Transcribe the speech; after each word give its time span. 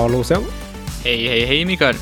Hallo, 0.00 0.22
Stian. 0.24 0.46
Hei, 1.04 1.26
hei, 1.28 1.40
hei, 1.44 1.56
Mikael. 1.68 1.98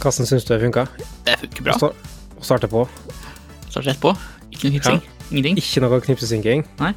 Hvordan 0.00 0.24
syns 0.24 0.46
du 0.48 0.54
det 0.54 0.62
funka? 0.62 0.86
Det 1.26 1.34
funker 1.42 1.66
bra. 1.66 1.74
Å 1.92 2.40
starte 2.40 2.70
på. 2.72 2.86
Starte 3.66 3.90
rett 3.90 4.00
på. 4.00 4.14
Ikke 4.48 4.70
noe 4.70 4.78
knipsing. 4.78 5.02
Ingenting. 5.28 5.60
Ikke 5.60 5.82
noe 5.84 5.98
knipsesynking. 6.06 6.64
Nei. 6.80 6.94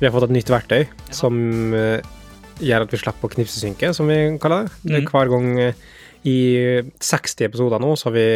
Vi 0.00 0.08
har 0.08 0.10
fått 0.16 0.26
et 0.26 0.34
nytt 0.34 0.50
verktøy 0.50 0.88
som 1.14 1.38
eh, 1.78 2.02
gjør 2.58 2.88
at 2.88 2.96
vi 2.96 3.02
slipper 3.04 3.30
å 3.30 3.34
knipsesynke, 3.36 3.94
som 3.94 4.10
vi 4.10 4.18
kaller 4.42 4.66
det. 4.66 4.74
Mm. 4.90 5.08
Hver 5.14 5.34
gang 5.36 5.48
eh, 5.68 5.88
i 6.26 6.38
60 6.98 7.46
episoder 7.46 7.86
nå, 7.86 7.94
så 7.94 8.10
har 8.10 8.18
vi 8.18 8.28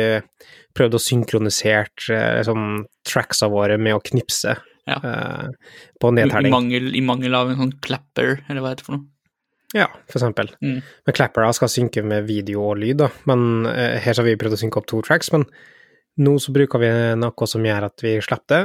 prøvd 0.79 1.01
å 1.01 1.05
synkronisere 1.11 2.15
eh, 2.15 2.43
sånn 2.47 2.85
tracksa 3.11 3.51
våre 3.51 3.75
med 3.75 3.99
å 3.99 4.05
knipse 4.13 4.55
Ja. 4.87 5.03
uh, 5.03 5.73
på 5.99 6.15
I, 6.15 6.31
i, 6.31 6.51
mangel, 6.51 6.93
I 6.95 7.03
mangel 7.03 7.35
av 7.43 7.51
en 7.51 7.59
sånn 7.67 7.81
clapper, 7.83 8.45
eller 8.47 8.63
hva 8.63 8.71
heter 8.71 8.87
det 8.87 8.93
for 8.93 9.01
noe. 9.01 9.10
Ja, 9.77 9.87
for 10.11 10.19
eksempel. 10.19 10.51
Mm. 10.65 10.81
Men 11.07 11.15
Clapper 11.15 11.47
skal 11.55 11.71
synke 11.71 12.03
med 12.03 12.27
video 12.27 12.65
og 12.73 12.81
lyd, 12.83 12.99
da. 13.05 13.11
Men 13.31 13.69
eh, 13.71 14.01
her 14.03 14.19
har 14.19 14.27
vi 14.27 14.39
prøvd 14.41 14.57
å 14.57 14.61
synke 14.65 14.81
opp 14.81 14.89
to 14.91 15.03
tracks, 15.07 15.31
men 15.35 15.47
nå 16.21 16.35
så 16.43 16.53
bruker 16.55 16.83
vi 16.83 16.91
noe 17.21 17.49
som 17.49 17.65
gjør 17.65 17.87
at 17.87 18.03
vi 18.05 18.17
slipper 18.25 18.51
det. 18.51 18.63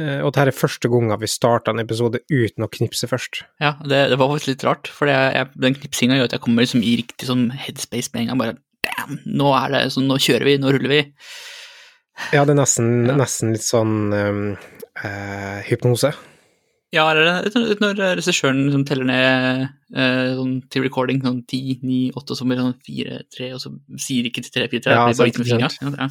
Eh, 0.00 0.18
og 0.24 0.30
dette 0.32 0.48
er 0.48 0.56
første 0.56 0.88
gangen 0.88 1.20
vi 1.20 1.28
starter 1.28 1.74
en 1.74 1.82
episode 1.84 2.22
uten 2.32 2.64
å 2.64 2.70
knipse 2.72 3.08
først. 3.10 3.42
Ja, 3.60 3.74
det, 3.84 4.06
det 4.12 4.18
var 4.20 4.32
faktisk 4.32 4.54
litt 4.54 4.66
rart, 4.68 4.88
for 4.88 5.10
jeg, 5.10 5.34
jeg, 5.36 5.52
den 5.66 5.76
knipsinga 5.76 6.16
gjør 6.18 6.30
at 6.30 6.36
jeg 6.38 6.44
kommer 6.46 6.64
liksom 6.64 6.84
i 6.86 6.96
riktig 7.02 7.28
sånn 7.28 7.50
headspace 7.52 8.14
med 8.14 8.24
en 8.24 8.32
gang. 8.32 8.40
Bare 8.42 8.58
bam! 8.88 9.18
nå 9.28 9.52
er 9.58 9.74
det 9.76 9.82
sånn, 9.94 10.08
nå 10.08 10.16
kjører 10.22 10.48
vi, 10.48 10.56
nå 10.62 10.72
ruller 10.74 10.96
vi. 10.96 11.02
Ja, 12.32 12.44
det 12.44 12.54
er 12.54 12.60
nesten, 12.60 12.90
Ja. 13.08 13.16
nesten 13.20 13.52
litt 13.54 13.64
sånn 13.66 13.94
um, 14.12 14.42
eh, 15.04 15.60
hypnose. 15.68 16.12
Ja, 16.92 17.06
eller 17.08 17.24
er 17.48 17.78
når 17.80 18.00
regissøren 18.18 18.66
liksom 18.66 18.82
teller 18.84 19.06
ned 19.08 19.62
eh, 19.96 20.32
sånn, 20.36 20.58
til 20.68 20.84
recording, 20.84 21.22
sånn 21.24 21.38
ti, 21.48 21.78
ni, 21.80 22.02
åtte, 22.12 22.34
og 22.34 22.38
så 22.38 22.44
blir 22.44 22.58
det 22.58 22.66
sånn 22.66 22.82
fire, 22.84 23.20
tre, 23.32 23.48
og 23.56 23.62
så 23.62 23.72
sier 23.96 24.28
ikke 24.28 24.44
til 24.44 24.52
tre, 24.52 24.66
fire, 24.68 24.84
tre, 24.84 24.98
Ja, 24.98 25.06
det 25.08 25.16
blir 25.16 25.32
bare 25.32 25.40
med 25.40 25.48
fingeren. 25.48 25.96
Ja. 25.96 26.10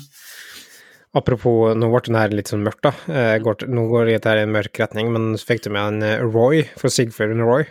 Apropos, 1.21 1.75
nå 1.77 1.91
ble 1.91 2.01
den 2.07 2.17
her 2.17 2.33
litt 2.33 2.49
sånn 2.49 2.65
mørkt, 2.65 2.81
da. 2.87 2.95
Eh, 3.13 3.35
går, 3.45 3.67
nå 3.69 3.85
går 3.91 4.09
det 4.09 4.17
i 4.17 4.41
en 4.41 4.55
mørk 4.55 4.81
retning, 4.81 5.11
men 5.13 5.35
så 5.37 5.51
fikk 5.51 5.67
du 5.67 5.69
med 5.75 5.83
en 5.83 6.07
eh, 6.07 6.23
Roy 6.25 6.63
for 6.79 6.89
Sigfrid 6.89 7.35
and 7.35 7.45
Roy. 7.45 7.67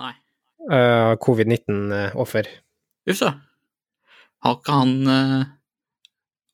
Nei. 0.00 0.14
Uh, 0.72 1.18
Covid-19-offer. 1.20 2.48
Uff 3.10 3.20
da. 3.26 3.34
Har 4.46 4.56
ikke 4.56 4.76
han 4.78 4.92
uh, 5.10 5.42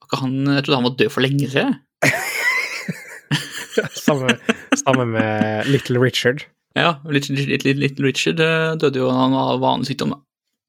Har 0.00 0.08
ikke 0.08 0.20
han 0.22 0.34
Jeg 0.56 0.64
trodde 0.64 0.78
han 0.78 0.86
var 0.88 0.96
død 0.98 1.12
for 1.12 1.24
lenge 1.24 1.50
siden. 1.52 1.76
samme, 4.08 4.34
samme 4.76 5.06
med 5.14 5.68
Little 5.72 6.00
Richard. 6.02 6.44
Ja, 6.76 6.98
Little, 7.08 7.34
little, 7.34 7.72
little 7.74 8.06
Richard 8.06 8.40
eh, 8.44 8.74
døde 8.78 9.00
jo 9.00 9.08
av 9.10 9.60
vanlig 9.62 9.90
sykdom, 9.90 10.14
da. 10.14 10.20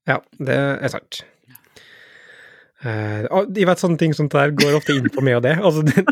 Ja, 0.09 0.22
det 0.42 0.55
er 0.55 0.94
sant. 0.94 1.22
Uh, 2.80 3.27
jeg 3.58 3.67
vet 3.67 3.81
sånne 3.81 4.00
ting 4.00 4.14
som 4.16 4.30
det 4.31 4.39
der 4.39 4.53
går 4.55 4.77
ofte 4.77 4.95
inn 4.95 5.09
på 5.11 5.20
meg 5.25 5.42
og 5.42 5.44
det. 5.44 5.58
Altså, 5.59 5.83
det, 5.83 6.05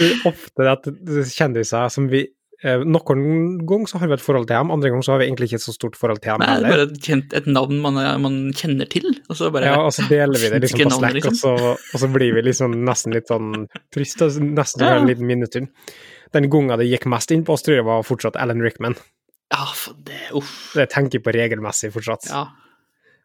det 0.00 0.08
ofte 0.26 0.66
at 0.66 0.88
kjendiser 1.30 1.92
som 1.94 2.08
vi 2.10 2.24
uh, 2.66 2.82
Noen 2.82 3.22
ganger 3.70 3.92
så 3.92 4.00
har 4.02 4.10
vi 4.10 4.16
et 4.18 4.24
forhold 4.24 4.48
til 4.48 4.56
dem, 4.56 4.72
andre 4.74 4.90
ganger 4.90 5.06
så 5.06 5.14
har 5.14 5.22
vi 5.22 5.28
egentlig 5.28 5.46
ikke 5.52 5.60
et 5.60 5.66
så 5.68 5.76
stort 5.76 5.94
forhold 6.00 6.18
til 6.24 6.34
dem 6.34 6.42
Nei, 6.42 6.56
det 6.58 6.72
er 6.72 6.74
bare 6.74 6.88
et, 6.90 7.38
et 7.38 7.46
navn 7.54 7.78
man, 7.86 8.02
man 8.24 8.40
kjenner 8.58 8.90
til, 8.90 9.06
og 9.30 9.38
så 9.38 9.52
bare 9.54 9.70
Ja, 9.70 9.78
og 9.86 9.94
så 9.94 10.08
deler 10.10 10.42
vi 10.42 10.50
det 10.50 10.64
liksom 10.66 10.82
på 10.82 10.90
navnet, 10.96 11.20
liksom. 11.20 11.38
og 11.38 11.62
så, 11.62 11.76
og 11.78 12.02
så 12.02 12.10
blir 12.18 12.34
vi 12.34 12.44
liksom 12.50 12.74
nesten 12.90 13.14
litt 13.14 13.30
sånn 13.30 13.68
trist. 13.94 14.26
Nesten 14.42 14.84
Ja. 14.84 14.96
en 14.98 15.06
liten 15.06 15.30
minnestund. 15.30 15.70
Den 16.34 16.50
gangen 16.50 16.78
det 16.78 16.86
gikk 16.90 17.06
mest 17.10 17.32
inn 17.34 17.44
på 17.46 17.56
oss, 17.56 17.64
tror 17.66 17.80
jeg 17.80 17.86
var 17.86 18.04
fortsatt 18.06 18.36
Alan 18.38 18.62
Rickman. 18.62 18.94
Ja, 19.50 19.64
for 19.74 19.96
det 20.06 20.28
Uff. 20.38 20.72
Det 20.78 20.86
tenker 20.92 21.18
jeg 21.18 21.24
på 21.26 21.34
regelmessig 21.34 21.90
fortsatt. 21.94 22.28
Ja. 22.30 22.44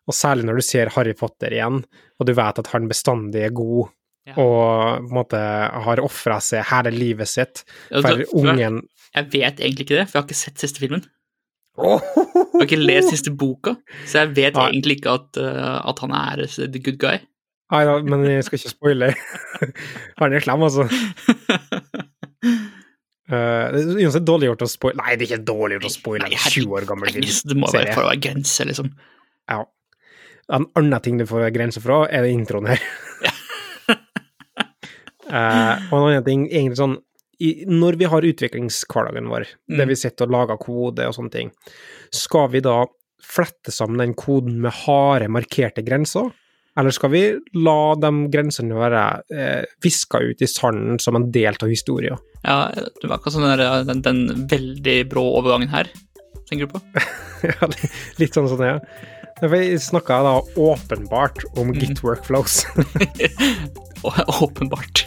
Og 0.06 0.14
særlig 0.14 0.46
når 0.48 0.58
du 0.62 0.66
ser 0.66 0.90
Harry 0.96 1.14
Potter 1.18 1.54
igjen, 1.54 1.84
og 2.20 2.28
du 2.28 2.34
vet 2.38 2.62
at 2.62 2.72
han 2.74 2.90
bestandig 2.90 3.46
er 3.46 3.54
god, 3.54 3.92
Ja. 4.26 4.34
og 4.42 5.04
på 5.06 5.10
en 5.12 5.14
måte 5.14 5.38
har 5.86 6.00
ofra 6.02 6.40
seg 6.42 6.64
hele 6.66 6.90
livet 6.90 7.30
sitt 7.30 7.64
Ja, 7.92 8.02
for 8.02 8.18
da- 8.18 8.26
ungen 8.34 8.82
Jeg 9.14 9.30
vet 9.32 9.60
egentlig 9.60 9.86
ikke 9.86 10.00
det, 10.00 10.08
for 10.10 10.18
jeg 10.18 10.24
har 10.24 10.28
ikke 10.28 10.36
sett 10.40 10.58
siste 10.58 10.80
filmen. 10.82 11.04
Oh. 11.78 12.00
Jeg 12.02 12.56
har 12.56 12.66
ikke 12.66 12.80
lest 12.82 13.10
siste 13.14 13.32
boka, 13.32 13.76
så 14.08 14.24
jeg 14.26 14.36
vet 14.36 14.56
ja. 14.56 14.66
egentlig 14.66 14.98
ikke 14.98 15.14
at, 15.14 15.38
eh, 15.38 15.78
at 15.90 16.00
han 16.00 16.12
er 16.12 16.48
the 16.48 16.80
good 16.80 16.98
guy. 16.98 17.20
Nei 17.72 17.84
da, 17.86 17.96
men 18.02 18.24
jeg 18.26 18.44
skal 18.46 18.60
ikke 18.60 18.70
spoile. 18.70 19.08
Han 20.22 20.34
er 20.34 20.44
slem, 20.44 20.62
altså. 20.62 20.86
Uh, 23.26 23.72
det 23.74 23.80
er 23.82 24.04
uansett 24.06 24.26
dårlig 24.28 24.52
gjort 24.52 24.62
å 24.62 24.68
spoile 24.70 25.02
Nei, 25.02 25.16
det 25.18 25.26
er 25.26 25.32
ikke 25.32 25.46
dårlig 25.48 25.80
gjort 25.80 25.88
å 25.88 25.94
spoile 25.96 26.28
en 26.30 26.36
20 26.38 26.76
år 26.78 26.86
gammel 26.86 27.10
film. 27.16 27.32
Det 27.50 27.58
må 27.58 27.72
være 27.74 27.96
for 27.96 28.06
å 28.06 28.10
være 28.12 28.22
grense, 28.22 28.68
liksom. 28.70 28.92
Ja. 29.50 29.64
En 30.54 30.68
annen 30.78 31.02
ting 31.02 31.18
du 31.18 31.26
får 31.26 31.48
grense 31.56 31.82
fra, 31.82 32.04
er 32.06 32.22
det 32.28 32.36
introen 32.36 32.70
her. 32.70 32.84
uh, 35.32 35.74
og 35.90 35.98
en 35.98 36.08
annen 36.12 36.28
ting, 36.28 36.46
egentlig 36.52 36.80
sånn 36.82 37.00
i, 37.44 37.66
Når 37.68 37.98
vi 38.00 38.08
har 38.08 38.24
utviklingshverdagen 38.30 39.26
vår, 39.28 39.50
Mm. 39.68 39.78
der 39.82 39.90
vi 39.90 39.96
sitter 40.00 40.30
og 40.30 40.32
lager 40.38 40.62
kode 40.62 41.08
og 41.10 41.18
sånne 41.18 41.34
ting, 41.34 41.50
skal 42.14 42.48
vi 42.54 42.62
da 42.64 42.86
flette 43.26 43.74
sammen 43.74 43.98
den 44.00 44.14
koden 44.16 44.62
med 44.62 44.72
harde, 44.86 45.28
markerte 45.28 45.84
grenser? 45.84 46.30
Eller 46.80 46.92
skal 46.92 47.12
vi 47.14 47.24
la 47.56 47.80
de 47.96 48.10
grensene 48.32 48.76
være 48.76 49.04
eh, 49.32 49.64
viska 49.84 50.20
ut 50.20 50.42
i 50.44 50.50
sanden 50.50 51.00
som 51.00 51.16
en 51.16 51.30
del 51.32 51.56
av 51.64 51.72
historien? 51.72 52.20
Ja, 52.44 52.68
det 52.76 53.08
var 53.08 53.18
akkurat 53.18 53.38
sånn 53.38 53.48
den, 53.48 53.88
den, 53.88 54.02
den 54.06 54.48
veldig 54.52 54.98
brå 55.12 55.24
overgangen 55.40 55.72
her, 55.72 55.90
tenker 56.50 56.68
du 56.68 56.76
på? 56.76 56.84
Ja, 57.46 57.68
litt 58.18 58.34
sånn 58.34 58.48
som 58.50 58.62
ja. 58.66 58.80
Ja, 59.38 59.48
Vi 59.52 59.76
snakka 59.80 60.18
da 60.26 60.36
åpenbart 60.56 61.44
om 61.56 61.70
Mm. 61.70 61.80
Git 61.80 62.04
workflows. 62.04 62.66
Åpenbart. 64.42 65.06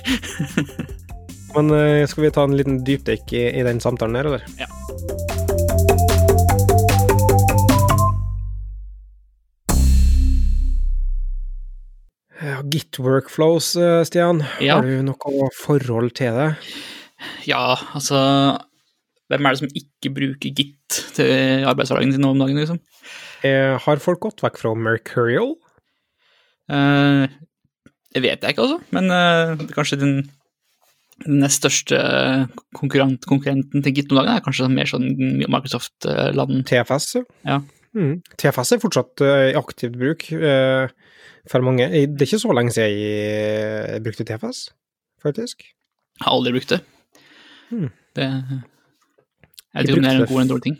Men 1.56 1.71
eh, 1.71 2.06
skal 2.06 2.25
vi 2.25 2.31
ta 2.31 2.45
en 2.45 2.56
liten 2.56 2.85
dypdykk 2.85 3.33
i, 3.33 3.45
i 3.61 3.67
den 3.67 3.81
samtalen 3.81 4.17
her, 4.21 4.29
eller? 4.31 4.45
Ja. 4.61 5.38
Git 12.71 12.99
workflows, 13.03 13.72
eh, 13.76 14.04
Stian. 14.06 14.44
Ja. 14.62 14.78
Har 14.78 14.87
du 14.87 15.03
noe 15.03 15.50
forhold 15.59 16.15
til 16.19 16.37
det? 16.38 16.53
Ja, 17.49 17.75
altså 17.99 18.19
Hvem 19.28 19.44
er 19.44 19.53
det 19.53 19.60
som 19.60 19.76
ikke 19.76 20.12
bruker 20.15 20.54
Git 20.56 21.00
til 21.16 21.66
arbeidshverdagen 21.69 22.15
sin 22.15 22.22
nå 22.25 22.31
om 22.32 22.38
dagen, 22.41 22.56
liksom? 22.56 22.78
Eh, 23.44 23.75
har 23.76 24.00
folk 24.00 24.22
gått 24.25 24.41
vekk 24.41 24.56
fra 24.56 24.72
Mercurial? 24.72 25.53
Eh, 26.72 27.26
det 28.15 28.22
vet 28.25 28.41
jeg 28.41 28.55
ikke, 28.55 28.65
altså, 28.65 28.78
men 28.97 29.12
eh, 29.12 29.66
kanskje 29.75 29.99
den, 30.00 30.15
den 31.26 31.43
nest 31.43 31.60
største 31.60 32.00
konkurrent, 32.78 33.28
konkurrenten 33.28 33.84
til 33.84 33.99
Git 33.99 34.15
om 34.15 34.22
dagen 34.22 34.32
er 34.32 34.47
kanskje 34.47 34.70
mer 34.72 34.88
sånn 34.88 35.10
Microsoft-land. 35.44 36.62
TFS? 36.70 37.19
Ja. 37.44 37.60
Mm. 37.97 38.19
TFS 38.37 38.75
er 38.76 38.81
fortsatt 38.82 39.22
eh, 39.25 39.44
i 39.53 39.56
aktivt 39.59 39.97
bruk 39.99 40.26
eh, 40.37 40.91
for 41.49 41.65
mange. 41.65 41.87
Eh, 41.88 42.06
Det 42.10 42.25
er 42.26 42.28
ikke 42.31 42.43
så 42.44 42.53
lenge 42.56 42.75
siden 42.75 42.93
jeg 42.93 43.94
eh, 43.94 44.00
brukte 44.04 44.26
TFS, 44.28 44.65
faktisk. 45.25 45.65
Jeg 45.65 46.26
Har 46.26 46.34
aldri 46.37 46.53
brukt 46.59 46.75
det. 46.75 46.81
Mm. 47.71 47.88
det 48.16 48.26
jeg 48.26 48.43
Jeg 49.75 49.81
vet 49.84 49.88
ikke 49.88 49.99
om 49.99 50.04
det 50.04 50.10
er 50.10 50.19
en 50.19 50.26
god 50.26 50.34
eller 50.34 50.44
en 50.47 50.53
dårlig 50.53 50.66
ting. 50.69 50.78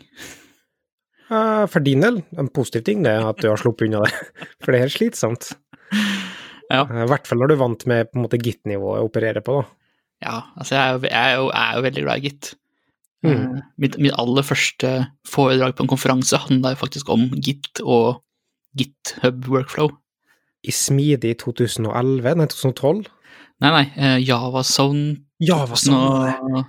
Eh, 1.29 1.65
for 1.69 1.85
din 1.85 2.01
del, 2.01 2.21
en 2.41 2.47
positiv 2.49 2.81
ting 2.87 3.03
det 3.05 3.11
er 3.13 3.27
at 3.29 3.37
du 3.41 3.49
har 3.51 3.59
sluppet 3.61 3.85
unna 3.89 4.01
det, 4.05 4.13
for 4.65 4.73
det 4.75 4.83
er 4.85 4.93
slitsomt. 4.93 5.51
Ja. 6.69 6.83
Eh, 6.85 6.99
I 7.01 7.09
hvert 7.09 7.25
fall 7.25 7.39
når 7.41 7.49
du 7.49 7.53
er 7.55 7.61
vant 7.63 7.83
med 7.89 8.09
på 8.11 8.19
en 8.19 8.23
måte 8.27 8.37
Git-nivået 8.37 8.99
å 9.01 9.07
operere 9.07 9.41
på, 9.41 9.55
da. 9.57 9.63
Ja, 10.21 10.33
altså 10.53 10.75
jeg 10.75 10.83
er 10.83 10.91
jo, 10.93 10.99
jeg 11.07 11.17
er 11.17 11.31
jo, 11.39 11.45
jeg 11.49 11.63
er 11.63 11.77
jo 11.79 11.83
veldig 11.87 12.03
glad 12.05 12.19
i 12.19 12.23
Git. 12.27 12.49
Mm. 13.25 13.31
Eh, 13.31 13.61
Mitt, 13.83 13.97
mitt 13.99 14.15
aller 14.15 14.45
første 14.47 14.91
foredrag 15.27 15.75
på 15.75 15.83
en 15.83 15.91
konferanse 15.91 16.39
handla 16.39 16.75
faktisk 16.79 17.09
om 17.11 17.27
Git 17.35 17.81
og 17.83 18.21
GitHub 18.79 19.47
workflow. 19.51 19.91
I 20.63 20.71
Smidig 20.75 21.37
2011, 21.43 22.35
nei 22.35 22.47
2012. 22.51 23.07
Nei, 23.59 23.71
nei, 23.75 23.85
Javazone 24.23 24.23
Javazone 24.23 25.25
Java, 25.39 25.77
sånn 25.79 26.55
det. 26.55 26.63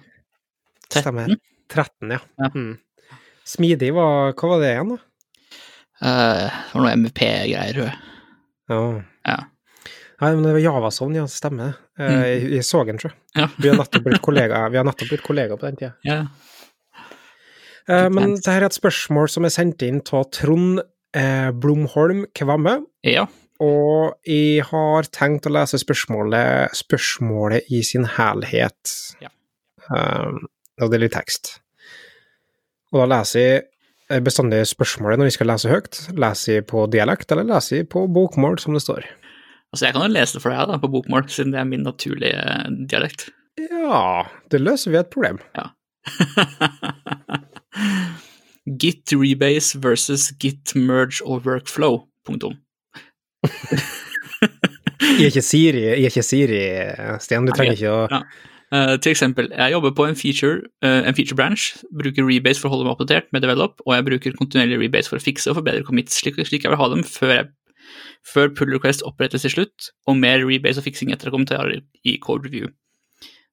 2013. 0.90 1.02
Stemmer. 1.04 1.34
13, 1.70 2.14
ja. 2.14 2.20
Ja. 2.40 2.50
Mm. 2.54 2.72
Smidig 3.50 3.92
var 3.94 4.34
Hva 4.38 4.50
var 4.52 4.62
det 4.62 4.72
igjen, 4.74 4.92
da? 4.94 4.98
Uh, 6.00 6.46
det 6.48 6.74
var 6.74 6.84
noe 6.84 6.92
MVP-greier, 6.96 7.74
tror 7.76 7.88
jeg. 7.90 7.98
Ja. 8.70 8.80
Ja. 9.28 9.38
Nei, 10.20 10.30
men 10.36 10.44
det 10.44 10.52
var 10.52 10.62
Javason, 10.62 11.16
ja, 11.16 11.24
stemmer. 11.32 11.74
det. 11.96 12.04
Mm. 12.04 12.14
jeg, 12.20 12.52
jeg 12.58 12.68
så 12.68 12.84
den, 12.84 13.00
tror 13.00 13.12
jeg. 13.12 13.20
Ja. 13.38 13.48
Vi 13.56 13.70
har 13.70 13.78
nettopp 13.78 14.04
blitt 14.04 14.22
kollegaer 14.24 14.72
kollegaer 15.24 15.60
på 15.60 15.68
den 15.68 15.78
tida. 15.80 15.92
Ja. 16.04 16.18
Eh, 17.88 18.08
men 18.12 18.36
dette 18.36 18.52
er 18.52 18.66
et 18.66 18.76
spørsmål 18.76 19.30
som 19.32 19.48
er 19.48 19.54
sendt 19.54 19.82
inn 19.86 20.02
av 20.12 20.28
Trond 20.36 20.82
eh, 21.16 21.50
Blomholm 21.56 22.26
Kvamme. 22.36 22.82
ja. 23.06 23.28
Og 23.60 24.14
jeg 24.24 24.64
har 24.70 25.08
tenkt 25.12 25.44
å 25.44 25.52
lese 25.52 25.76
spørsmålet, 25.82 26.72
spørsmålet 26.78 27.68
i 27.68 27.82
sin 27.84 28.06
helhet. 28.08 28.94
Ja. 29.20 29.28
Um, 29.90 30.46
og 30.80 30.88
det 30.88 30.96
er 30.96 31.02
litt 31.04 31.12
tekst. 31.12 31.58
Og 32.88 33.02
da 33.02 33.10
leser 33.18 33.44
jeg 33.44 33.58
er 34.10 34.24
bestandig 34.24 34.62
spørsmålet 34.66 35.20
når 35.20 35.28
vi 35.28 35.34
skal 35.36 35.52
lese 35.52 35.70
høyt. 35.70 36.00
Leser 36.16 36.56
jeg 36.56 36.66
på 36.72 36.86
dialekt, 36.90 37.28
eller 37.34 37.50
leser 37.52 37.82
jeg 37.82 37.90
på 37.92 38.06
bokmål, 38.10 38.56
som 38.62 38.74
det 38.74 38.82
står? 38.86 39.04
Altså, 39.70 39.86
jeg 39.86 39.94
kan 39.94 40.02
jo 40.02 40.10
lese 40.14 40.34
det 40.36 40.42
for 40.42 40.50
deg 40.54 40.66
da, 40.70 40.78
på 40.82 40.90
bokmål, 40.90 41.28
siden 41.30 41.52
det 41.54 41.60
er 41.60 41.68
min 41.68 41.84
naturlige 41.86 42.40
dialekt. 42.90 43.28
Ja, 43.60 44.24
det 44.50 44.60
løser 44.62 44.90
vi 44.94 44.98
et 44.98 45.10
problem. 45.12 45.38
Ja. 45.56 45.68
Git 48.80 49.12
rebase 49.16 49.78
versus 49.82 50.28
git 50.42 50.74
merge 50.76 51.22
og 51.24 51.46
workflow. 51.46 52.02
Punktum. 52.26 52.58
Jeg 55.00 55.24
er 55.24 55.30
ikke 55.30 55.42
Siri, 55.44 55.80
jeg 55.86 56.04
er 56.04 56.10
ikke 56.10 56.22
Siri 56.26 56.60
Sten. 57.24 57.46
Du 57.48 57.52
trenger 57.56 57.76
ikke 57.78 57.92
å 57.94 58.02
Ja. 58.12 58.20
uh, 58.74 58.96
til 59.00 59.12
eksempel, 59.14 59.48
jeg 59.50 59.72
jobber 59.72 59.94
på 59.96 60.06
en 60.08 60.14
feature, 60.18 60.60
uh, 60.84 61.00
en 61.08 61.16
feature 61.16 61.36
branch, 61.38 61.70
bruker 61.96 62.26
rebase 62.26 62.60
for 62.60 62.68
å 62.68 62.74
holde 62.74 62.86
meg 62.86 62.94
oppdatert 62.98 63.30
med 63.32 63.42
develop, 63.42 63.80
og 63.86 63.96
jeg 63.96 64.06
bruker 64.10 64.36
kontinuerlig 64.38 64.78
rebase 64.84 65.10
for 65.10 65.18
å 65.18 65.24
fikse 65.24 65.50
og 65.50 65.56
forbedre 65.58 65.86
commits 65.88 66.20
slik, 66.20 66.38
slik 66.46 66.64
jeg 66.66 66.70
vil 66.74 66.80
ha 66.80 66.88
dem 66.92 67.02
før, 67.06 67.34
jeg, 67.38 67.48
før 68.26 68.50
pull 68.54 68.72
request 68.74 69.02
opprettes 69.06 69.42
til 69.46 69.54
slutt, 69.54 69.90
og 70.06 70.18
mer 70.20 70.42
rebase 70.44 70.80
og 70.82 70.86
fiksing 70.88 71.12
etter 71.14 71.32
kommentarer 71.32 71.80
i 72.04 72.16
code 72.22 72.44
review. 72.48 72.68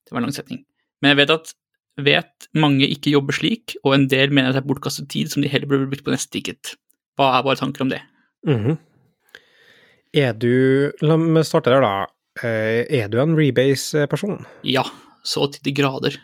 Det 0.05 0.11
var 0.11 0.21
en 0.21 0.27
lang 0.29 0.35
setning. 0.35 0.63
Men 1.01 1.13
jeg 1.13 1.21
vet 1.21 1.33
at 1.35 1.53
vet 1.97 2.47
mange 2.53 2.85
ikke 2.87 3.11
jobber 3.15 3.33
slik, 3.33 3.75
og 3.83 3.95
en 3.95 4.07
del 4.11 4.29
mener 4.33 4.51
at 4.51 4.57
det 4.59 4.63
er 4.63 4.69
bortkastet 4.69 5.09
tid 5.09 5.31
som 5.31 5.41
de 5.41 5.49
heller 5.49 5.67
burde 5.69 5.87
brukt 5.89 6.05
på 6.05 6.13
neste 6.13 6.31
ticket. 6.35 6.75
Hva 7.17 7.31
er 7.37 7.45
våre 7.47 7.57
tanker 7.59 7.81
om 7.85 7.89
det? 7.93 8.01
Mhm. 8.47 8.77
Er 10.17 10.33
du 10.33 10.91
La 11.03 11.17
meg 11.19 11.43
starte 11.45 11.69
der, 11.73 11.81
da. 11.83 12.07
Eh, 12.43 12.85
Er 12.89 13.07
du 13.09 13.19
en 13.19 13.35
rebase-person? 13.35 14.45
Ja, 14.63 14.83
så 15.23 15.51
til 15.51 15.61
de 15.65 15.73
grader. 15.81 16.15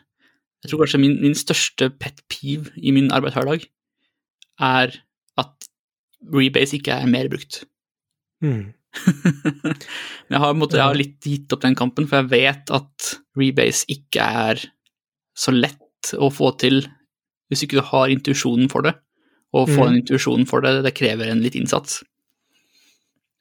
Jeg 0.64 0.70
tror 0.72 0.84
kanskje 0.86 1.00
min, 1.02 1.18
min 1.22 1.36
største 1.36 1.90
pet 2.00 2.22
peeve 2.32 2.72
i 2.78 2.92
min 2.96 3.10
arbeidshverdag 3.12 3.66
er 4.62 4.94
at 5.38 5.68
rebase 6.32 6.78
ikke 6.78 6.94
er 6.96 7.10
mer 7.10 7.28
brukt. 7.28 7.66
Mm. 8.44 8.74
Jeg 10.30 10.40
har, 10.42 10.54
måte, 10.58 10.78
jeg 10.78 10.86
har 10.86 10.98
litt 10.98 11.26
gitt 11.26 11.54
opp 11.56 11.64
den 11.64 11.76
kampen, 11.78 12.06
for 12.10 12.22
jeg 12.22 12.30
vet 12.34 12.72
at 12.74 13.08
rebase 13.40 13.88
ikke 13.92 14.22
er 14.46 14.62
så 15.38 15.54
lett 15.54 16.14
å 16.22 16.30
få 16.34 16.52
til 16.62 16.84
hvis 17.50 17.64
ikke 17.66 17.80
du 17.80 17.86
har 17.90 18.12
intuisjonen 18.14 18.70
for 18.72 18.86
det. 18.86 18.94
Å 19.54 19.66
få 19.70 19.84
Mm. 19.84 19.88
den 19.90 19.98
intuisjonen 20.02 20.48
for 20.50 20.62
det, 20.66 20.72
det 20.86 20.94
krever 20.98 21.30
en 21.30 21.42
litt 21.44 21.56
innsats. 21.58 22.00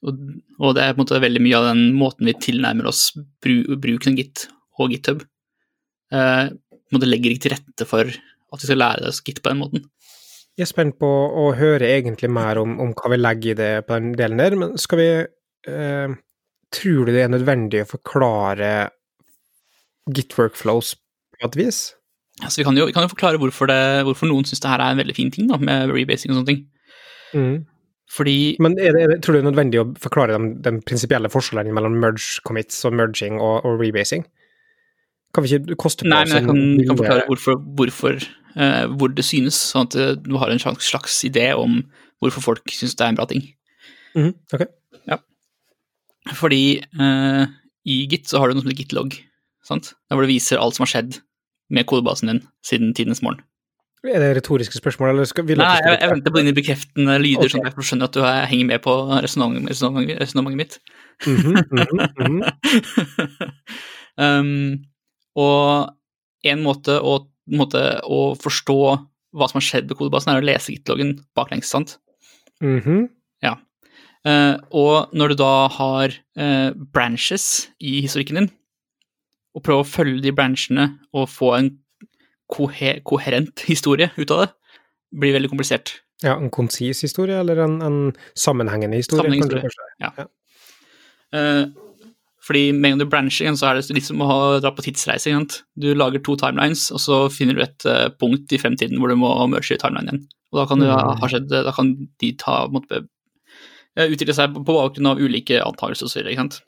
Og, 0.04 0.18
og 0.58 0.74
det 0.76 0.82
er 0.84 0.92
på 0.92 1.00
en 1.00 1.04
måte 1.04 1.20
veldig 1.22 1.40
mye 1.44 1.58
av 1.60 1.68
den 1.70 1.84
måten 1.96 2.26
vi 2.28 2.34
tilnærmer 2.34 2.88
oss 2.90 3.06
bru, 3.44 3.76
bruken 3.80 4.12
av 4.12 4.18
Git 4.20 4.46
og 4.82 4.92
GitHub. 4.92 5.22
Eh, 6.12 6.46
på 6.52 6.92
en 6.92 6.98
måte 6.98 7.08
legger 7.08 7.32
ikke 7.32 7.46
til 7.46 7.54
rette 7.56 7.86
for 7.88 8.08
at 8.12 8.60
vi 8.60 8.68
skal 8.68 8.82
lære 8.82 9.08
oss 9.08 9.22
Git 9.24 9.40
på 9.40 9.52
den 9.52 9.62
måten. 9.62 9.86
Jeg 10.58 10.66
er 10.66 10.68
spent 10.68 10.98
på 11.00 11.08
å 11.08 11.46
høre 11.56 11.88
egentlig 11.94 12.28
mer 12.32 12.60
om, 12.60 12.74
om 12.82 12.92
hva 12.96 13.12
vi 13.12 13.18
legger 13.20 13.54
i 13.54 13.58
det 13.58 13.70
på 13.88 13.96
den 13.96 14.12
delen 14.18 14.42
der, 14.42 14.56
men 14.60 14.76
skal 14.80 15.00
vi 15.00 15.08
eh, 15.22 16.18
Tror 16.72 17.04
du 17.04 17.12
det 17.12 17.26
er 17.26 17.32
nødvendig 17.32 17.82
å 17.84 17.88
forklare 17.90 18.68
git 20.16 20.32
workflows 20.38 20.94
på 20.96 21.48
et 21.50 21.58
vis? 21.58 21.80
Altså, 22.40 22.62
vi, 22.62 22.64
kan 22.64 22.78
jo, 22.78 22.86
vi 22.88 22.94
kan 22.96 23.04
jo 23.04 23.10
forklare 23.12 23.40
hvorfor, 23.40 23.68
det, 23.68 23.76
hvorfor 24.08 24.30
noen 24.30 24.46
syns 24.48 24.62
det 24.64 24.70
her 24.70 24.80
er 24.80 24.94
en 24.94 25.02
veldig 25.02 25.16
fin 25.18 25.28
ting 25.34 25.50
da, 25.50 25.58
med 25.60 25.92
rebasing 25.92 26.32
og 26.32 26.38
sånne 26.38 26.48
ting. 26.48 26.62
Mm. 27.36 27.58
Fordi 28.12 28.36
Men 28.60 28.76
er 28.80 28.96
det, 28.96 29.02
er 29.02 29.12
det, 29.12 29.18
tror 29.24 29.36
du 29.36 29.38
det 29.38 29.42
er 29.44 29.50
nødvendig 29.50 29.80
å 29.82 29.86
forklare 30.00 30.36
den, 30.36 30.48
den 30.64 30.80
prinsipielle 30.84 31.30
forskjellen 31.32 31.72
mellom 31.76 32.00
merge 32.00 32.40
commits 32.48 32.80
og 32.88 32.96
merging 32.96 33.36
og, 33.36 33.68
og 33.68 33.80
rebasing? 33.80 34.24
Kan 35.32 35.44
vi 35.44 35.56
ikke 35.56 35.78
koste 35.80 36.04
på 36.04 36.12
Nei, 36.12 36.24
men 36.28 36.36
jeg 36.36 36.48
kan, 36.48 36.64
kan 36.88 36.98
forklare 36.98 37.28
hvorfor, 37.28 37.60
hvorfor 37.78 38.18
hvor 38.92 39.12
det 39.14 39.24
synes, 39.24 39.56
sånn 39.72 39.88
at 39.88 39.96
eh, 39.98 40.14
du 40.20 40.36
har 40.40 40.52
en 40.52 40.62
slags, 40.62 40.88
slags 40.92 41.18
idé 41.28 41.50
om 41.56 41.82
hvorfor 42.22 42.44
folk 42.44 42.72
syns 42.72 42.96
det 42.98 43.06
er 43.06 43.12
en 43.12 43.18
bra 43.18 43.26
ting. 43.30 43.44
Mhm, 44.16 44.34
ok. 44.54 44.68
Fordi 46.38 46.78
eh, 46.78 47.44
i 47.82 47.94
Git 48.06 48.28
så 48.30 48.38
har 48.38 48.48
du 48.48 48.54
noe 48.54 48.62
som 48.62 48.70
heter 48.70 48.84
gitlog, 48.84 49.16
sant? 49.66 49.94
Der 50.06 50.18
hvor 50.18 50.26
det 50.26 50.30
viser 50.30 50.60
alt 50.62 50.76
som 50.76 50.84
har 50.84 50.92
skjedd 50.92 51.16
med 51.72 51.88
kodebasen 51.90 52.30
din 52.30 52.44
siden 52.66 52.92
tidens 52.94 53.24
morgen. 53.24 53.42
Er 54.02 54.18
det 54.18 54.32
retoriske 54.36 54.78
spørsmål, 54.78 55.12
eller 55.12 55.26
skal 55.30 55.46
vi 55.46 55.54
Nei, 55.54 55.76
jeg, 55.78 55.98
jeg 56.00 56.10
venter 56.10 56.34
på 56.34 56.40
dine 56.40 56.54
bekreftende 56.54 57.18
lyder, 57.22 57.46
okay. 57.46 57.52
sånn 57.54 57.66
at 57.66 57.76
jeg 57.78 57.86
skjønner 57.86 58.08
at 58.10 58.16
du 58.16 58.22
er, 58.26 58.38
henger 58.50 58.68
med 58.70 58.82
på 58.82 58.94
resonnementet 59.22 60.58
mitt. 60.58 60.78
-hmm, 61.22 61.54
mm 61.70 61.86
-hmm. 62.18 62.42
um, 64.24 64.78
og 65.34 65.92
en 66.44 66.62
måte 66.62 66.98
å, 66.98 67.18
måte 67.50 67.80
å 68.06 68.34
forstå 68.38 68.78
hva 69.32 69.48
som 69.48 69.58
har 69.58 69.64
skjedd 69.64 69.88
med 69.88 69.98
kodebasen, 69.98 70.34
er 70.34 70.42
å 70.42 70.46
lese 70.46 70.74
gitloggen 70.74 71.16
baklengs, 71.38 71.72
sant? 71.72 71.96
Mhm. 72.62 73.08
Uh, 74.22 74.54
og 74.70 75.10
når 75.18 75.32
du 75.32 75.40
da 75.40 75.66
har 75.74 76.12
uh, 76.38 76.70
branches 76.94 77.66
i 77.82 77.96
historikken 78.04 78.38
din, 78.38 78.50
og 79.52 79.64
prøver 79.66 79.82
å 79.82 79.88
følge 79.88 80.22
de 80.22 80.32
branchene 80.34 80.84
og 81.10 81.26
få 81.28 81.50
en 81.56 81.72
kohe 82.52 82.94
koherent 83.08 83.64
historie 83.66 84.12
ut 84.14 84.30
av 84.30 84.44
det, 84.44 84.48
blir 85.18 85.34
veldig 85.34 85.50
komplisert. 85.50 85.96
Ja, 86.22 86.36
en 86.36 86.52
konsis 86.54 87.02
historie, 87.02 87.40
eller 87.42 87.64
en, 87.64 87.80
en 87.82 87.98
sammenhengende 88.38 89.00
historie? 89.00 89.24
Sammenhengende 89.24 89.64
kanskje, 89.64 89.88
kanskje? 89.98 90.28
Eh, 91.32 91.64
fordi 92.42 92.72
med 92.74 92.88
en 92.92 92.98
gang 92.98 93.02
du 93.04 93.10
brancher 93.12 93.44
igjen, 93.46 93.56
så 93.58 93.68
er 93.70 93.78
det 93.78 93.94
litt 93.94 94.04
som 94.08 94.18
å 94.22 94.26
ha- 94.26 94.60
dra 94.60 94.72
på 94.74 94.82
tidsreise. 94.82 95.30
igjen. 95.30 95.46
Du 95.78 95.94
lager 95.94 96.18
to 96.22 96.34
timelines, 96.36 96.90
og 96.90 96.98
så 96.98 97.20
finner 97.30 97.54
du 97.54 97.62
et 97.62 97.86
eh, 97.86 98.08
punkt 98.18 98.50
i 98.52 98.58
fremtiden 98.58 98.98
hvor 98.98 99.08
du 99.08 99.14
må 99.16 99.30
merge 99.48 99.78
timelinen 99.78 100.08
igjen. 100.10 100.26
Og 100.52 100.58
da 100.60 100.66
kan, 100.66 100.78
du, 100.80 100.86
Mm. 100.86 101.20
skjedd, 101.30 101.48
da 101.48 101.70
kan 101.72 102.08
de 102.20 102.32
ta, 102.32 102.66
eh, 103.96 104.08
utvikle 104.08 104.34
seg 104.34 104.54
på 104.54 104.64
bakgrunn 104.64 105.06
av 105.12 105.18
ulike 105.22 105.62
antakelser 105.62 106.04
osv. 106.10 106.60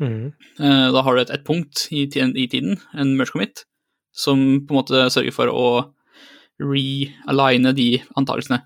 Mm. 0.00 0.32
Eh, 0.58 0.92
Da 0.92 1.02
har 1.02 1.14
du 1.14 1.20
et, 1.20 1.30
et 1.30 1.44
punkt 1.44 1.86
i, 1.92 2.02
i 2.10 2.46
tiden, 2.48 2.80
en 2.94 3.16
merge 3.16 3.30
commit, 3.30 3.64
som 4.12 4.60
på 4.66 4.70
en 4.74 4.82
måte 4.82 5.06
sørger 5.14 5.32
for 5.32 5.46
å 5.46 5.92
realigne 6.60 7.72
de 7.74 8.02
antakelsene. 8.16 8.62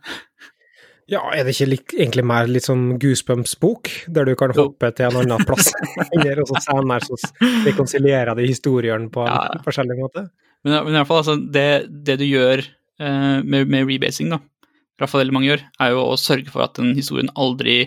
Ja, 1.09 1.23
er 1.33 1.47
det 1.47 1.55
ikke 1.55 1.71
litt, 1.71 1.93
egentlig 1.97 2.25
mer 2.29 2.51
litt 2.51 2.67
sånn 2.67 2.99
Goosebumps-bok, 3.01 3.89
der 4.13 4.29
du 4.29 4.35
kan 4.37 4.53
hoppe 4.57 4.91
til 4.93 5.09
en 5.09 5.23
annen 5.23 5.47
plass, 5.49 5.71
og 6.13 6.51
så 6.51 6.61
senere 6.67 7.01
så 7.07 7.17
rekonsilierer 7.65 8.37
de 8.37 8.49
historiene 8.51 9.09
på 9.13 9.25
en 9.25 9.33
Ja, 9.33 9.39
ja. 9.55 9.63
forskjellig 9.65 9.97
måte? 10.03 10.27
Men, 10.67 10.75
men 10.85 10.93
i 10.93 10.99
hvert 10.99 11.09
fall, 11.09 11.23
altså, 11.23 11.39
det, 11.55 11.69
det 12.05 12.19
du 12.21 12.27
gjør 12.27 12.61
eh, 12.61 13.39
med, 13.41 13.71
med 13.73 13.89
rebasing, 13.89 14.35
da, 14.35 14.43
i 14.69 15.01
hvert 15.01 15.13
fall 15.13 15.23
veldig 15.23 15.37
mange 15.37 15.49
gjør, 15.49 15.65
er 15.81 15.95
jo 15.95 16.05
å 16.11 16.19
sørge 16.21 16.53
for 16.53 16.67
at 16.67 16.77
den 16.77 16.93
historien 16.99 17.31
aldri 17.39 17.79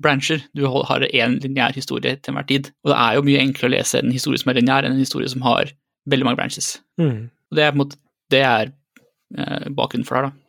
brancher. 0.00 0.42
Du 0.56 0.66
har 0.68 1.04
én 1.08 1.38
lineær 1.40 1.74
historie 1.76 2.16
til 2.16 2.32
enhver 2.32 2.48
tid. 2.48 2.70
Og 2.84 2.92
det 2.92 2.98
er 3.00 3.16
jo 3.16 3.24
mye 3.26 3.40
enklere 3.42 3.70
å 3.70 3.74
lese 3.74 4.00
en 4.00 4.12
historie 4.12 4.40
som 4.40 4.52
er 4.52 4.60
lineær, 4.60 4.86
enn 4.86 4.96
en 4.96 5.02
historie 5.02 5.30
som 5.32 5.44
har 5.44 5.72
veldig 6.10 6.28
mange 6.28 6.40
branches. 6.40 6.74
Mm. 7.00 7.30
Og 7.50 7.58
det 7.58 7.64
er 7.64 7.72
på 7.72 7.78
en 7.78 7.82
måte 7.82 8.00
det 8.30 8.44
er 8.46 8.70
eh, 8.70 9.66
bakgrunnen 9.74 10.06
for 10.06 10.16
det 10.16 10.20
her, 10.20 10.30
da. 10.30 10.39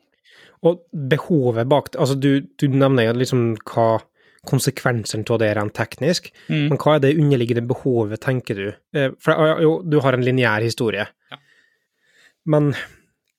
Og 0.63 0.83
behovet 0.93 1.67
bak 1.69 1.89
Altså, 1.97 2.15
du, 2.19 2.41
du 2.59 2.67
nevner 2.69 3.07
jo 3.09 3.13
liksom 3.17 3.45
hva 3.65 3.99
konsekvensen 4.47 5.21
av 5.29 5.37
det 5.41 5.51
er 5.51 5.57
rent 5.59 5.73
teknisk, 5.77 6.31
Mm. 6.49 6.69
men 6.71 6.77
hva 6.81 6.95
er 6.95 6.99
det 7.03 7.11
underliggende 7.17 7.61
behovet, 7.69 8.19
tenker 8.23 8.55
du? 8.57 8.67
Eh, 8.97 9.11
For 9.21 9.37
jo, 9.61 9.81
du 9.85 9.99
har 10.01 10.13
en 10.17 10.23
lineær 10.25 10.61
historie, 10.65 11.05
Ja. 11.31 11.37
men 12.45 12.71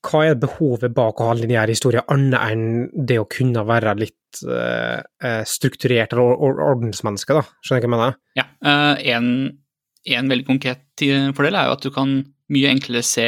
hva 0.02 0.20
er 0.30 0.34
behovet 0.38 0.94
bak 0.94 1.18
å 1.20 1.26
ha 1.28 1.34
en 1.34 1.42
lineær 1.42 1.68
historie, 1.70 2.02
annet 2.08 2.38
enn 2.40 3.06
det 3.06 3.18
å 3.18 3.26
kunne 3.30 3.64
være 3.66 3.96
litt 3.98 4.42
eh, 4.46 5.42
strukturert 5.46 6.12
eller 6.14 6.22
or 6.38 6.62
ordensmenneske, 6.70 7.34
da? 7.34 7.42
Skjønner 7.62 7.82
du 7.82 7.86
hva 7.86 7.90
jeg 7.90 7.94
mener? 7.96 8.16
Ja. 8.38 8.44
Uh, 8.64 8.94
en, 9.02 9.28
en 10.06 10.28
veldig 10.32 10.46
konkret 10.46 11.04
fordel 11.36 11.58
er 11.58 11.66
jo 11.68 11.76
at 11.76 11.82
du 11.86 11.90
kan 11.94 12.14
mye 12.52 12.70
enklere 12.72 13.02
se 13.06 13.26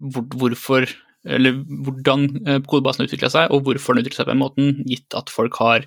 hvor, 0.00 0.24
hvorfor 0.40 0.88
eller 1.24 1.56
hvordan 1.86 2.26
eh, 2.46 2.60
kodebasen 2.68 3.02
har 3.04 3.08
utvikla 3.10 3.30
seg, 3.32 3.52
og 3.54 3.64
hvorfor 3.66 3.94
den 3.96 4.04
utvikla 4.04 4.22
seg 4.22 4.28
på 4.28 4.34
den 4.34 4.42
måten, 4.42 4.72
gitt 4.88 5.16
at 5.16 5.32
folk 5.32 5.56
har 5.62 5.84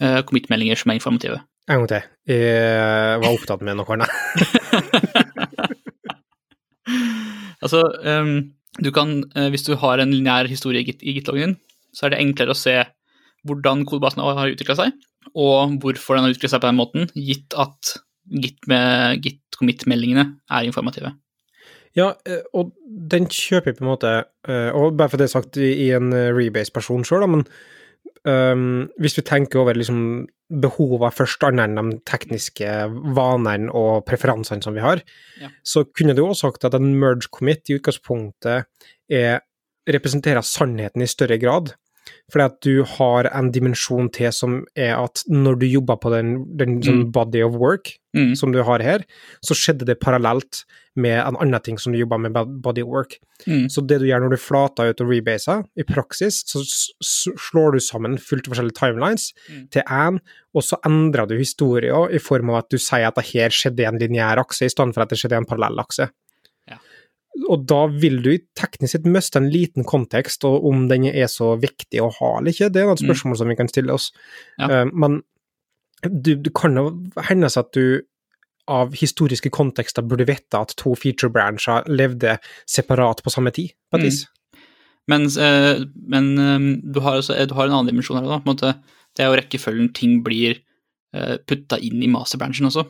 eh, 0.00 0.20
commit-meldinger 0.28 0.80
som 0.80 0.92
er 0.92 1.00
informative. 1.00 1.40
En 1.70 1.82
gang 1.82 1.90
til. 1.92 2.08
Jeg 2.32 3.20
var 3.22 3.28
opptatt 3.30 3.62
med 3.66 3.78
noe 3.78 3.96
annet. 3.98 4.10
Altså, 7.62 7.78
um, 8.02 8.50
du 8.82 8.90
kan, 8.90 9.20
eh, 9.38 9.48
hvis 9.54 9.62
du 9.62 9.76
har 9.78 10.00
en 10.02 10.10
lineær 10.10 10.48
historie 10.50 10.82
i 10.82 10.86
Git- 10.88 11.04
Git-loggen 11.06 11.52
din, 11.52 11.56
så 11.94 12.06
er 12.06 12.14
det 12.14 12.18
enklere 12.18 12.54
å 12.54 12.58
se 12.58 12.74
hvordan 13.46 13.84
kodebasen 13.86 14.22
har 14.22 14.50
utvikla 14.50 14.74
seg, 14.78 14.96
og 15.38 15.76
hvorfor 15.82 16.16
den 16.18 16.26
har 16.26 16.34
utvikla 16.34 16.50
seg 16.50 16.62
på 16.62 16.70
den 16.70 16.80
måten, 16.80 17.06
gitt 17.14 17.54
at 17.54 17.92
Git 18.42 18.66
med 18.70 19.22
Git-commit-meldingene 19.22 20.24
er 20.50 20.66
informative. 20.66 21.10
Ja, 21.98 22.14
eh, 22.24 22.40
og 22.56 22.72
den 22.86 23.26
kjøper 23.28 23.72
jeg 23.72 23.78
på 23.78 23.84
en 23.84 23.90
måte, 23.92 24.12
eh, 24.48 24.70
og 24.72 24.96
bare 24.96 25.12
for 25.12 25.20
det 25.20 25.30
sagt 25.32 25.58
i 25.60 25.90
en 25.92 26.12
eh, 26.16 26.30
rebase-person 26.32 27.04
sjøl, 27.04 27.26
men 27.28 27.44
um, 28.24 28.88
hvis 29.02 29.18
vi 29.18 29.24
tenker 29.28 29.60
over 29.60 29.76
liksom 29.76 30.00
behovene 30.62 31.12
først, 31.12 31.44
annet 31.48 31.76
enn 31.78 31.92
de 31.92 32.00
tekniske 32.08 32.70
vanene 33.16 33.72
og 33.76 34.06
preferansene 34.08 34.64
som 34.64 34.76
vi 34.76 34.84
har, 34.84 35.02
Ja. 35.40 35.48
så 35.64 35.84
kunne 35.84 36.16
du 36.16 36.24
også 36.24 36.48
sagt 36.48 36.64
at 36.64 36.74
en 36.78 36.94
merge 37.00 37.28
commit 37.32 37.68
i 37.68 37.76
utgangspunktet 37.78 38.64
er, 39.10 39.40
representerer 39.88 40.44
sannheten 40.44 41.02
i 41.02 41.10
større 41.10 41.38
grad, 41.38 41.74
Fordi 42.32 42.44
at 42.44 42.60
du 42.64 42.82
har 42.84 43.28
en 43.32 43.50
dimensjon 43.52 44.10
til 44.12 44.32
som 44.32 44.64
er 44.76 44.96
at 44.96 45.22
når 45.28 45.58
du 45.60 45.66
jobber 45.66 45.96
på 46.02 46.10
den, 46.10 46.32
den 46.56 46.80
sånn 46.82 47.10
body 47.12 47.42
of 47.42 47.54
work 47.60 47.98
Mm. 48.14 48.34
som 48.36 48.52
du 48.52 48.58
har 48.62 48.82
her, 48.84 49.04
så 49.40 49.54
skjedde 49.56 49.86
det 49.88 49.94
parallelt 49.98 50.66
med 50.94 51.16
en 51.16 51.34
annen 51.40 51.62
ting 51.64 51.78
som 51.78 51.94
du 51.94 51.98
jobber 51.98 52.18
med 52.20 52.34
body 52.60 52.82
of 52.82 52.88
work. 52.88 53.14
Mm. 53.46 53.70
Så 53.72 53.80
det 53.88 54.00
du 54.00 54.04
gjør 54.04 54.20
når 54.20 54.34
du 54.34 54.36
flater 54.36 54.90
ut 54.90 55.00
og 55.00 55.08
rebaser, 55.08 55.64
i 55.80 55.82
praksis, 55.82 56.42
så 56.44 56.60
slår 57.00 57.72
du 57.72 57.80
sammen 57.80 58.18
fullt 58.20 58.50
forskjellige 58.50 58.76
timelines 58.76 59.32
Mm. 59.48 59.70
til 59.70 59.82
én, 59.88 60.18
og 60.54 60.62
så 60.62 60.76
endrer 60.84 61.26
du 61.26 61.38
historien 61.38 62.12
i 62.12 62.18
form 62.18 62.50
av 62.50 62.56
at 62.56 62.68
du 62.68 62.76
sier 62.76 63.06
at 63.08 63.14
det 63.14 63.24
her 63.32 63.48
skjedde 63.48 63.80
i 63.80 63.88
en 63.88 63.98
lineær 63.98 64.36
akse, 64.36 64.66
i 64.66 64.68
stedet 64.68 64.92
for 64.94 65.00
at 65.00 65.08
det 65.08 65.18
skjedde 65.18 65.32
i 65.32 65.38
en 65.38 65.46
parallell 65.48 65.78
akse. 65.80 66.10
Og 67.48 67.62
da 67.64 67.86
vil 67.88 68.18
du 68.22 68.30
teknisk 68.58 68.92
sett 68.92 69.06
miste 69.08 69.40
en 69.40 69.48
liten 69.50 69.86
kontekst, 69.88 70.44
og 70.44 70.66
om 70.68 70.86
den 70.90 71.06
er 71.08 71.30
så 71.32 71.54
viktig 71.60 72.02
å 72.04 72.10
ha 72.18 72.32
eller 72.38 72.52
ikke, 72.52 72.68
det 72.72 72.82
er 72.82 72.90
et 72.92 73.00
Mm. 73.00 73.06
spørsmål 73.08 73.36
som 73.40 73.48
vi 73.48 73.56
kan 73.56 73.68
stille 73.68 73.92
oss. 73.92 74.10
Ja. 74.58 74.68
Eh, 74.68 74.90
men 74.92 75.22
du, 76.02 76.34
du 76.36 76.50
kan 76.50 76.76
jo 76.76 76.84
hende 77.28 77.46
at 77.46 77.72
du 77.72 78.02
av 78.68 78.92
historiske 78.94 79.50
kontekster 79.50 80.02
burde 80.02 80.26
vite 80.28 80.54
at 80.60 80.74
to 80.76 80.94
feature-bransjer 80.94 81.88
levde 81.88 82.38
separat 82.68 83.22
på 83.22 83.30
samme 83.30 83.50
tid, 83.50 83.72
på 83.90 83.98
et 83.98 84.02
Mm. 84.02 84.10
vis. 84.10 84.26
Men, 85.08 85.22
eh, 85.26 85.84
men 86.06 86.38
eh, 86.38 86.80
du, 86.92 87.00
har 87.00 87.16
også, 87.16 87.46
du 87.48 87.54
har 87.54 87.66
en 87.66 87.72
annen 87.72 87.90
dimensjon 87.94 88.20
her. 88.20 88.28
Da. 88.28 88.38
På 88.38 88.50
en 88.50 88.56
måte, 88.56 88.74
det 89.16 89.24
er 89.24 89.32
jo 89.32 89.40
rekkefølgen 89.40 89.92
ting 89.94 90.22
blir 90.22 90.60
putta 91.46 91.76
inn 91.76 92.02
i 92.02 92.08
masterbransjen 92.08 92.64
også. 92.70 92.86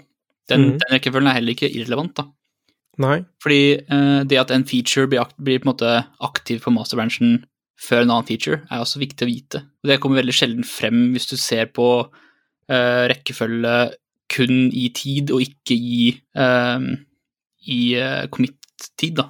Den, 0.49 0.61
mm. 0.61 0.79
den 0.79 0.93
rekkefølgen 0.93 1.27
er 1.27 1.35
heller 1.41 1.57
ikke 1.57 1.71
irrelevant. 1.75 2.15
da. 2.15 2.29
Nei. 3.01 3.23
Fordi 3.43 3.63
eh, 3.81 4.21
det 4.29 4.41
at 4.41 4.51
en 4.53 4.67
feature 4.69 5.09
blir, 5.09 5.25
blir 5.41 5.63
på 5.63 5.69
en 5.69 5.73
måte 5.73 5.93
aktiv 6.21 6.61
på 6.65 6.73
masterbransjen 6.75 7.41
før 7.83 8.05
en 8.05 8.13
annen 8.13 8.29
feature, 8.29 8.61
er 8.71 8.83
også 8.83 9.01
viktig 9.03 9.27
å 9.27 9.31
vite. 9.31 9.63
Og 9.83 9.91
det 9.91 9.99
kommer 10.03 10.21
veldig 10.21 10.35
sjelden 10.37 10.67
frem 10.67 11.09
hvis 11.15 11.27
du 11.31 11.37
ser 11.41 11.71
på 11.75 11.87
eh, 12.71 13.05
rekkefølge 13.11 13.77
kun 14.33 14.69
i 14.73 14.87
tid, 14.97 15.33
og 15.35 15.43
ikke 15.45 15.77
i, 15.77 16.11
eh, 16.39 16.85
i 17.69 17.81
eh, 17.99 18.27
commit-tid, 18.33 19.17
da. 19.19 19.29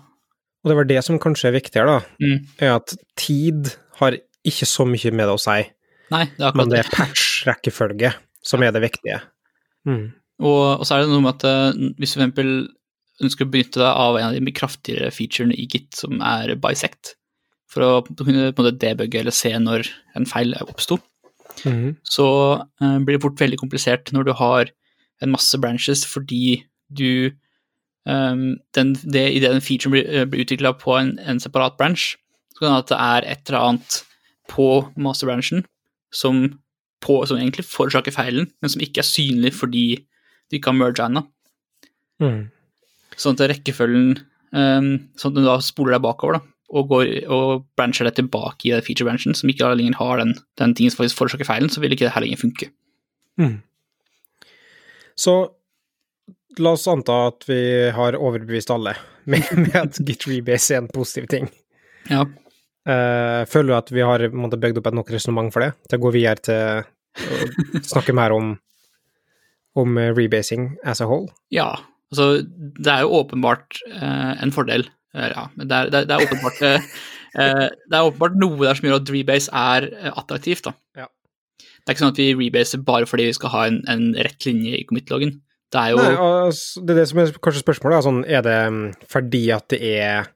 Og 0.62 0.71
det 0.71 0.76
var 0.78 0.87
det 0.90 1.00
som 1.02 1.19
kanskje 1.23 1.49
er 1.50 1.57
viktigere, 1.57 1.97
da, 1.97 2.19
Mm. 2.23 2.45
er 2.62 2.75
at 2.76 2.92
tid 3.19 3.73
har 3.99 4.19
ikke 4.47 4.66
så 4.69 4.87
mye 4.87 5.11
med 5.11 5.26
det 5.26 5.35
å 5.35 5.40
si, 5.42 5.62
Nei, 6.12 6.26
det 6.37 6.45
er 6.45 6.54
men 6.59 6.69
det 6.69 6.83
er 6.83 6.90
patch-rekkefølge 6.92 8.12
som 8.45 8.62
er 8.62 8.75
det 8.75 8.83
viktige. 8.85 9.23
Mm. 9.88 10.12
Og, 10.42 10.81
og 10.83 10.87
så 10.87 10.97
er 10.99 11.02
det 11.02 11.11
noe 11.11 11.25
med 11.25 11.38
at 11.40 11.45
eh, 11.49 11.90
hvis 11.99 12.12
du 12.12 12.19
for 12.19 12.23
eksempel 12.23 12.52
ønsker 13.23 13.47
å 13.47 13.52
benytte 13.52 13.83
deg 13.83 14.00
av 14.04 14.16
en 14.16 14.31
av 14.31 14.37
de 14.37 14.54
kraftigere 14.57 15.11
featurene 15.14 15.57
i 15.59 15.66
Git, 15.69 15.90
som 15.99 16.23
er 16.25 16.54
bisect, 16.61 17.16
for 17.71 17.85
å 17.85 17.92
kunne 18.19 18.73
debugge 18.76 19.21
eller 19.21 19.35
se 19.35 19.52
når 19.59 19.88
en 20.16 20.28
feil 20.28 20.54
oppsto, 20.64 20.99
Mhm. 21.64 21.97
så 22.02 22.26
uh, 22.81 22.99
blir 23.04 23.16
det 23.19 23.23
fort 23.23 23.40
veldig 23.40 23.59
komplisert 23.61 24.12
når 24.12 24.25
du 24.25 24.33
har 24.33 24.71
en 25.23 25.31
masse 25.31 25.59
branches, 25.61 26.04
fordi 26.09 26.64
du 26.88 27.31
um, 28.07 28.59
den, 28.75 28.95
det, 28.95 29.26
I 29.37 29.38
det 29.40 29.50
en 29.50 29.61
feature 29.61 29.90
blir, 29.90 30.09
eh, 30.09 30.25
blir 30.25 30.42
utvikla 30.45 30.73
på 30.78 30.97
en, 30.99 31.19
en 31.19 31.40
separat 31.40 31.76
branch, 31.78 32.16
så 32.54 32.59
kan 32.59 32.73
det 32.73 32.78
at 32.78 32.88
det 32.88 32.99
er 32.99 33.28
et 33.33 33.52
eller 33.52 33.69
annet 33.69 33.99
på 34.49 34.66
masterbranchen 34.97 35.64
som, 36.12 36.59
på, 37.00 37.21
som 37.26 37.38
egentlig 37.38 37.64
forårsaker 37.69 38.12
feilen, 38.12 38.50
men 38.61 38.73
som 38.73 38.83
ikke 38.83 39.04
er 39.04 39.09
synlig 39.09 39.54
fordi 39.54 39.87
du 40.50 40.59
ikke 40.59 40.73
har 40.73 40.81
merga 40.81 41.07
ennå. 41.07 41.23
Mm. 42.21 42.50
Sånn 43.21 43.37
at 43.37 43.49
rekkefølgen 43.50 44.14
um, 44.57 44.90
Sånn 45.19 45.33
at 45.33 45.38
du 45.38 45.45
da 45.47 45.59
spoler 45.64 45.97
deg 45.97 46.04
bakover 46.04 46.38
da, 46.38 46.45
og, 46.73 46.88
går, 46.88 47.09
og 47.33 47.64
brancher 47.76 48.09
deg 48.09 48.16
tilbake 48.16 48.71
i 48.71 48.78
feature-branchen, 48.85 49.37
som 49.37 49.50
ikke 49.52 49.73
lenger 49.76 49.99
har 49.99 50.23
den, 50.23 50.37
den 50.61 50.76
tingen 50.76 50.92
som 50.92 51.02
faktisk 51.02 51.19
forårsaker 51.21 51.49
feilen, 51.49 51.73
så 51.73 51.83
vil 51.83 51.92
ikke 51.92 52.07
det 52.07 52.14
her 52.14 52.25
lenger 52.25 52.40
funke. 52.40 52.71
Mm. 53.40 53.59
Så 55.21 55.35
la 56.61 56.73
oss 56.76 56.88
anta 56.88 57.19
at 57.31 57.45
vi 57.49 57.61
har 57.92 58.16
overbevist 58.16 58.73
alle 58.73 58.97
med, 59.31 59.45
med 59.59 59.76
at 59.76 60.00
Git 60.00 60.26
Rebase 60.31 60.76
er 60.76 60.85
en 60.85 60.90
positiv 60.92 61.28
ting. 61.33 61.50
Ja. 62.09 62.25
Uh, 62.83 63.45
føler 63.47 63.69
du 63.69 63.76
at 63.76 63.92
vi 63.95 64.02
har 64.02 64.25
på 64.33 64.59
bygd 64.59 64.81
opp 64.81 64.90
et 64.90 64.99
nok 64.99 65.12
resonnement 65.14 65.52
for 65.54 65.66
det, 65.66 65.73
til 65.87 66.00
å 66.00 66.04
gå 66.07 66.16
videre 66.16 66.42
til 66.42 66.83
å 66.83 67.85
snakke 67.92 68.16
mer 68.16 68.35
om, 68.35 68.54
om 69.78 70.00
rebasing 70.16 70.73
as 70.88 71.04
a 71.04 71.07
whole? 71.07 71.28
Ja, 71.52 71.76
altså 72.12 72.26
det 72.45 72.92
er 72.92 73.07
jo 73.07 73.16
åpenbart 73.23 73.81
eh, 73.88 74.33
en 74.45 74.52
fordel. 74.54 74.87
Eh, 75.16 75.31
ja, 75.33 75.47
men 75.57 75.69
det 75.69 75.78
er, 75.78 75.92
det 75.92 76.02
er, 76.02 76.09
det 76.09 76.16
er 76.16 76.26
åpenbart 76.26 76.61
eh, 76.69 76.90
eh, 77.40 77.64
Det 77.73 77.99
er 77.99 78.11
åpenbart 78.11 78.37
noe 78.40 78.61
der 78.61 78.78
som 78.78 78.88
gjør 78.88 79.00
at 79.00 79.12
rebase 79.14 79.62
er 79.62 79.88
eh, 79.90 80.11
attraktivt, 80.12 80.69
da. 80.69 80.75
Ja. 81.04 81.09
Det 81.62 81.90
er 81.90 81.97
ikke 81.97 82.04
sånn 82.04 82.14
at 82.14 82.21
vi 82.21 82.28
rebaser 82.38 82.85
bare 82.87 83.09
fordi 83.11 83.31
vi 83.31 83.38
skal 83.38 83.54
ha 83.57 83.64
en, 83.71 83.81
en 83.90 84.12
rett 84.14 84.47
linje 84.47 84.76
i 84.78 84.85
commit-loggen. 84.87 85.40
Det 85.73 85.81
er 85.81 85.95
jo 85.95 86.02
Nei, 86.02 86.12
altså, 86.21 86.85
det 86.85 86.95
er 86.95 87.00
det 87.00 87.09
som 87.11 87.23
er 87.23 87.33
kanskje 87.42 87.64
spørsmålet. 87.64 87.97
Er, 87.97 88.07
sånn, 88.07 88.23
er 88.28 88.45
det 88.45 88.61
mm, 88.61 88.85
fordi 89.11 89.42
at 89.57 89.69
det 89.73 89.81
er 89.97 90.31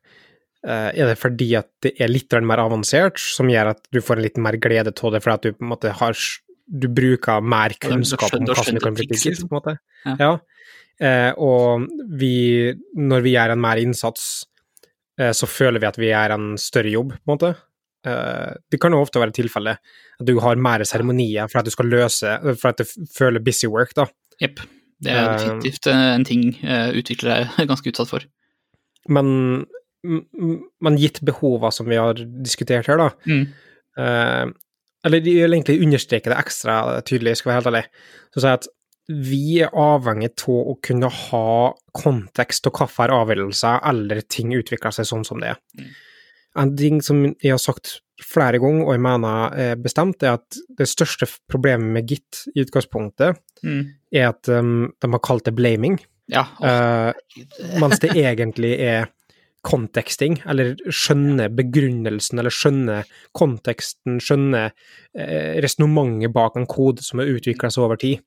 Er 0.67 1.13
det 1.13 1.21
fordi 1.21 1.53
at 1.55 1.69
det 1.85 1.93
er 2.03 2.09
litt 2.11 2.33
mer 2.43 2.59
avansert, 2.59 3.21
som 3.21 3.47
gjør 3.47 3.69
at 3.77 3.85
du 3.95 4.01
får 4.03 4.19
en 4.19 4.25
litt 4.25 4.41
mer 4.43 4.57
glede 4.59 4.91
av 4.91 5.13
det, 5.15 5.21
fordi 5.23 5.35
at 5.37 5.45
du 5.45 5.53
på 5.55 5.63
en 5.63 5.71
måte 5.71 5.93
har 5.95 6.17
Du 6.67 6.89
bruker 6.91 7.41
mer 7.41 7.75
kunnskap 7.81 8.35
om 8.35 8.45
hvordan 8.49 8.75
du 8.75 8.83
kan 8.83 8.95
bli 8.97 9.07
liksom. 9.11 9.49
på 9.49 9.55
en 9.55 9.61
måte? 9.61 9.79
Ja. 10.05 10.17
Ja. 10.21 10.33
Eh, 10.97 11.33
og 11.37 11.87
vi 12.19 12.73
Når 12.97 13.21
vi 13.23 13.35
gjør 13.35 13.53
en 13.53 13.61
mer 13.61 13.77
innsats, 13.77 14.45
eh, 15.21 15.33
så 15.37 15.47
føler 15.47 15.81
vi 15.83 15.87
at 15.87 15.99
vi 16.01 16.09
gjør 16.11 16.35
en 16.35 16.47
større 16.59 16.91
jobb, 16.91 17.13
på 17.13 17.27
en 17.27 17.35
måte. 17.35 17.55
Eh, 18.07 18.55
det 18.71 18.81
kan 18.81 18.93
jo 18.95 19.03
ofte 19.03 19.21
være 19.21 19.35
tilfellet 19.37 19.79
at 20.21 20.27
du 20.27 20.39
har 20.41 20.57
mer 20.57 20.85
seremonier 20.89 21.51
for 21.51 21.61
at 21.61 21.67
du 21.67 21.71
skal 21.75 21.91
løse 21.91 22.39
For 22.57 22.71
at 22.71 22.79
du 22.81 23.07
føler 23.13 23.43
busy 23.45 23.67
work, 23.67 23.95
da. 23.95 24.07
Jepp. 24.41 24.61
Det 25.03 25.13
er 25.13 25.27
Eh, 25.27 25.33
definitivt 25.37 25.87
eh, 25.93 26.05
en 26.15 26.25
ting 26.25 26.45
eh, 26.65 26.91
utviklere 26.97 27.51
er 27.59 27.67
ganske 27.71 27.91
utsatt 27.93 28.09
for. 28.09 28.25
Men, 29.09 29.67
men 30.03 30.97
gitt 30.99 31.21
behova 31.23 31.71
som 31.75 31.87
vi 31.87 31.99
har 32.01 32.15
diskutert 32.43 32.87
her, 32.87 32.97
da 32.97 33.11
Mm. 33.27 33.47
Eller 35.07 35.23
de 35.23 35.37
vil 35.39 35.55
egentlig 35.55 35.79
understreke 35.85 36.33
det 36.33 36.39
ekstra 36.41 36.81
tydelig, 37.07 37.37
skal 37.39 37.51
jeg 37.51 37.55
være 37.55 37.63
helt 37.63 37.71
ærlig. 37.73 37.85
Så 38.35 38.43
sier 38.43 38.51
jeg 38.51 38.63
at 38.63 38.73
vi 39.07 39.43
er 39.63 39.77
avhengig 39.79 40.33
av 40.49 40.73
å 40.73 40.75
kunne 40.83 41.11
ha 41.15 41.51
kontekst 41.95 42.67
og 42.67 42.81
hvilke 42.81 43.15
avgjørelser 43.15 43.85
eller 43.87 44.25
ting 44.27 44.51
utvikler 44.57 44.95
seg 44.95 45.07
sånn 45.07 45.23
som 45.29 45.43
det 45.43 45.53
er. 45.55 45.61
Mm. 45.79 45.93
En 46.57 46.73
ting 46.81 46.99
som 47.05 47.23
jeg 47.29 47.53
har 47.53 47.63
sagt 47.63 48.01
flere 48.25 48.59
ganger, 48.59 48.87
og 48.87 48.95
jeg 48.97 49.05
mener 49.05 49.57
er 49.61 49.79
bestemt, 49.79 50.25
er 50.25 50.39
at 50.41 50.59
det 50.79 50.89
største 50.89 51.29
problemet 51.53 51.93
med 51.93 52.11
Git 52.11 52.47
i 52.55 52.65
utgangspunktet 52.65 53.43
Mm. 53.65 53.87
er 54.13 54.29
at 54.29 54.49
um, 54.53 54.93
de 55.01 55.09
har 55.11 55.21
kalt 55.25 55.47
det 55.47 55.55
blaming. 55.57 55.95
Ja. 56.29 56.43
Eh, 56.61 57.13
mens 57.81 58.03
det 58.03 58.13
egentlig 58.29 58.75
er 58.85 59.09
konteksting, 59.67 60.39
eller 60.49 60.75
skjønne 60.87 61.49
begrunnelsen, 61.57 62.41
eller 62.41 62.55
skjønne 62.55 63.01
konteksten, 63.37 64.21
skjønne 64.23 64.69
eh, 64.69 65.59
resonnementet 65.65 66.35
bak 66.35 66.59
en 66.59 66.69
kode 66.71 67.05
som 67.07 67.23
har 67.23 67.33
utvikla 67.33 67.73
seg 67.73 67.87
over 67.87 68.01
tid. 68.01 68.23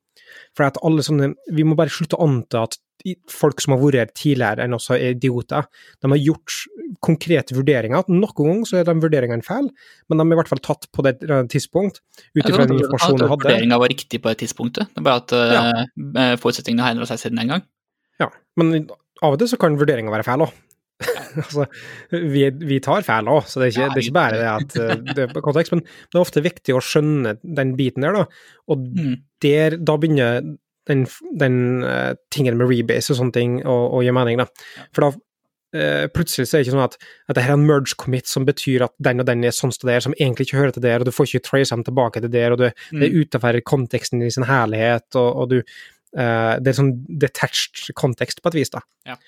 For 0.58 0.68
at 0.68 0.78
alle 0.86 1.04
sånne, 1.06 1.34
Vi 1.56 1.66
må 1.66 1.78
bare 1.80 1.94
slutte 1.94 2.18
å 2.18 2.28
anta 2.28 2.68
at 2.68 2.78
folk 3.32 3.62
som 3.64 3.74
har 3.74 3.80
vært 3.80 3.96
her 3.96 4.10
tidligere 4.12 4.66
enn 4.66 4.76
oss, 4.76 4.90
er 4.92 5.14
idioter. 5.16 5.68
De 6.04 6.12
har 6.12 6.20
gjort 6.20 6.58
konkrete 7.06 7.56
vurderinger. 7.56 8.04
Noen 8.12 8.36
ganger 8.36 8.68
så 8.68 8.80
er 8.82 8.88
de 8.90 8.96
vurderingene 9.00 9.46
feil, 9.46 9.70
men 10.10 10.20
de 10.20 10.26
er 10.26 10.36
i 10.36 10.40
hvert 10.42 10.52
fall 10.52 10.64
tatt 10.66 10.90
på 10.92 11.06
det 11.08 11.16
eh, 11.24 11.44
tidspunkt, 11.52 12.02
ut 12.36 12.44
ifra 12.44 12.68
den 12.68 12.82
informasjonen 12.82 13.22
de 13.22 13.28
at 13.28 13.34
hadde. 13.36 13.46
Vurderinga 13.48 13.82
var 13.82 13.94
riktig 13.94 14.22
på 14.24 14.34
det 14.34 14.42
tidspunktet. 14.44 14.92
Det 14.92 15.04
er 15.04 15.08
bare 15.08 15.24
at 15.24 15.36
uh, 15.38 16.34
forutsetningene 16.42 16.84
har 16.84 16.98
endra 16.98 17.08
seg 17.10 17.24
siden 17.24 17.40
den 17.40 17.54
gang. 17.56 17.68
Ja, 18.20 18.28
men 18.60 18.90
av 19.24 19.36
og 19.36 19.40
til 19.40 19.52
så 19.52 19.60
kan 19.62 19.80
vurderinga 19.80 20.12
være 20.12 20.28
feil 20.28 20.44
òg. 20.44 20.58
altså, 21.44 21.66
vi, 22.12 22.46
vi 22.72 22.80
tar 22.86 23.06
feil 23.08 23.30
òg, 23.32 23.44
så 23.50 23.62
det 23.62 23.70
er, 23.70 23.74
ikke, 23.76 23.90
det 23.94 24.02
er 24.02 24.08
ikke 24.08 24.18
bare 24.18 24.40
det 24.40 24.50
at 24.52 24.76
eh, 24.82 25.06
det 25.16 25.26
er 25.28 25.42
kontekst, 25.46 25.74
men 25.76 25.84
det 25.86 26.18
er 26.18 26.24
ofte 26.24 26.44
viktig 26.46 26.76
å 26.76 26.82
skjønne 26.84 27.38
den 27.44 27.76
biten 27.80 28.06
der, 28.08 28.18
da. 28.22 28.26
Og 28.72 28.86
Mm. 28.90 29.16
der, 29.46 29.78
da 29.78 29.96
begynner 30.02 30.42
den, 30.90 31.04
den 31.38 31.58
uh, 31.86 32.16
tingen 32.34 32.58
med 32.58 32.70
rebase 32.72 33.12
og 33.14 33.20
sånne 33.20 33.36
ting 33.36 33.58
å, 33.68 33.74
å 33.94 34.00
gi 34.02 34.14
mening, 34.16 34.40
da. 34.42 34.48
For 34.96 35.06
da 35.06 35.10
uh, 35.14 36.08
plutselig 36.16 36.48
så 36.50 36.58
er 36.58 36.64
det 36.64 36.68
ikke 36.70 36.74
sånn 36.74 36.86
at, 36.88 36.96
at 37.30 37.38
det 37.38 37.44
her 37.46 37.54
er 37.54 37.60
en 37.60 37.68
merge 37.70 37.94
commit 38.02 38.26
som 38.32 38.48
betyr 38.48 38.88
at 38.88 38.96
den 39.06 39.22
og 39.22 39.28
den 39.30 39.46
er 39.46 39.54
sånn 39.54 39.70
som 39.76 39.86
det 39.86 40.00
er, 40.00 40.06
som 40.08 40.16
egentlig 40.18 40.48
ikke 40.50 40.58
hører 40.64 40.74
til 40.74 40.86
der, 40.88 41.04
og 41.04 41.06
du 41.10 41.14
får 41.14 41.30
ikke 41.30 41.46
trace 41.52 41.76
dem 41.76 41.86
tilbake 41.86 42.24
til 42.26 42.34
der, 42.34 42.56
og 42.56 42.64
du, 42.64 42.66
det 42.66 43.04
er 43.06 43.14
Mm. 43.14 43.20
utenfor 43.22 43.60
konteksten 43.70 44.24
i 44.26 44.32
sin 44.34 44.48
herlighet, 44.50 45.06
og, 45.22 45.30
og 45.44 45.50
du 45.54 45.60
uh, 45.60 46.56
Det 46.58 46.72
er 46.74 46.80
sånn 46.80 46.96
detached 47.22 47.94
kontekst, 47.94 48.42
på 48.42 48.50
et 48.50 48.58
vis, 48.64 48.74
da. 48.74 48.82
Ja. 49.06 49.20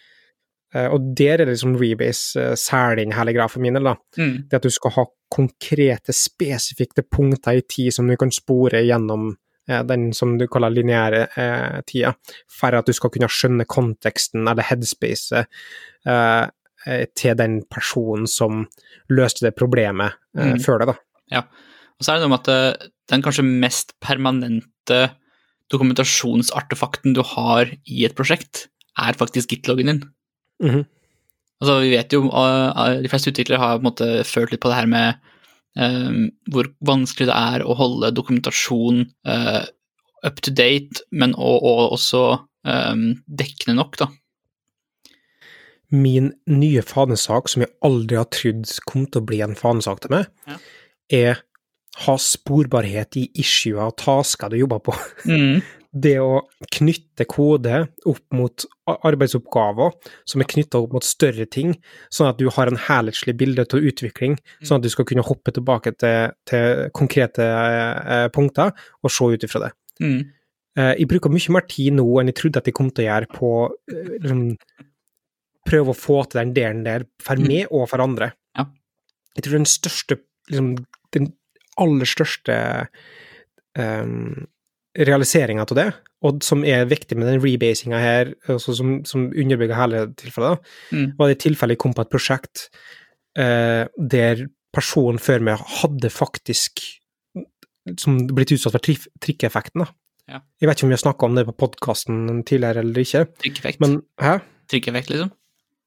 Eh, 0.73 0.87
og 0.87 1.11
der 1.17 1.33
er 1.41 1.45
det 1.45 1.55
liksom 1.55 1.75
rebase 1.79 2.39
uh, 2.51 2.55
særlig 2.55 3.09
hele 3.15 3.33
greia 3.35 3.49
for 3.51 3.63
min 3.63 3.75
del, 3.75 3.89
da. 3.91 3.95
Mm. 4.17 4.35
Det 4.49 4.59
at 4.59 4.67
du 4.67 4.71
skal 4.71 4.95
ha 4.95 5.05
konkrete, 5.31 6.15
spesifikke 6.15 7.03
punkter 7.07 7.59
i 7.59 7.65
tid 7.67 7.93
som 7.95 8.07
du 8.07 8.17
kan 8.19 8.31
spore 8.35 8.81
gjennom 8.83 9.29
eh, 9.69 9.83
den 9.87 10.09
som 10.15 10.37
du 10.39 10.47
kaller 10.51 10.73
lineære 10.75 11.21
eh, 11.39 11.77
tida, 11.87 12.13
for 12.51 12.75
at 12.75 12.87
du 12.87 12.95
skal 12.95 13.13
kunne 13.13 13.29
skjønne 13.31 13.67
konteksten 13.69 14.47
eller 14.47 14.67
headspacet 14.67 15.45
eh, 16.07 16.45
eh, 16.87 17.05
til 17.15 17.37
den 17.39 17.61
personen 17.71 18.27
som 18.27 18.65
løste 19.11 19.47
det 19.47 19.55
problemet 19.59 20.17
eh, 20.37 20.53
Mm. 20.53 20.59
før 20.63 20.79
det, 20.79 20.93
da. 20.93 21.41
Og 22.01 22.05
så 22.05 22.13
er 22.13 22.17
det 22.17 22.25
noe 22.25 22.33
med 22.33 22.47
at 22.47 22.51
eh, 22.51 22.89
den 23.11 23.21
kanskje 23.21 23.43
mest 23.45 23.91
permanente 24.01 25.01
dokumentasjonsartefakten 25.71 27.13
du 27.15 27.21
har 27.23 27.69
i 27.85 28.05
et 28.07 28.15
prosjekt, 28.17 28.65
er 28.99 29.15
faktisk 29.19 29.53
git-loggen 29.53 29.91
din. 29.91 30.01
Mhm. 30.61 30.85
Altså, 31.61 31.75
vi 31.83 31.91
vet 31.93 32.13
jo, 32.15 32.23
uh, 32.25 32.71
uh, 32.73 33.01
De 33.03 33.09
fleste 33.11 33.29
utviklere 33.29 33.61
har 33.61 33.75
på 33.77 33.83
en 33.83 33.89
måte 33.91 34.07
følt 34.25 34.53
litt 34.53 34.61
på 34.63 34.71
det 34.71 34.79
her 34.79 34.87
med 34.89 35.19
um, 35.77 36.31
hvor 36.49 36.69
vanskelig 36.87 37.27
det 37.29 37.35
er 37.37 37.65
å 37.65 37.75
holde 37.77 38.09
dokumentasjon 38.17 39.03
uh, 39.29 39.61
up 40.25 40.41
to 40.41 40.53
date, 40.53 41.03
men 41.11 41.35
og, 41.37 41.61
og 41.61 41.93
også 41.97 42.23
um, 42.65 43.05
dekkende 43.29 43.77
nok, 43.77 43.99
da. 44.01 44.09
Min 45.91 46.31
nye 46.47 46.81
fanesak, 46.87 47.49
som 47.51 47.65
jeg 47.65 47.73
aldri 47.83 48.17
har 48.17 48.29
trodd 48.31 48.69
kom 48.87 49.05
til 49.05 49.21
å 49.21 49.27
bli 49.27 49.41
en 49.43 49.57
fanesak 49.59 50.01
til 50.05 50.13
meg, 50.15 50.29
Ja. 50.47 50.57
er 51.11 51.41
ha 52.05 52.13
sporbarhet 52.15 53.17
i 53.19 53.25
issuer 53.43 53.83
og 53.89 53.97
tasker 53.99 54.49
du 54.49 54.61
jobber 54.61 54.79
på. 54.79 54.95
Mm. 55.27 55.61
Det 55.91 56.13
å 56.23 56.41
knytte 56.71 57.25
kode 57.27 57.81
opp 58.07 58.21
mot 58.31 58.63
arbeidsoppgaver 58.87 59.91
som 60.29 60.39
er 60.43 60.47
knytta 60.47 60.79
opp 60.79 60.93
mot 60.95 61.03
større 61.03 61.43
ting, 61.51 61.73
sånn 62.07 62.29
at 62.31 62.39
du 62.39 62.45
har 62.55 62.71
en 62.71 62.79
helhetslig 62.79 63.33
bilde 63.39 63.65
til 63.67 63.89
utvikling, 63.91 64.37
sånn 64.63 64.79
at 64.79 64.85
du 64.85 64.91
skal 64.93 65.07
kunne 65.09 65.25
hoppe 65.27 65.51
tilbake 65.51 65.91
til, 65.99 66.31
til 66.47 66.85
konkrete 66.95 67.43
eh, 67.43 68.27
punkter 68.31 68.71
og 69.03 69.11
se 69.11 69.27
ut 69.33 69.43
ifra 69.43 69.65
det. 69.65 69.71
Mm. 69.99 70.21
Eh, 70.79 70.93
jeg 71.01 71.09
bruker 71.11 71.33
mye 71.33 71.57
mer 71.57 71.67
tid 71.67 71.97
nå 71.99 72.05
enn 72.21 72.31
jeg 72.31 72.39
trodde 72.39 72.63
at 72.63 72.71
jeg 72.71 72.77
kom 72.79 72.87
til 72.95 73.03
å 73.03 73.09
gjøre 73.09 73.31
på 73.35 73.51
eh, 73.91 74.13
liksom, 74.23 74.45
prøve 75.67 75.91
å 75.91 75.99
få 75.99 76.21
til 76.31 76.39
den 76.39 76.55
delen 76.55 76.85
der 76.87 77.03
for 77.21 77.35
Mm. 77.35 77.47
meg 77.51 77.67
og 77.75 77.89
for 77.91 77.99
andre. 78.07 78.31
Ja. 78.55 78.69
Jeg 79.35 79.43
tror 79.43 79.59
den 79.59 79.67
største, 79.69 80.21
liksom, 80.47 80.71
den 81.11 81.33
aller 81.79 82.07
største 82.07 82.55
um, 83.77 84.47
realiseringa 84.97 85.63
av 85.63 85.75
det, 85.77 85.85
og 86.27 86.41
som 86.43 86.65
er 86.67 86.85
viktig 86.89 87.15
med 87.17 87.27
den 87.31 87.41
rebasinga 87.43 87.99
her, 88.01 88.33
altså 88.51 88.73
som, 88.75 88.97
som 89.07 89.29
underbygger 89.31 89.77
hele 89.79 90.05
tilfellet, 90.19 90.57
da, 90.59 90.97
Mm. 90.97 91.13
var 91.17 91.27
det 91.31 91.39
tilfellet 91.39 91.77
jeg 91.77 91.81
kom 91.85 91.93
på 91.95 92.01
et 92.03 92.11
prosjekt 92.11 92.65
eh, 93.39 93.85
der 93.97 94.45
personen 94.75 95.19
før 95.19 95.39
meg 95.43 95.59
hadde 95.81 96.09
faktisk 96.11 96.83
som 97.99 98.19
blitt 98.29 98.51
utsatt 98.53 98.75
for 98.75 98.83
trikkeffekten. 99.23 99.87
Ja. 100.29 100.39
Jeg 100.61 100.67
vet 100.69 100.77
ikke 100.77 100.85
om 100.85 100.91
vi 100.91 100.95
har 100.99 101.01
snakka 101.05 101.25
om 101.27 101.35
det 101.35 101.45
på 101.47 101.55
podkasten 101.63 102.43
tidligere 102.47 102.83
eller 102.83 103.01
ikke, 103.01 103.23
Trykkeffekt. 103.41 103.79
men 103.81 104.01
hæ? 104.21 104.35
Trykkeffekt, 104.71 105.09
liksom. 105.11 105.31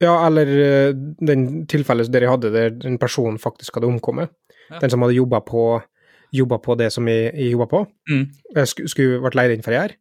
Ja, 0.03 0.17
eller 0.27 0.49
eh, 0.65 0.93
den 1.25 1.67
tilfellet 1.71 2.11
der 2.13 2.27
jeg 2.27 2.33
hadde 2.35 2.51
der 2.53 2.75
en 2.89 2.99
person 2.99 3.39
faktisk 3.41 3.77
hadde 3.79 3.87
omkommet. 3.93 4.33
Ja. 4.71 4.81
Den 4.83 4.91
som 4.91 5.05
hadde 5.05 5.15
jobba 5.21 5.41
på, 5.47 5.63
jobba 6.35 6.59
på 6.63 6.77
det 6.81 6.91
som 6.95 7.09
jeg, 7.11 7.31
jeg 7.33 7.55
jobba 7.55 7.69
på. 7.71 7.85
Mm. 8.11 8.25
Jeg 8.57 8.71
sku, 8.73 8.83
skulle 8.91 9.23
vært 9.25 9.39
leid 9.39 9.55
inn 9.55 9.65
for 9.65 9.75
å 9.75 9.79
gjøre. 9.79 9.99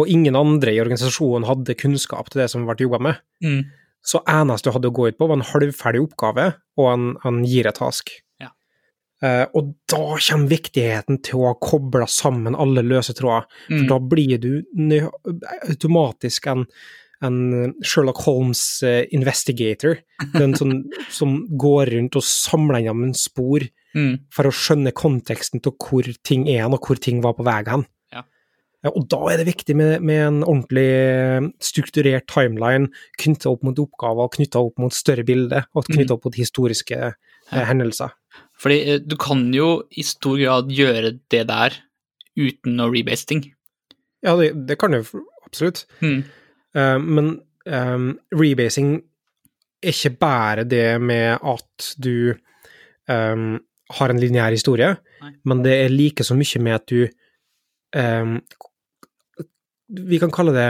Og 0.00 0.08
ingen 0.10 0.38
andre 0.38 0.72
i 0.74 0.80
organisasjonen 0.82 1.46
hadde 1.48 1.76
kunnskap 1.78 2.30
til 2.30 2.44
det 2.44 2.48
som 2.52 2.64
ble 2.68 2.78
jobba 2.80 3.00
med. 3.10 3.20
Mm. 3.44 3.60
Så 4.06 4.22
eneste 4.28 4.70
du 4.70 4.74
hadde 4.74 4.88
å 4.88 4.96
gå 4.96 5.10
ut 5.10 5.18
på, 5.18 5.28
var 5.28 5.36
en 5.36 5.50
halvferdig 5.50 6.00
oppgave 6.06 6.46
og 6.80 6.88
en, 6.92 7.10
en 7.28 7.42
gire-task. 7.44 8.14
Ja. 8.40 8.54
Uh, 9.20 9.44
og 9.58 9.74
da 9.92 10.00
kommer 10.16 10.48
viktigheten 10.48 11.20
til 11.26 11.42
å 11.42 11.50
ha 11.50 11.58
kobla 11.60 12.08
sammen 12.08 12.56
alle 12.56 12.84
løse 12.86 13.14
tråder. 13.16 13.50
For 13.66 13.82
Mm. 13.82 13.90
da 13.90 13.98
blir 14.14 14.40
du 14.40 14.52
automatisk 15.68 16.48
en, 16.48 16.64
en 17.20 17.74
Sherlock 17.84 18.22
Holmes 18.24 18.82
eh, 18.82 19.04
investigator. 19.12 20.00
Den 20.32 20.56
som, 20.56 20.72
som 21.12 21.42
går 21.60 21.92
rundt 21.92 22.16
og 22.16 22.24
samler 22.24 22.86
sammen 22.86 23.12
spor 23.12 23.68
Mm. 23.90 24.20
for 24.30 24.46
å 24.46 24.54
skjønne 24.54 24.92
konteksten 24.94 25.62
til 25.64 25.74
hvor 25.74 26.06
ting 26.26 26.44
er 26.46 26.62
hen, 26.62 26.76
og 26.76 26.86
hvor 26.86 27.00
ting 27.02 27.22
var 27.24 27.34
på 27.34 27.46
vei 27.46 27.58
hen. 27.66 27.82
Ja. 28.14 28.22
Og 28.88 29.02
da 29.12 29.18
er 29.32 29.40
det 29.40 29.48
viktig 29.48 29.74
med, 29.76 30.04
med 30.06 30.20
en 30.24 30.38
ordentlig 30.44 30.86
eh, 30.86 31.48
strukturert 31.60 32.28
timeline 32.30 32.88
knytta 33.20 33.50
opp 33.50 33.66
mot 33.66 33.82
oppgaver, 33.82 34.30
knytta 34.36 34.62
opp 34.62 34.80
mot 34.80 34.94
større 34.94 35.26
bilder, 35.26 35.66
og 35.74 35.90
knytta 35.90 36.16
opp 36.16 36.28
mot 36.28 36.38
historiske 36.38 37.00
eh, 37.10 37.64
hendelser. 37.68 38.14
Fordi 38.60 38.78
eh, 38.86 39.02
du 39.02 39.18
kan 39.20 39.42
jo 39.54 39.82
i 39.90 40.06
stor 40.06 40.38
grad 40.40 40.72
gjøre 40.72 41.16
det 41.32 41.44
der 41.50 41.76
uten 42.40 42.80
å 42.80 42.88
rebase 42.92 43.28
ting. 43.28 43.44
Ja, 44.24 44.36
det, 44.38 44.52
det 44.68 44.78
kan 44.80 44.94
du 44.94 45.02
absolutt. 45.44 45.84
Mm. 46.00 46.22
Uh, 46.76 46.98
men 47.02 47.32
um, 47.66 48.12
rebasing 48.36 49.00
er 49.80 49.96
ikke 49.96 50.12
bare 50.20 50.64
det 50.68 51.00
med 51.02 51.40
at 51.40 51.90
du 52.04 52.34
um, 53.08 53.58
har 53.98 54.12
en 54.12 54.20
lineær 54.22 54.54
historie, 54.54 54.92
Nei. 55.22 55.32
men 55.44 55.62
det 55.66 55.74
er 55.84 55.90
like 55.92 56.24
så 56.26 56.36
mye 56.38 56.60
med 56.62 56.76
at 56.78 56.86
du 56.90 57.08
um, 57.96 58.36
Vi 59.90 60.20
kan 60.22 60.30
kalle 60.30 60.52
det 60.54 60.66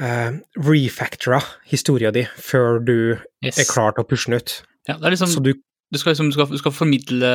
uh, 0.00 0.30
refactora 0.66 1.40
historia 1.70 2.10
di 2.14 2.24
før 2.36 2.80
du 2.82 2.96
Yes. 3.42 3.58
er 3.58 3.66
klar 3.70 3.94
til 3.94 4.04
å 4.04 4.08
pushe 4.08 4.30
den 4.30 4.38
ut. 4.40 4.56
Ja, 4.88 4.96
det 4.98 5.06
er 5.06 5.14
liksom, 5.16 5.30
Så 5.30 5.42
du 5.42 5.52
du, 5.54 5.98
skal 5.98 6.12
liksom, 6.14 6.30
du, 6.30 6.36
skal, 6.38 6.46
du 6.48 6.58
skal 6.58 6.72
formidle 6.72 7.32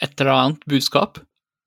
et 0.00 0.20
eller 0.20 0.32
annet 0.32 0.62
budskap, 0.70 1.18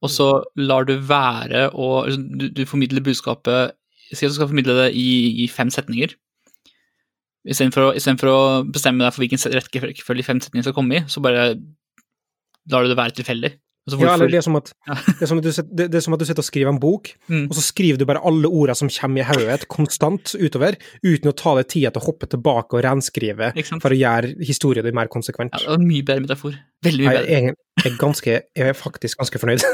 og 0.02 0.10
så 0.10 0.44
lar 0.58 0.88
du 0.88 0.96
være 0.98 1.70
å 1.76 2.08
du, 2.10 2.48
du 2.50 2.66
formidler 2.66 3.04
budskapet 3.06 3.78
Si 4.12 4.26
at 4.26 4.34
du 4.34 4.36
skal 4.36 4.50
formidle 4.50 4.74
det 4.76 4.90
i, 5.00 5.44
i 5.44 5.48
fem 5.48 5.70
setninger. 5.72 6.12
Istedenfor 7.48 7.88
å, 7.88 7.90
i 7.98 8.02
for 8.22 8.30
å 8.30 8.40
bestemme 8.70 9.02
deg 9.02 9.16
for 9.16 9.24
hvilken 9.24 9.42
rekkefølge 9.58 10.26
fem 10.28 10.42
setninger 10.44 10.68
skal 10.68 10.78
komme 10.78 11.00
i, 11.00 11.04
så 11.10 11.24
bare 11.24 11.56
lar 12.70 12.86
du 12.86 12.92
det 12.92 12.98
være 13.00 13.16
tilfeldig. 13.18 13.56
Altså, 13.90 13.98
Ja, 13.98 14.12
eller 14.14 14.30
det 14.30 14.38
er 14.38 14.44
som 14.46 14.56
at, 14.60 14.68
Ja. 14.86 14.94
det 15.18 15.26
er 15.26 15.30
som 15.32 15.40
at, 15.42 15.46
du, 15.48 15.50
det, 15.50 15.86
det 15.90 15.98
er 15.98 16.04
som 16.06 16.14
at 16.14 16.22
du 16.22 16.26
sitter 16.30 16.44
og 16.44 16.46
skriver 16.46 16.70
en 16.70 16.78
bok, 16.80 17.10
Mm. 17.32 17.48
og 17.50 17.56
så 17.58 17.64
skriver 17.66 17.98
du 17.98 18.06
bare 18.06 18.22
alle 18.30 18.46
ordene 18.46 18.76
som 18.78 18.92
kommer 18.94 19.24
i 19.24 19.26
hodet 19.26 19.66
konstant 19.74 20.36
utover, 20.38 20.78
uten 21.02 21.32
å 21.32 21.34
ta 21.34 21.56
deg 21.58 21.70
tida 21.74 21.90
til 21.96 22.04
å 22.04 22.06
hoppe 22.12 22.30
tilbake 22.30 22.78
og 22.78 22.84
renskrive 22.86 23.50
for 23.82 23.90
å 23.90 23.98
gjøre 23.98 24.36
historien 24.46 24.86
din 24.86 24.94
mer 24.96 25.10
konsekvent. 25.10 25.56
Ja, 25.58 25.64
det 25.66 25.72
var 25.74 25.82
en 25.82 25.90
mye 25.90 26.06
bedre 26.06 26.26
metafor. 26.28 26.60
Veldig 26.86 27.08
mye 27.08 27.16
bedre. 27.18 27.40
jeg, 27.42 27.56
er 27.90 27.98
ganske, 27.98 28.38
jeg 28.62 28.70
er 28.70 28.78
faktisk 28.78 29.18
ganske 29.24 29.42
fornøyd. 29.42 29.66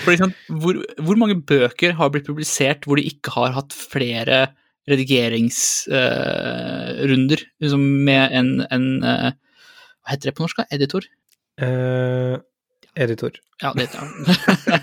For 0.00 0.14
eksempel, 0.14 0.58
hvor, 0.62 0.78
hvor 1.04 1.18
mange 1.20 1.36
bøker 1.44 1.92
har 1.98 2.10
blitt 2.14 2.26
publisert 2.26 2.86
hvor 2.88 2.96
de 2.98 3.04
ikke 3.10 3.34
har 3.34 3.52
hatt 3.54 3.74
flere 3.76 4.46
redigeringsrunder 4.88 7.40
liksom 7.60 7.80
med 8.06 8.32
en, 8.32 8.64
en 8.72 9.04
uh, 9.04 9.30
Hva 10.00 10.08
heter 10.14 10.26
det 10.30 10.36
på 10.36 10.42
norsk? 10.46 10.56
da? 10.62 10.66
Editor? 10.72 11.02
Uh, 11.60 12.36
editor. 12.96 13.32
Ja, 13.60 13.68
det 13.76 13.82
heter 13.86 14.00
han. 14.00 14.10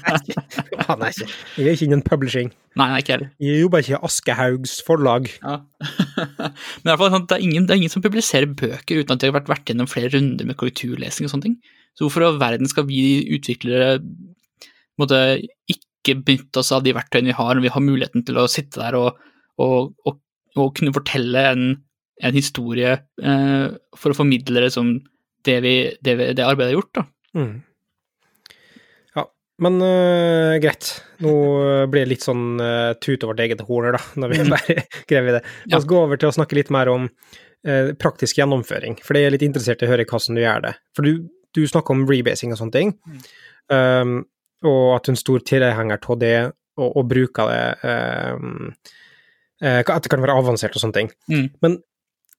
Han 0.88 1.01
er 1.01 1.10
ikke 1.10 1.27
Jeg 1.57 1.65
er 1.65 1.71
ikke 1.73 1.88
innen 1.88 2.05
publishing. 2.05 2.49
Nei, 2.77 2.88
nei, 2.91 2.99
ikke 3.01 3.13
heller. 3.15 3.29
Jeg 3.41 3.62
jobber 3.63 3.79
ikke 3.81 3.95
i 3.95 4.03
Aschehougs 4.07 4.73
forlag. 4.86 5.23
Ja. 5.41 5.55
Men 6.83 6.86
i 6.86 6.89
hvert 6.91 7.01
fall, 7.01 7.13
sånn, 7.15 7.27
det, 7.27 7.36
er 7.38 7.43
ingen, 7.47 7.65
det 7.65 7.73
er 7.73 7.79
ingen 7.81 7.93
som 7.93 8.05
publiserer 8.05 8.47
bøker 8.47 8.95
uten 9.01 9.13
at 9.15 9.21
de 9.23 9.27
har 9.31 9.38
vært, 9.39 9.51
vært 9.51 9.67
gjennom 9.71 9.91
flere 9.91 10.13
runder 10.13 10.45
med 10.47 10.57
korrekturlesing 10.60 11.23
og 11.27 11.31
sånne 11.33 11.47
ting. 11.49 11.57
Så 11.97 12.05
hvorfor 12.05 12.21
i 12.27 12.29
verden 12.38 12.69
skal 12.69 12.86
vi 12.89 12.99
utviklere 13.33 13.88
måtte, 15.01 15.19
ikke 15.73 16.19
benytte 16.25 16.62
oss 16.62 16.71
av 16.75 16.86
de 16.86 16.93
verktøyene 16.95 17.31
vi 17.31 17.38
har, 17.38 17.55
når 17.55 17.65
vi 17.65 17.73
har 17.73 17.83
muligheten 17.83 18.25
til 18.27 18.39
å 18.39 18.45
sitte 18.51 18.81
der 18.83 18.97
og, 18.99 19.10
og, 19.63 19.93
og, 20.08 20.20
og 20.58 20.74
kunne 20.78 20.96
fortelle 20.96 21.43
en, 21.52 21.70
en 22.24 22.38
historie 22.38 22.96
eh, 22.98 23.65
for 23.98 24.13
å 24.13 24.17
formidle 24.17 24.63
det 24.65 24.74
som 24.76 24.96
det, 25.48 25.58
vi, 25.63 25.74
det, 26.04 26.15
vi, 26.20 26.30
det 26.36 26.46
arbeidet 26.46 26.74
er 26.74 26.78
gjort, 26.78 26.93
da. 26.98 27.06
Mm. 27.38 27.54
Ja, 29.15 29.24
men 29.63 29.80
uh, 29.84 30.58
greit. 30.63 30.89
Nå 31.24 31.34
blir 31.91 32.04
det 32.04 32.12
litt 32.12 32.26
sånn 32.26 32.60
uh, 32.60 32.93
tut 33.00 33.24
over 33.24 33.34
vårt 33.34 33.43
eget 33.46 33.63
horn 33.67 33.96
da, 33.96 34.02
når 34.20 34.34
vi 34.34 34.46
bare 34.54 34.78
krever 35.10 35.39
det. 35.39 35.43
La 35.72 35.80
oss 35.80 35.89
gå 35.89 36.00
over 36.02 36.20
til 36.20 36.32
å 36.32 36.36
snakke 36.36 36.58
litt 36.58 36.72
mer 36.74 36.91
om 36.91 37.08
uh, 37.08 37.93
praktisk 38.02 38.41
gjennomføring, 38.41 39.00
for 39.06 39.17
det 39.17 39.26
er 39.26 39.36
litt 39.38 39.48
interessert 39.48 39.84
i 39.84 39.88
å 39.88 39.93
høre 39.93 40.08
hvordan 40.10 40.39
du 40.39 40.43
gjør 40.43 40.67
det. 40.67 40.76
For 40.98 41.08
du, 41.08 41.28
du 41.56 41.63
snakker 41.70 41.96
om 41.96 42.06
rebasing 42.10 42.54
og 42.54 42.62
sånne 42.62 42.76
ting, 42.76 42.96
um, 43.72 44.20
og 44.67 44.86
at 44.98 45.06
du 45.06 45.12
er 45.12 45.15
en 45.15 45.24
stor 45.24 45.43
tilhenger 45.48 46.02
av 46.02 46.22
det, 46.22 46.38
og, 46.78 46.89
og 46.91 47.10
bruker 47.10 47.54
det 47.54 47.93
um, 48.36 48.72
At 49.62 50.04
det 50.04 50.12
kan 50.13 50.22
være 50.22 50.38
avansert 50.38 50.76
og 50.78 50.84
sånne 50.84 50.93
ting. 50.98 51.12
Mm. 51.32 51.48
Men 51.63 51.78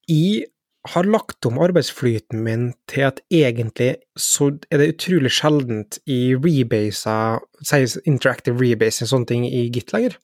jeg 0.09 0.47
har 0.89 1.05
lagt 1.05 1.45
om 1.45 1.59
arbeidsflyten 1.61 2.41
min 2.45 2.69
til 2.89 3.03
at 3.09 3.19
egentlig 3.35 3.97
så 4.17 4.53
er 4.71 4.79
det 4.81 4.93
utrolig 4.95 5.33
sjeldent 5.35 5.99
i 6.09 6.35
rebaser, 6.39 7.43
sies 7.67 7.99
interactive 8.07 8.57
rebase 8.63 9.05
og 9.05 9.11
sånne 9.11 9.29
ting 9.29 9.45
i 9.49 9.67
Git 9.75 9.93
lenger. 9.93 10.15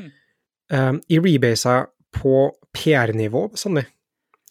Mm. 0.00 0.08
Um, 0.72 1.02
I 1.12 1.20
rebaser 1.22 1.86
på 2.16 2.48
PR-nivå 2.74 3.44
bestandig. 3.52 3.84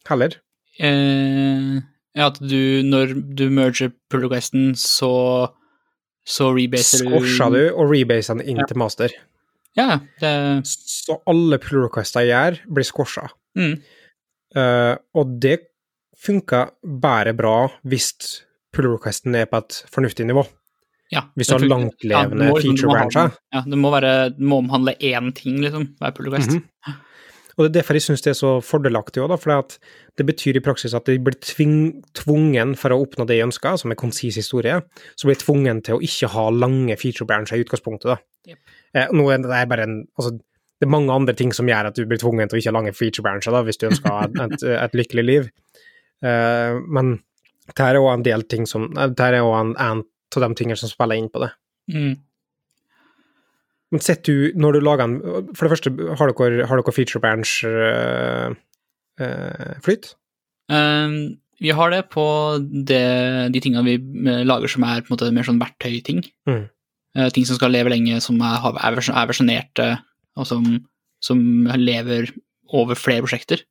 Heller. 0.07 0.37
Eh, 0.79 1.81
ja, 2.15 2.27
at 2.29 2.39
du, 2.39 2.81
når 2.85 3.11
du 3.37 3.49
merger 3.53 3.91
pull 4.09 4.23
requesten, 4.27 4.71
så, 4.77 5.49
så 6.25 6.51
rebaser 6.55 7.03
du 7.05 7.11
Squasher 7.17 7.51
du 7.57 7.61
og 7.73 7.91
rebaser 7.91 8.37
den 8.39 8.47
inn 8.53 8.61
Ja. 8.63 8.69
til 8.69 8.77
master. 8.81 9.17
Ja, 9.77 9.99
det 10.19 10.65
Så 10.67 11.21
alle 11.27 11.57
pull 11.63 11.85
requester 11.87 12.25
jeg 12.27 12.33
gjør, 12.33 12.59
blir 12.73 12.83
squasha. 12.87 13.29
mm, 13.57 13.81
Uh, 14.51 14.97
og 15.15 15.39
det 15.39 15.61
funker 16.19 16.71
bare 16.83 17.31
bra 17.33 17.69
hvis 17.87 18.09
pull 18.75 18.89
requesten 18.97 19.33
er 19.39 19.45
på 19.47 19.61
et 19.63 19.77
fornuftig 19.93 20.25
nivå. 20.27 20.43
Ja, 21.11 21.21
Hvis 21.39 21.47
du 21.47 21.53
har 21.55 21.63
langtlevende 21.69 22.11
Ja, 22.11 22.51
det 22.51 22.51
må- 22.51 22.57
det 22.57 22.63
feature 22.65 23.05
må. 23.07 23.31
Ja, 23.53 23.61
det 23.61 23.77
må, 23.79 23.91
være, 23.91 24.29
det 24.35 24.39
må 24.39 24.57
omhandle 24.59 24.93
én 24.99 25.33
ting, 25.33 25.57
liksom, 25.63 25.95
hver 25.99 26.11
pull 26.15 26.27
request. 26.29 26.49
Mhm. 26.51 26.63
Og 27.61 27.67
det 27.67 27.69
er 27.69 27.75
derfor 27.77 27.97
jeg 27.97 28.05
syns 28.07 28.23
det 28.25 28.31
er 28.31 28.39
så 28.39 28.55
fordelaktig 28.65 29.21
òg, 29.21 29.35
for 29.37 29.75
det 30.17 30.25
betyr 30.25 30.57
i 30.57 30.63
praksis 30.65 30.95
at 30.97 31.05
de 31.05 31.19
blir 31.21 31.37
tving, 31.45 31.75
tvungen 32.17 32.73
for 32.79 32.95
å 32.95 33.01
oppnå 33.03 33.27
det 33.29 33.37
de 33.37 33.45
ønsker, 33.45 33.77
som 33.77 33.93
er 33.93 33.99
konsis 33.99 34.39
historie, 34.41 34.79
så 35.13 35.29
blir 35.29 35.37
de 35.37 35.43
tvungen 35.43 35.81
til 35.85 35.99
å 35.99 36.05
ikke 36.05 36.31
ha 36.33 36.47
lange 36.55 36.97
feature 36.97 37.29
brancher 37.29 37.59
i 37.59 37.65
utgangspunktet. 37.65 38.15
da. 38.15 38.17
Jep. 38.49 38.79
Eh, 38.97 39.13
nå 39.13 39.27
er 39.29 39.43
det 39.45 39.65
bare 39.69 39.85
en 39.85 39.99
altså, 40.17 40.33
det 40.81 40.87
er 40.87 40.95
mange 40.95 41.13
andre 41.13 41.35
ting 41.37 41.51
som 41.53 41.69
gjør 41.69 41.91
at 41.91 41.97
du 41.99 42.07
blir 42.09 42.17
tvungen 42.17 42.49
til 42.49 42.57
å 42.57 42.61
ikke 42.63 42.71
ha 42.71 42.77
lange 42.79 42.95
feature 42.97 43.21
brancher 43.27 43.53
da, 43.53 43.61
hvis 43.67 43.77
du 43.77 43.85
ønsker 43.91 44.23
et, 44.25 44.39
et, 44.47 44.63
et 44.81 44.97
lykkelig 44.97 45.25
liv. 45.27 45.51
Eh, 46.25 46.79
men 46.89 47.19
det 47.69 47.85
her 47.85 47.99
er 47.99 48.01
òg 48.01 48.15
en 48.15 48.25
del 48.25 48.47
ting 48.49 48.65
som 48.69 48.89
Dette 48.89 49.13
Det 49.13 49.27
her 49.29 49.37
er 49.37 49.45
òg 49.45 49.55
en, 49.59 49.75
en 49.77 50.01
av 50.01 50.43
de 50.47 50.57
tingene 50.57 50.79
som 50.79 50.89
spiller 50.89 51.21
inn 51.21 51.29
på 51.29 51.43
det. 51.43 51.51
Mm. 51.93 52.15
Men 53.91 53.99
sett 54.03 54.23
du, 54.23 54.51
når 54.55 54.77
du 54.77 54.79
lager 54.85 55.03
en 55.03 55.15
For 55.57 55.67
det 55.67 55.71
første, 55.73 55.91
har 56.19 56.31
dere, 56.31 56.65
har 56.69 56.79
dere 56.79 56.93
feature 56.95 57.19
branch 57.23 57.57
uh, 57.67 58.53
flyt? 59.83 60.13
Um, 60.71 61.37
vi 61.61 61.69
har 61.77 61.91
det 61.93 62.05
på 62.09 62.23
det, 62.87 63.01
de 63.53 63.61
tingene 63.61 63.83
vi 63.85 63.97
eh, 64.31 64.39
lager 64.47 64.71
som 64.71 64.85
er 64.87 65.03
på 65.03 65.11
en 65.11 65.13
måte 65.13 65.27
mer 65.35 65.45
sånn 65.45 65.59
verktøyting. 65.61 66.23
Mm. 66.49 66.63
Uh, 67.19 67.27
ting 67.35 67.45
som 67.45 67.59
skal 67.59 67.73
leve 67.75 67.91
lenge, 67.93 68.17
som 68.23 68.39
er, 68.41 68.63
er, 68.81 68.97
er 68.97 69.27
versjonerte, 69.29 69.89
og 70.39 70.47
som, 70.49 70.63
som 71.21 71.43
lever 71.77 72.31
over 72.73 72.97
flere 72.97 73.21
prosjekter. 73.27 73.61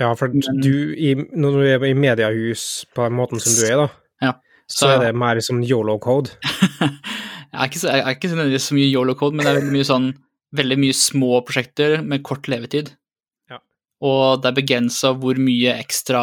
Ja, 0.00 0.08
for 0.18 0.32
Men- 0.34 0.58
du, 0.64 0.90
i, 0.96 1.12
når 1.14 1.60
du 1.60 1.62
er 1.68 1.84
i 1.86 1.94
mediehus 1.94 2.84
på 2.96 3.04
den 3.06 3.14
måten 3.20 3.38
som 3.42 3.54
du 3.60 3.62
er, 3.68 3.84
da, 3.84 3.88
Ja, 4.24 4.32
så, 4.66 4.78
så- 4.80 4.90
er 4.96 5.04
det 5.04 5.14
mer 5.20 5.38
som 5.44 5.62
yolo-code. 5.62 6.34
Jeg 7.54 7.60
er 7.62 7.70
ikke, 7.70 7.80
så, 7.80 7.90
jeg 7.94 8.04
er 8.04 8.16
ikke 8.16 8.30
nødvendigvis 8.32 8.68
så 8.68 8.76
mye 8.76 8.90
YOLO-code, 8.90 9.36
men 9.36 9.46
det 9.46 9.52
er 9.52 9.60
veldig 9.60 9.74
mye 9.78 9.88
sånn 9.88 10.08
veldig 10.54 10.78
mye 10.80 10.94
små 10.96 11.40
prosjekter 11.46 11.98
med 12.06 12.24
kort 12.26 12.48
levetid. 12.50 12.92
Ja. 13.50 13.60
Og 14.06 14.42
det 14.42 14.50
er 14.50 14.58
begrensa 14.58 15.12
hvor 15.18 15.38
mye 15.40 15.76
ekstra 15.82 16.22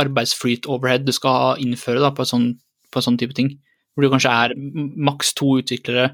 arbeidsflyt-overhead 0.00 1.06
du 1.08 1.14
skal 1.16 1.60
innføre 1.62 2.02
da, 2.04 2.12
på, 2.14 2.26
en 2.26 2.32
sånn, 2.32 2.48
på 2.92 3.00
en 3.00 3.08
sånn 3.08 3.20
type 3.20 3.36
ting. 3.36 3.54
Hvor 3.94 4.06
du 4.06 4.12
kanskje 4.12 4.32
er 4.44 4.56
maks 5.10 5.34
to 5.38 5.56
utviklere 5.62 6.10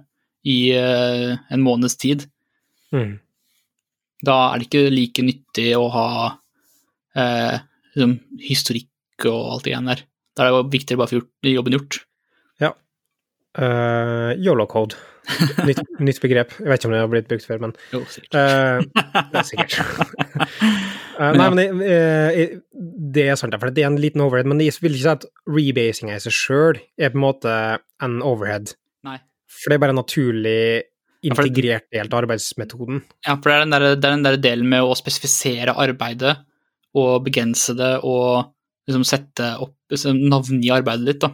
i 0.47 0.59
uh, 0.79 1.35
en 1.53 1.65
måneds 1.65 1.99
tid. 2.01 2.27
Mm. 2.95 3.17
Da 4.27 4.37
er 4.49 4.61
det 4.61 4.69
ikke 4.69 4.95
like 4.95 5.25
nyttig 5.27 5.71
å 5.77 5.87
ha 5.93 6.09
uh, 6.39 7.57
liksom, 7.95 8.19
historikk 8.47 9.27
og 9.27 9.57
alt 9.57 9.67
det 9.67 9.75
greiene 9.75 9.95
der. 9.95 10.07
Da 10.37 10.47
er 10.47 10.55
det 10.55 10.77
viktigere 10.77 11.03
bare 11.03 11.19
å 11.19 11.25
få 11.27 11.51
jobben 11.51 11.77
gjort. 11.77 12.05
Uh, 13.57 14.37
Yolo-code. 14.37 14.99
Nytt, 15.67 15.81
nytt 16.07 16.21
begrep. 16.23 16.53
Jeg 16.61 16.69
vet 16.69 16.81
ikke 16.81 16.91
om 16.91 16.95
det 16.95 17.03
har 17.03 17.11
blitt 17.11 17.29
brukt 17.31 17.47
før, 17.49 17.63
men 17.65 17.73
Jo, 17.93 18.03
sikkert. 18.13 18.37
Uh, 18.37 19.23
det 19.33 19.41
er 19.41 19.47
sikkert. 19.49 19.79
uh, 21.21 21.31
nei, 21.35 21.47
men 21.47 21.61
det, 21.61 21.69
eh, 21.91 22.57
det 23.17 23.25
er 23.33 23.39
sant, 23.41 23.57
for 23.61 23.73
det 23.75 23.85
er 23.85 23.91
en 23.91 24.01
liten 24.01 24.23
overhead, 24.25 24.49
men 24.51 24.61
jeg 24.63 24.77
vil 24.83 24.99
ikke 24.99 25.07
si 25.07 25.15
at 25.15 25.29
rebasing 25.49 26.13
i 26.13 26.19
seg 26.23 26.37
sjøl 26.37 26.83
er 27.01 27.15
på 27.15 27.19
en 27.19 27.25
måte 27.25 27.55
en 28.05 28.21
overhead. 28.27 28.77
Nei. 29.09 29.19
For 29.51 29.73
det 29.73 29.79
er 29.79 29.85
bare 29.87 29.97
en 29.97 30.03
naturlig 30.03 30.61
integrert 31.27 31.89
del 31.95 32.11
av 32.11 32.21
arbeidsmetoden. 32.21 33.01
Ja, 33.27 33.39
for 33.41 33.51
det 33.51 33.57
er 33.57 33.65
den 33.65 33.75
der, 33.75 33.87
det 33.97 34.05
er 34.05 34.15
den 34.19 34.27
der 34.27 34.37
delen 34.39 34.69
med 34.71 34.85
å 34.85 34.95
spesifisere 34.99 35.75
arbeidet 35.81 36.37
og 36.97 37.25
begrense 37.27 37.75
det 37.77 37.97
og 38.07 38.53
liksom 38.87 39.03
sette 39.07 39.57
opp 39.65 39.75
liksom, 39.91 40.21
navngi 40.31 40.71
arbeidet 40.73 41.09
ditt, 41.09 41.25
da. 41.25 41.33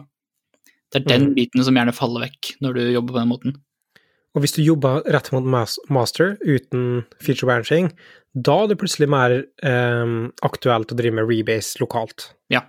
Det 0.93 1.01
er 1.01 1.09
den 1.09 1.29
mm. 1.31 1.37
biten 1.37 1.65
som 1.65 1.77
gjerne 1.77 1.95
faller 1.95 2.27
vekk 2.27 2.55
når 2.63 2.77
du 2.77 2.81
jobber 2.93 3.15
på 3.15 3.21
den 3.21 3.31
måten. 3.31 3.55
Og 4.33 4.43
hvis 4.43 4.55
du 4.55 4.63
jobber 4.65 5.01
rett 5.13 5.29
mot 5.33 5.45
mas- 5.45 5.79
master 5.93 6.35
uten 6.41 7.03
feature 7.21 7.49
branching, 7.49 7.91
da 8.33 8.63
er 8.63 8.71
det 8.71 8.79
plutselig 8.81 9.09
mer 9.13 9.35
eh, 9.65 10.13
aktuelt 10.45 10.93
å 10.93 10.97
drive 10.97 11.17
med 11.19 11.29
rebase 11.29 11.81
lokalt. 11.81 12.31
Ja. 12.53 12.63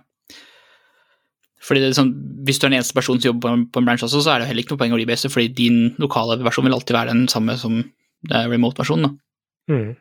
Fordi 1.65 1.81
det 1.81 1.89
er 1.89 1.97
sånn, 1.97 2.13
Hvis 2.45 2.59
du 2.61 2.67
er 2.67 2.73
den 2.73 2.79
eneste 2.79 2.93
personen 2.97 3.21
som 3.21 3.31
jobber 3.31 3.57
på 3.73 3.81
en, 3.81 3.87
branch 3.87 4.05
også, 4.05 4.21
så 4.21 4.35
er 4.35 4.41
det 4.41 4.49
heller 4.51 4.65
ikke 4.65 4.75
noe 4.75 4.83
poeng 4.83 4.93
å 4.93 4.99
rebase, 5.01 5.31
fordi 5.33 5.49
din 5.57 5.79
lokale 6.01 6.37
versjon 6.45 6.67
vil 6.67 6.75
alltid 6.77 6.97
være 6.97 7.15
den 7.15 7.25
samme 7.31 7.57
som 7.57 7.79
er 8.29 8.49
remote-versjonen. 8.51 9.15
Mm. 9.71 9.95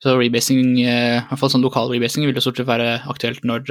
Så 0.00 0.14
rebasing, 0.16 0.78
eh, 0.84 1.18
i 1.18 1.24
hvert 1.26 1.42
fall 1.42 1.50
sånn 1.52 1.66
lokal 1.66 1.90
rebasing 1.90 2.24
vil 2.28 2.38
jo 2.38 2.44
stort 2.44 2.62
sett 2.62 2.70
være 2.70 3.00
aktuelt 3.10 3.42
når 3.44 3.66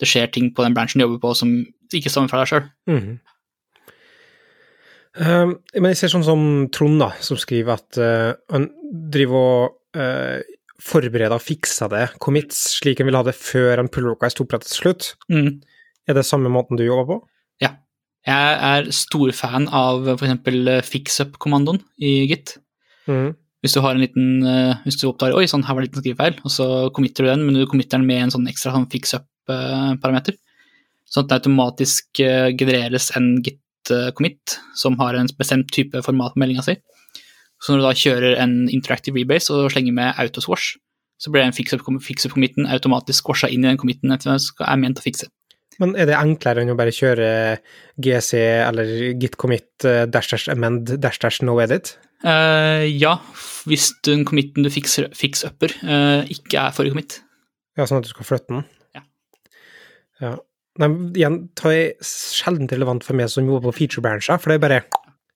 det, 0.00 0.08
skjer 0.08 0.30
ting 0.32 0.50
på 0.54 0.64
den 0.64 0.76
bransjen 0.76 1.00
du 1.00 1.06
jobber 1.06 1.22
på 1.26 1.34
som 1.38 1.52
ikke 1.92 2.10
stammer 2.12 2.32
fra 2.32 2.42
deg 2.42 2.50
sjøl. 2.52 2.64
Mm. 2.88 3.12
Um, 5.12 5.50
men 5.76 5.92
jeg 5.92 6.00
ser 6.00 6.14
sånn 6.14 6.24
som 6.24 6.42
Trond, 6.72 6.96
da, 7.02 7.10
som 7.20 7.36
skriver 7.40 7.76
at 7.76 7.98
uh, 8.00 8.32
han 8.54 8.70
driver 9.12 9.42
og 9.42 9.74
uh, 9.98 10.40
forbereder 10.82 11.36
og 11.36 11.44
fikser 11.44 11.90
det 11.92 12.06
commits 12.22 12.62
slik 12.78 13.02
han 13.02 13.10
vil 13.10 13.18
ha 13.18 13.26
det 13.26 13.36
før 13.36 13.82
en 13.82 13.90
pull 13.92 14.08
request 14.08 14.40
opprettet 14.42 14.72
til 14.72 14.80
slutt. 14.86 15.12
Mm. 15.32 15.60
Er 16.08 16.18
det 16.18 16.26
samme 16.26 16.50
måten 16.52 16.80
du 16.80 16.84
jobber 16.86 17.06
på? 17.10 17.18
Ja. 17.62 17.76
Jeg 18.26 18.56
er 18.70 18.90
stor 18.94 19.30
fan 19.36 19.68
av 19.68 20.08
f.eks. 20.16 20.88
fix-up-kommandoen 20.88 21.82
i 22.02 22.22
Git. 22.30 22.56
Mm. 23.06 23.32
Hvis 23.62 23.76
du 23.76 23.82
har 23.84 23.94
en 23.94 24.02
liten, 24.02 24.42
eh, 24.42 24.80
hvis 24.82 24.98
du 24.98 25.06
oppdager 25.06 25.38
oi, 25.38 25.46
sånn, 25.46 25.62
her 25.62 25.76
var 25.76 25.84
det 25.84 25.90
en 25.90 25.92
liten 25.92 26.02
skrivefeil, 26.02 26.40
og 26.42 26.50
så 26.50 26.66
committer 26.94 27.22
du 27.22 27.30
den, 27.30 27.44
men 27.46 27.60
du 27.60 27.66
committer 27.70 28.00
den 28.00 28.08
med 28.08 28.24
en 28.24 28.34
sånn 28.34 28.48
ekstra 28.50 28.74
sånn 28.74 28.88
fix-up-parameter. 29.42 30.36
Sånn 31.06 31.26
at 31.26 31.30
det 31.30 31.40
automatisk 31.42 32.20
eh, 32.20 32.52
genereres 32.56 33.10
en 33.16 33.42
git-commit 33.42 34.58
som 34.74 34.96
har 35.00 35.14
en 35.14 35.28
bestemt 35.38 35.70
type 35.72 36.02
format 36.02 36.34
på 36.34 36.40
meldinga 36.40 36.62
si. 36.62 36.76
Så 37.62 37.72
når 37.72 37.78
du 37.78 37.86
da 37.86 37.94
kjører 37.94 38.38
en 38.42 38.68
interactive 38.70 39.18
rebase 39.20 39.52
og 39.52 39.70
slenger 39.70 39.92
med 39.92 40.16
autoswash, 40.18 40.78
så 41.18 41.30
blir 41.30 41.44
den 41.44 41.54
fix-up-committen 41.54 42.66
automatisk 42.66 43.22
squasha 43.22 43.48
inn 43.48 43.64
i 43.64 43.70
den 43.70 43.78
committen 43.78 44.10
den 44.10 44.38
er 44.40 44.80
ment 44.80 44.98
å 44.98 45.04
fikse. 45.04 45.28
Men 45.80 45.94
er 45.96 46.08
det 46.08 46.18
enklere 46.18 46.62
enn 46.62 46.72
å 46.72 46.76
bare 46.76 46.92
kjøre 46.92 47.28
GC 48.02 48.32
eller 48.66 48.90
git 49.22 49.38
commit 49.40 49.86
uh, 49.86 50.04
dash 50.10 50.32
dash 50.34 50.50
amend 50.52 50.90
dash 51.00 51.22
dash 51.22 51.40
no 51.46 51.54
edit? 51.62 51.94
Uh, 52.26 52.82
ja, 52.86 53.16
hvis 53.70 53.92
den 54.04 54.26
committen 54.28 54.66
du 54.66 54.70
fix-upper 54.70 55.72
uh, 55.86 56.28
ikke 56.30 56.66
er 56.66 56.74
forrige 56.74 56.96
commit. 56.96 57.20
Ja, 57.78 57.86
sånn 57.86 58.02
at 58.02 58.08
du 58.08 58.12
skal 58.12 58.28
flytte 58.28 58.52
den? 58.52 58.66
Ja. 60.22 60.36
Nei, 60.80 60.88
igjen, 61.18 61.38
det 61.60 61.72
er 61.76 61.88
sjelden 62.06 62.68
relevant 62.70 63.04
for 63.04 63.18
meg 63.18 63.28
som 63.28 63.44
jobber 63.44 63.68
på 63.68 63.74
feature 63.82 64.04
brancher, 64.06 64.38
for 64.40 64.48
det 64.52 64.56
er 64.56 64.62
bare 64.62 64.78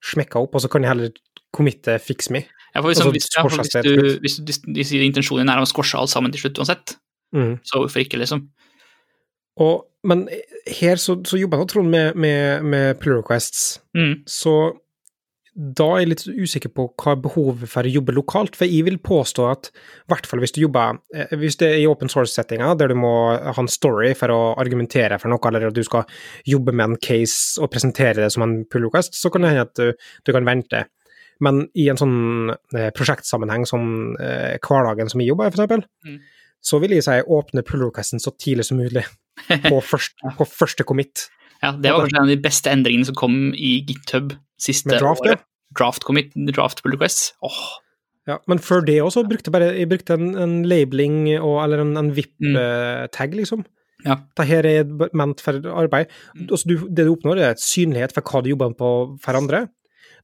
smekka 0.07 0.41
opp, 0.41 0.55
og 0.57 0.63
så 0.65 0.71
kan 0.73 0.87
jeg 0.87 0.93
heller 0.95 1.11
committe 1.57 1.99
fix 2.01 2.31
me. 2.33 2.45
Ja, 2.75 2.81
for 2.81 2.89
hvis, 2.93 3.03
hvis, 3.05 3.29
ja, 3.35 3.43
for 3.45 3.53
hvis, 3.61 3.75
du, 3.85 4.21
hvis, 4.23 4.37
du, 4.39 4.47
hvis, 4.49 4.61
hvis 4.79 4.95
intensjonen 5.05 5.49
er 5.53 5.61
å 5.61 5.69
squashe 5.69 5.99
alt 6.01 6.13
sammen 6.13 6.33
til 6.33 6.47
slutt 6.47 6.63
uansett, 6.63 6.97
Mm. 7.35 7.57
så 7.67 7.81
hvorfor 7.83 8.01
ikke, 8.05 8.21
liksom? 8.21 8.45
Og, 9.61 9.81
men 10.07 10.29
her 10.79 10.97
så, 11.01 11.17
så 11.27 11.37
jobber 11.41 11.59
jeg 11.59 11.69
Trond 11.73 11.91
med, 11.91 12.15
med, 12.15 12.63
med 12.65 13.01
pull 13.03 13.17
requests, 13.19 13.81
Mm. 13.99 14.23
så 14.31 14.53
da 15.57 15.87
er 15.95 16.03
jeg 16.03 16.09
litt 16.11 16.23
usikker 16.45 16.71
på 16.77 16.85
hva 17.01 17.15
er 17.15 17.21
behovet 17.25 17.71
for 17.73 17.89
å 17.89 17.91
jobbe 17.91 18.13
lokalt, 18.13 18.57
for 18.59 18.69
jeg 18.69 18.85
vil 18.85 18.99
påstå 19.01 19.45
at 19.49 19.71
i 19.73 20.11
hvert 20.13 20.27
fall 20.29 20.43
hvis 20.43 20.53
du 20.53 20.61
jobber 20.61 20.99
eh, 21.17 21.33
hvis 21.41 21.57
det 21.63 21.71
er 21.73 21.79
i 21.81 21.87
open 21.89 22.13
source-settinga, 22.13 22.75
der 22.77 22.93
du 22.93 22.97
må 23.01 23.13
ha 23.41 23.55
en 23.63 23.71
story 23.73 24.11
for 24.19 24.35
å 24.35 24.41
argumentere 24.61 25.17
for 25.23 25.33
noe, 25.33 25.41
eller 25.49 25.71
at 25.71 25.79
du 25.79 25.83
skal 25.87 26.05
jobbe 26.45 26.75
med 26.77 26.91
en 26.91 27.01
case 27.01 27.57
og 27.63 27.73
presentere 27.73 28.21
det 28.21 28.29
som 28.35 28.45
en 28.45 28.59
pull 28.69 28.85
request, 28.85 29.17
så 29.17 29.33
kan 29.33 29.47
det 29.47 29.55
hende 29.55 29.65
at 29.65 29.81
du, 29.81 30.09
du 30.29 30.35
kan 30.37 30.49
vente. 30.49 30.85
Men 31.45 31.67
i 31.77 31.89
en 31.93 32.01
sånn 32.01 32.17
eh, 32.77 32.91
prosjektsammenheng 32.97 33.65
som 33.69 34.15
eh, 34.21 34.57
hverdagen 34.61 35.09
som 35.13 35.25
jeg 35.25 35.33
jobber 35.33 35.49
i, 35.49 35.55
eksempel, 35.57 35.87
Mm. 36.07 36.21
så 36.61 36.79
vil 36.83 36.93
jeg 36.97 37.05
si 37.07 37.17
åpne 37.23 37.65
pull 37.67 37.89
requesten 37.89 38.21
så 38.23 38.33
tidlig 38.37 38.69
som 38.69 38.79
mulig 38.81 39.05
på, 39.71 39.81
først, 39.81 40.21
på 40.37 40.47
første 40.49 40.85
commit. 40.85 41.31
Ja, 41.63 41.73
det 41.73 41.93
var 41.93 42.05
kanskje 42.05 42.19
en 42.21 42.29
av 42.29 42.33
de 42.35 42.43
beste 42.45 42.73
endringene 42.73 43.09
som 43.09 43.17
kom 43.17 43.55
i 43.57 43.79
GitHub 43.89 44.37
siste 44.59 44.89
Med 44.91 45.01
draft, 45.03 45.21
året. 45.27 45.43
Draft 45.77 46.05
commit, 46.07 46.33
draft 46.55 46.83
pull 46.83 46.93
requests. 46.97 47.33
Åh, 47.43 47.65
Ja, 48.27 48.41
men 48.51 48.59
før 48.59 48.81
det 48.85 48.97
også 49.03 49.23
brukte 49.29 49.53
bare 49.55 49.69
jeg 49.79 49.87
brukte 49.89 50.15
en, 50.19 50.33
en 50.35 50.55
labeling 50.67 51.29
og, 51.39 51.61
eller 51.63 51.85
en, 51.85 51.93
en 51.97 52.09
Mm. 52.11 52.15
VIP-tag, 52.17 53.35
liksom. 53.39 53.65
Ja. 54.05 54.17
Dette 54.37 54.67
er 54.67 54.85
ment 55.15 55.41
for 55.41 55.61
arbeid. 55.79 56.11
Mm. 56.35 56.49
Altså, 56.51 56.67
du, 56.69 56.75
det 56.91 57.07
du 57.07 57.13
oppnår, 57.15 57.39
er 57.39 57.55
et 57.55 57.63
synlighet 57.63 58.13
for 58.17 58.23
hva 58.27 58.43
du 58.43 58.51
jobber 58.51 58.75
på 58.79 58.91
for 59.23 59.39
andre. 59.39 59.69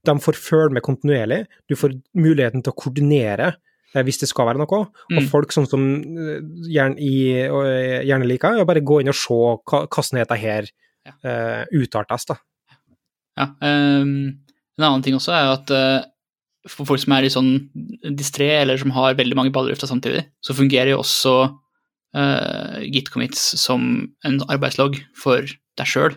De 0.05 0.17
får 0.19 0.35
følge 0.35 0.75
med 0.75 0.83
kontinuerlig. 0.83 1.45
Du 1.71 1.77
får 1.79 1.95
muligheten 2.19 2.63
til 2.63 2.73
å 2.75 2.79
koordinere 2.83 3.53
eh, 3.95 4.03
hvis 4.03 4.19
det 4.19 4.29
skal 4.33 4.47
være 4.51 4.59
noe. 4.59 4.83
Og 4.83 5.21
Mm. 5.23 5.29
folk 5.31 5.53
sånn 5.55 5.69
som 5.71 5.87
eh, 6.03 6.41
gjerne, 6.75 6.99
i, 6.99 7.47
og, 7.49 7.67
eh, 7.71 8.03
gjerne 8.09 8.27
liker, 8.27 8.57
er 8.59 8.65
å 8.65 8.67
bare 8.67 8.83
gå 8.83 9.01
inn 9.01 9.09
og 9.15 9.19
se 9.19 9.35
hva, 9.63 9.87
hvordan 9.87 10.19
dette 10.25 10.39
her 10.43 10.67
Ja. 11.07 11.13
eh, 11.23 11.65
utartes, 11.75 12.27
da. 12.27 12.35
Ja, 13.39 13.47
um, 13.65 14.39
en 14.79 14.85
annen 14.85 15.03
ting 15.05 15.15
også 15.17 15.33
er 15.37 15.53
at 15.55 15.71
uh, 15.73 16.03
for 16.69 16.87
folk 16.87 17.01
som 17.03 17.15
er 17.17 17.25
litt 17.25 17.35
sånn 17.35 17.53
distré, 18.15 18.51
eller 18.61 18.79
som 18.79 18.93
har 18.95 19.17
veldig 19.19 19.35
mange 19.39 19.53
baller 19.55 19.73
i 19.73 19.75
lufta 19.75 19.89
samtidig, 19.91 20.27
så 20.45 20.55
fungerer 20.55 20.93
jo 20.93 21.01
også 21.03 21.33
uh, 22.17 22.79
git 22.93 23.11
commits 23.13 23.41
som 23.61 23.87
en 24.27 24.39
arbeidslogg 24.53 25.01
for 25.19 25.43
deg 25.79 25.89
sjøl. 25.89 26.15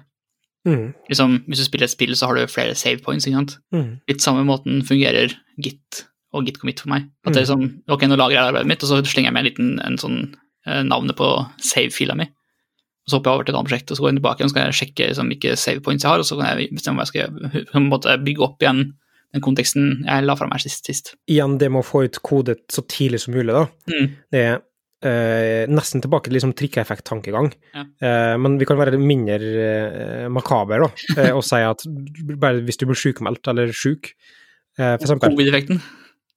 Mm. 0.68 0.92
Liksom, 1.12 1.40
hvis 1.46 1.62
du 1.62 1.68
spiller 1.68 1.86
et 1.88 1.94
spill, 1.94 2.14
så 2.18 2.30
har 2.30 2.38
du 2.40 2.52
flere 2.52 2.76
save 2.78 3.02
points, 3.06 3.28
ikke 3.28 3.38
sant. 3.38 3.58
Mm. 3.76 3.90
Litt 4.10 4.24
samme 4.26 4.46
måten 4.48 4.82
fungerer 4.86 5.34
Git 5.62 6.06
og 6.36 6.48
Git 6.48 6.58
commit 6.60 6.82
for 6.82 6.92
meg. 6.92 7.06
At 7.26 7.36
det 7.36 7.44
er 7.44 7.46
Mm. 7.46 7.52
sånn, 7.54 7.68
ok, 7.88 8.02
nå 8.10 8.18
lager 8.18 8.36
jeg 8.36 8.48
arbeidet 8.50 8.68
mitt, 8.68 8.84
og 8.84 8.90
så 8.90 8.98
slenger 9.06 9.30
jeg 9.30 9.34
med 9.34 9.46
en 9.46 9.50
liten 9.52 9.80
en 9.86 9.98
sånn 10.02 10.18
eh, 10.68 10.82
navnet 10.84 11.16
på 11.16 11.30
save-fila 11.62 12.16
mi. 12.18 12.26
Og 13.06 13.12
så 13.12 13.18
hopper 13.20 13.30
jeg 13.30 13.38
over 13.38 13.46
til 13.46 13.54
et 13.54 13.58
annet 13.60 13.70
prosjekt, 13.70 13.92
og 13.92 13.98
så 13.98 14.04
går 14.04 14.12
jeg 14.12 14.18
tilbake 14.20 14.44
og 14.44 14.50
så 14.50 14.58
kan 14.58 14.64
jeg 14.66 14.78
sjekke 14.80 15.10
liksom, 15.12 15.28
hvilke 15.30 15.58
save 15.62 15.82
points 15.86 16.06
jeg 16.06 16.10
har, 16.10 16.22
og 16.22 16.26
så 16.26 16.38
kan 16.40 16.48
jeg 16.50 16.70
bestemme 16.74 16.98
hva 16.98 17.06
jeg 17.06 17.12
skal 17.12 18.22
bygge 18.26 18.46
opp 18.48 18.66
igjen 18.66 18.86
den 19.36 19.44
konteksten 19.44 19.90
jeg 20.06 20.24
la 20.26 20.36
fram 20.40 20.54
her 20.56 20.64
sist. 20.64 20.88
sist. 20.88 21.12
Igjen 21.32 21.58
det 21.62 21.68
med 21.74 21.84
å 21.84 21.88
få 21.88 22.06
ut 22.08 22.22
kodet 22.26 22.62
så 22.72 22.86
tidlig 22.88 23.22
som 23.26 23.36
mulig, 23.36 23.52
da. 23.52 23.66
Mm. 23.92 24.08
Det 24.32 24.42
er 24.42 24.56
eh, 25.06 25.66
nesten 25.72 26.04
tilbake 26.04 26.30
til 26.30 26.38
liksom 26.38 26.56
trikkeeffekt-tankegang. 26.58 27.52
Ja. 27.76 27.84
Eh, 27.84 28.36
men 28.42 28.58
vi 28.62 28.68
kan 28.70 28.80
være 28.80 29.02
mindre 29.02 29.52
eh, 29.66 30.28
makaber 30.32 30.88
da, 30.88 30.90
eh, 31.18 31.34
og 31.36 31.44
si 31.46 31.62
at 31.68 31.84
bare 32.40 32.64
hvis 32.66 32.80
du 32.80 32.88
blir 32.88 33.02
sykemeldt 33.02 33.52
eller 33.52 33.76
syk, 33.76 34.14
eh, 34.80 34.96
for 34.96 35.04
eksempel 35.10 35.36
Covid-effekten. 35.36 35.84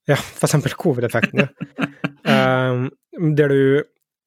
Ja, 0.09 0.17
for 0.17 0.49
eksempel 0.49 0.77
covid-effekten, 0.79 1.47
ja. 1.47 1.53
Eh, 2.29 2.81
der 3.39 3.49
du 3.49 3.61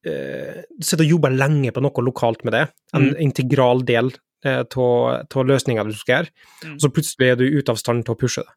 eh, 0.05 0.63
sitter 0.81 1.05
og 1.05 1.09
jobber 1.15 1.35
lenge 1.35 1.71
på 1.71 1.81
noe 1.83 2.03
lokalt 2.05 2.43
med 2.43 2.53
det, 2.53 2.67
en 2.93 3.09
Mm. 3.11 3.15
integral 3.21 3.83
del 3.85 4.11
av 4.43 5.45
løsninga 5.45 5.83
du 5.85 5.93
skal 5.93 6.23
gjøre, 6.23 6.29
Mm. 6.65 6.73
og 6.73 6.79
så 6.81 6.89
plutselig 6.89 7.31
er 7.31 7.35
du 7.35 7.45
ute 7.59 7.69
av 7.69 7.77
stand 7.77 8.05
til 8.05 8.15
å 8.15 8.17
pushe 8.19 8.41
det. 8.41 8.49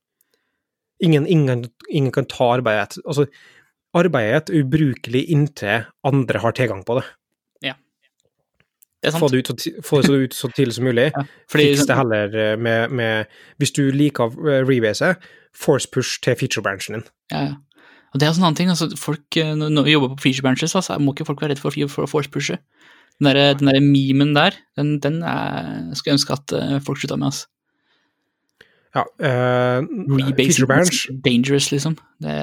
Ingen, 1.02 1.26
ingen, 1.26 1.66
ingen 1.90 2.12
kan 2.12 2.24
ta 2.24 2.56
arbeidet. 2.56 2.98
Altså, 3.06 3.26
arbeidet 3.94 4.48
er 4.50 4.62
ubrukelig 4.64 5.28
inntil 5.28 5.84
andre 6.04 6.38
har 6.40 6.52
tilgang 6.52 6.84
på 6.84 7.00
det. 7.00 7.04
Det 9.04 9.12
er 9.14 9.18
Få 9.20 9.28
det 9.28 9.38
ut 9.42 9.60
så, 9.60 9.82
få 9.84 10.00
det 10.00 10.10
ut 10.10 10.32
så 10.34 10.48
tidlig 10.48 10.74
som 10.78 10.84
mulig. 10.84 11.12
Ja, 11.16 11.24
fordi, 11.50 11.64
Fiks 11.74 11.86
det 11.86 11.96
heller 11.98 12.36
eh, 12.40 12.56
med, 12.56 12.90
med 12.90 13.26
Hvis 13.60 13.72
du 13.76 13.82
liker 13.92 14.32
uh, 14.32 14.64
rebase, 14.64 15.16
force 15.54 15.86
push 15.92 16.20
til 16.22 16.34
feature-branchen 16.34 16.94
din. 16.94 17.04
ja, 17.30 17.42
ja. 17.44 17.54
Og 18.14 18.20
det 18.20 18.26
er 18.26 18.30
også 18.30 18.44
en 18.44 18.46
annen 18.46 18.58
ting, 18.60 18.70
altså 18.70 18.86
folk, 18.94 19.26
eh, 19.42 19.56
når 19.58 19.82
vi 19.82 19.96
jobber 19.96 20.12
på 20.14 20.22
feature 20.22 20.46
branches, 20.46 20.74
altså, 20.78 20.98
må 21.02 21.12
ikke 21.12 21.26
folk 21.26 21.42
være 21.42 21.54
redd 21.54 21.62
for, 21.62 21.74
for 21.90 22.06
å 22.06 22.10
force-pushe. 22.10 22.60
Den 23.18 23.26
der, 23.26 23.56
den 23.58 23.70
der 23.70 23.80
memen 23.82 24.34
der, 24.36 24.54
den, 24.78 25.00
den 25.02 25.20
er, 25.26 25.90
jeg 25.90 26.14
ønske 26.14 26.36
at 26.36 26.54
eh, 26.54 26.78
folk 26.86 27.02
slutta 27.02 27.18
med, 27.18 27.32
altså. 27.32 27.50
Ja, 28.94 29.02
uh, 29.18 29.82
feature 30.38 30.68
branch 30.70 31.08
dangerous, 31.24 31.72
liksom. 31.72 31.96
Det, 32.22 32.34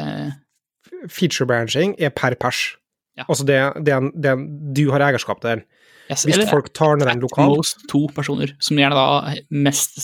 feature 1.07 1.47
branching 1.47 1.95
er 1.95 2.11
per 2.11 2.35
pers. 2.35 2.73
Ja. 3.15 3.23
Altså 3.29 3.45
det, 3.47 3.59
det, 3.87 3.95
det 4.19 4.35
du 4.75 4.89
har 4.91 5.03
eierskap 5.07 5.39
til 5.39 5.53
den. 5.53 5.63
yes, 6.11 6.25
Hvis 6.27 6.49
folk 6.51 6.73
tar 6.75 6.99
ned 6.99 7.07
den 7.07 7.23
lokalt, 7.23 7.55
most 7.55 7.87
to 7.87 8.09
personer, 8.15 8.51
som 8.59 8.75
gjerne 8.79 8.99
da 8.99 9.35
mest, 9.51 10.03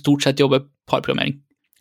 stort 0.00 0.24
sett 0.24 0.40
jobber 0.40 0.64
parprogrammering. 0.88 1.36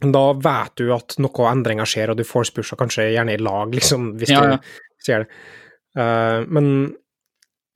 Da 0.10 0.24
vet 0.34 0.74
du 0.82 0.88
at 0.96 1.14
noe 1.22 1.50
endringer 1.52 1.86
skjer, 1.86 2.10
og 2.10 2.18
du 2.18 2.26
får 2.26 2.50
pusher 2.56 2.80
kanskje 2.80 3.12
gjerne 3.14 3.36
i 3.38 3.42
lag, 3.42 3.70
liksom, 3.78 4.16
hvis 4.18 4.32
Ja, 4.34 4.42
ja. 4.50 4.58
du 4.58 5.06
sier 5.06 5.26
det. 5.26 5.42
Uh, 5.94 6.42
men 6.50 6.70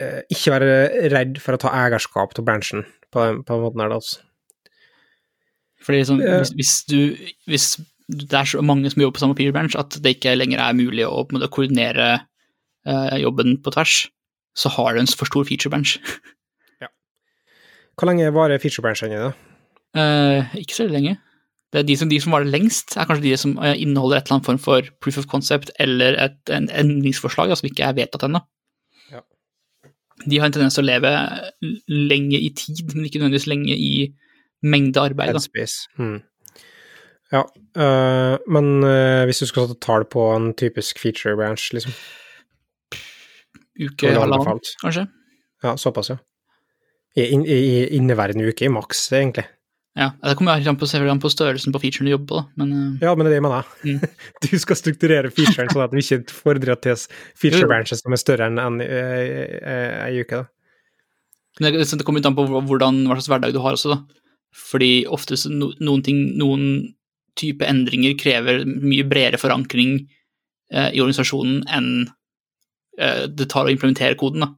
uh, 0.02 0.22
ikke 0.34 0.56
være 0.56 1.10
redd 1.14 1.38
for 1.44 1.54
å 1.54 1.62
ta 1.62 1.74
eierskap 1.84 2.34
til 2.34 2.48
bransjen 2.48 2.86
på 3.14 3.22
den, 3.22 3.44
på 3.46 3.54
den 3.54 3.66
måten 3.68 3.84
her, 3.84 3.92
da. 3.94 4.00
Altså. 4.02 4.24
Fordi 5.86 6.02
sånn, 6.10 6.24
Ja. 6.26 6.40
hvis, 6.42 6.56
hvis 6.58 6.74
du 6.90 7.00
Hvis 7.46 7.68
det 8.10 8.38
er 8.38 8.46
så 8.50 8.62
mange 8.62 8.90
som 8.90 9.02
jobber 9.02 9.18
på 9.18 9.22
samme 9.24 9.36
peer 9.38 9.54
branch 9.54 9.76
at 9.78 9.98
det 10.02 10.18
ikke 10.18 10.36
lenger 10.38 10.60
er 10.62 10.78
mulig 10.78 11.06
å 11.06 11.24
måte, 11.30 11.50
koordinere 11.50 12.22
uh, 12.86 13.16
jobben 13.18 13.58
på 13.66 13.74
tvers, 13.74 14.08
så 14.56 14.70
har 14.70 14.94
du 14.94 15.02
en 15.02 15.10
for 15.10 15.26
stor 15.30 15.46
feature 15.46 15.70
branch. 15.74 15.98
Hvor 17.96 18.10
lenge 18.10 18.28
varer 18.36 18.60
feature-bransjen 18.60 19.14
i 19.16 19.20
det? 19.22 19.32
Eh, 19.96 20.56
ikke 20.60 20.76
så 20.76 20.86
lenge. 20.92 21.16
Det 21.76 21.82
er 21.82 21.88
de 21.90 21.96
som, 22.00 22.10
de 22.12 22.18
som 22.24 22.32
varer 22.32 22.48
lengst, 22.48 22.94
er 22.96 23.08
kanskje 23.10 23.26
de 23.26 23.38
som 23.40 23.56
eh, 23.60 23.76
inneholder 23.84 24.22
et 24.22 24.30
eller 24.30 24.38
annet 24.38 24.48
form 24.48 24.60
for 24.64 24.92
proof 25.04 25.18
of 25.20 25.28
concept 25.32 25.74
eller 25.82 26.16
et 26.24 26.54
en 26.56 26.70
endringsforslag 26.72 27.52
da, 27.52 27.58
som 27.60 27.68
ikke 27.68 27.84
er 27.84 27.98
vedtatt 27.98 28.24
ennå. 28.30 28.40
Ja. 29.12 29.24
De 30.24 30.40
har 30.40 30.48
en 30.48 30.56
tendens 30.56 30.78
til 30.78 30.86
å 30.86 30.88
leve 30.88 31.12
lenge 31.92 32.40
i 32.40 32.54
tid, 32.56 32.86
men 32.94 33.10
ikke 33.10 33.20
nødvendigvis 33.20 33.50
lenge 33.52 33.76
i 33.76 33.92
mengde 34.64 35.04
arbeid. 35.04 35.36
Headspace. 35.36 35.90
Hmm. 36.00 36.22
Ja, 37.34 37.42
øh, 37.78 38.38
men 38.48 38.84
øh, 38.84 39.26
hvis 39.28 39.44
du 39.44 39.50
skal 39.50 39.68
ta 39.68 39.76
tall 39.82 40.06
på 40.08 40.30
en 40.36 40.54
typisk 40.54 41.02
feature 41.02 41.36
branch, 41.36 41.74
liksom 41.74 41.92
Uke, 43.76 44.14
halvannen, 44.16 44.62
kanskje. 44.80 45.08
Ja, 45.64 45.76
såpass, 45.78 46.10
ja. 46.14 46.16
I, 47.16 47.26
i, 47.36 47.58
i 47.58 47.88
inneværende 47.98 48.48
uke, 48.48 48.66
i 48.66 48.72
maks, 48.72 49.10
egentlig. 49.12 49.44
Ja, 49.96 50.10
Det 50.20 50.34
kommer 50.36 50.58
an 50.60 50.76
på, 50.76 50.88
an 50.98 51.22
på 51.24 51.30
størrelsen 51.32 51.72
på 51.72 51.80
featuren 51.80 52.10
du 52.10 52.12
jobber 52.12 52.28
på, 52.28 52.40
men 52.60 52.72
eh, 52.76 53.06
Ja, 53.06 53.14
men 53.16 53.24
det 53.24 53.30
er 53.30 53.36
det 53.36 53.40
jeg 53.40 53.46
mener. 53.46 53.70
Mm. 53.86 54.02
Du 54.44 54.60
skal 54.60 54.80
strukturere 54.80 55.32
featuren 55.32 55.72
sånn 55.72 55.86
at 55.86 55.94
du 55.94 56.02
ikke 56.02 56.36
fordrer 56.36 56.82
til 56.84 57.00
feature 57.40 57.64
Jo. 57.64 57.70
branches 57.72 58.04
som 58.04 58.16
er 58.16 58.20
større 58.20 58.50
enn 58.50 58.60
en, 58.60 58.82
ei 58.84 60.20
uke. 60.20 60.42
da. 60.44 60.50
Men 61.62 61.78
det, 61.78 61.88
det 61.88 62.04
kommer 62.04 62.20
litt 62.20 62.28
an 62.28 62.36
på 62.36 62.44
hvordan, 62.52 63.06
hva 63.08 63.16
slags 63.16 63.32
hverdag 63.32 63.56
du 63.56 63.62
har 63.64 63.78
også, 63.78 63.96
da. 63.96 64.26
Fordi 64.56 64.92
ofte 65.12 65.38
no, 65.52 65.72
noen 65.84 66.04
ting, 66.04 66.20
noen 66.40 66.68
type 67.40 67.64
endringer 67.68 68.16
krever 68.20 68.64
mye 68.68 69.04
bredere 69.08 69.40
forankring 69.40 69.98
eh, 70.72 70.92
i 70.96 71.02
organisasjonen 71.04 71.64
enn 71.76 71.90
eh, 73.00 73.26
det 73.32 73.50
tar 73.52 73.68
å 73.68 73.72
implementere 73.74 74.20
koden, 74.20 74.44
da. 74.44 74.52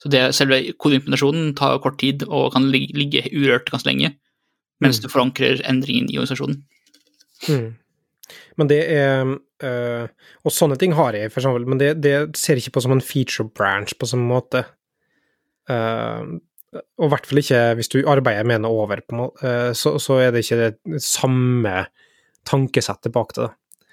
Så 0.00 0.08
det, 0.14 0.22
selve 0.32 0.62
kodeimplementasjonen 0.80 1.52
tar 1.58 1.82
kort 1.84 1.98
tid 2.00 2.22
og 2.30 2.54
kan 2.54 2.70
ligge, 2.72 2.94
ligge 2.96 3.26
urørt 3.34 3.68
ganske 3.70 3.90
lenge, 3.90 4.14
mens 4.80 4.98
Mm. 4.98 5.02
du 5.02 5.08
forankrer 5.12 5.62
endringen 5.68 6.10
i 6.10 6.18
organisasjonen. 6.18 6.64
Mm. 7.48 7.76
Men 8.56 8.68
det 8.68 8.80
er 8.92 9.36
øh, 9.62 10.08
Og 10.44 10.52
sånne 10.52 10.76
ting 10.76 10.92
har 10.92 11.12
jeg, 11.16 11.32
for 11.32 11.40
eksempel, 11.40 11.66
men 11.66 11.78
det, 11.78 12.02
det 12.02 12.36
ser 12.36 12.56
ikke 12.56 12.70
på 12.76 12.82
som 12.84 12.92
en 12.92 13.00
feature 13.04 13.48
branch 13.48 13.96
på 13.98 14.06
samme 14.06 14.28
måte. 14.28 14.64
Uh, 15.70 16.40
og 16.72 17.06
i 17.06 17.10
hvert 17.10 17.26
fall 17.26 17.40
ikke 17.42 17.60
hvis 17.78 17.90
du 17.90 17.98
arbeider 18.08 18.46
med 18.46 18.62
noe 18.62 18.84
over, 18.84 19.00
på 19.02 19.26
øh, 19.42 19.72
så, 19.74 19.96
så 19.98 20.20
er 20.22 20.30
det 20.30 20.44
ikke 20.44 20.60
det 20.60 21.02
samme 21.02 21.86
tankesettet 22.46 23.12
bak 23.12 23.34
det. 23.34 23.48
da. 23.48 23.88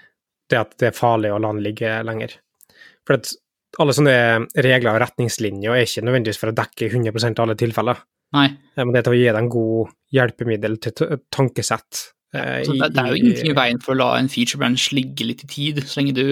Det 0.48 0.60
at 0.60 0.76
det 0.80 0.92
er 0.92 1.00
farlig 1.00 1.34
å 1.34 1.40
la 1.42 1.52
den 1.56 1.64
ligge 1.66 1.96
lenger. 2.06 2.38
For 3.08 3.18
at 3.18 3.34
alle 3.82 3.96
sånne 3.98 4.14
regler 4.64 4.94
og 4.94 5.02
retningslinjer 5.04 5.74
er 5.74 5.88
ikke 5.88 6.06
nødvendigvis 6.06 6.40
for 6.40 6.52
å 6.52 6.56
dekke 6.56 6.92
100 6.92 7.34
av 7.34 7.44
alle 7.48 7.58
tilfeller, 7.60 8.00
Nei, 8.36 8.48
men 8.78 8.92
det 8.94 9.00
er 9.00 9.06
til 9.08 9.14
å 9.16 9.18
gi 9.18 9.26
deg 9.30 9.38
en 9.40 9.50
god 9.54 9.92
hjelpemiddel 10.12 10.78
til 10.84 11.20
tankesett. 11.32 12.02
eh, 12.36 12.58
altså, 12.60 12.74
det, 12.76 12.90
det 12.94 13.04
er 13.04 13.08
jo 13.14 13.20
ingenting 13.22 13.52
i 13.52 13.56
veien 13.56 13.80
for 13.84 13.96
å 13.96 14.00
la 14.02 14.10
en 14.20 14.28
feature 14.32 14.60
branch 14.60 14.90
ligge 14.92 15.24
litt 15.26 15.44
i 15.46 15.48
tid, 15.48 15.80
så 15.88 16.02
lenge 16.02 16.14
du, 16.18 16.26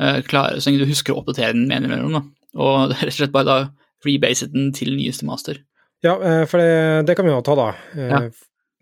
eh, 0.00 0.18
klarer, 0.28 0.60
så 0.60 0.68
lenge 0.70 0.84
du 0.84 0.90
husker 0.92 1.14
å 1.14 1.22
oppdatere 1.22 1.52
den 1.56 1.66
med 1.70 1.82
en 1.84 1.90
mellom, 1.94 2.12
da. 2.18 2.22
Og 2.60 2.92
rett 3.00 3.08
og 3.12 3.16
slett 3.18 3.32
bare 3.34 3.48
da 3.48 3.58
rebase 4.04 4.50
den 4.52 4.72
til 4.76 4.92
nyeste 4.98 5.24
master. 5.28 5.62
Ja, 6.04 6.18
eh, 6.20 6.44
for 6.50 6.60
det, 6.60 7.06
det 7.08 7.16
kan 7.16 7.24
vi 7.24 7.32
jo 7.32 7.40
ta, 7.46 7.54
da. 7.56 7.70
Eh, 7.96 8.10
Ja. 8.18 8.24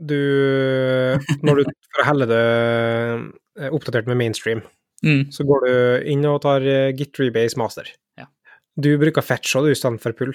Du 0.02 0.16
Når 1.46 1.58
du 1.60 1.62
for 1.92 2.02
å 2.02 2.06
helle 2.08 2.26
det 2.26 2.38
eh, 3.62 3.68
oppdatert 3.70 4.08
med 4.10 4.18
mainstream, 4.18 4.62
Mm. 5.02 5.32
så 5.34 5.42
går 5.42 5.64
du 5.66 6.10
inn 6.12 6.20
og 6.30 6.36
tar 6.44 6.62
git 6.94 7.18
rebase 7.18 7.58
master. 7.58 7.88
Ja. 8.16 8.28
Du 8.78 8.92
bruker 9.00 9.24
fetch 9.26 9.56
og 9.58 9.64
du 9.66 9.72
istedenfor 9.72 10.12
pull. 10.14 10.30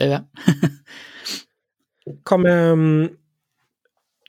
Det 0.00 0.08
gjør 0.08 0.16
jeg. 0.16 0.70
Hva 2.26 2.38
med 2.40 2.84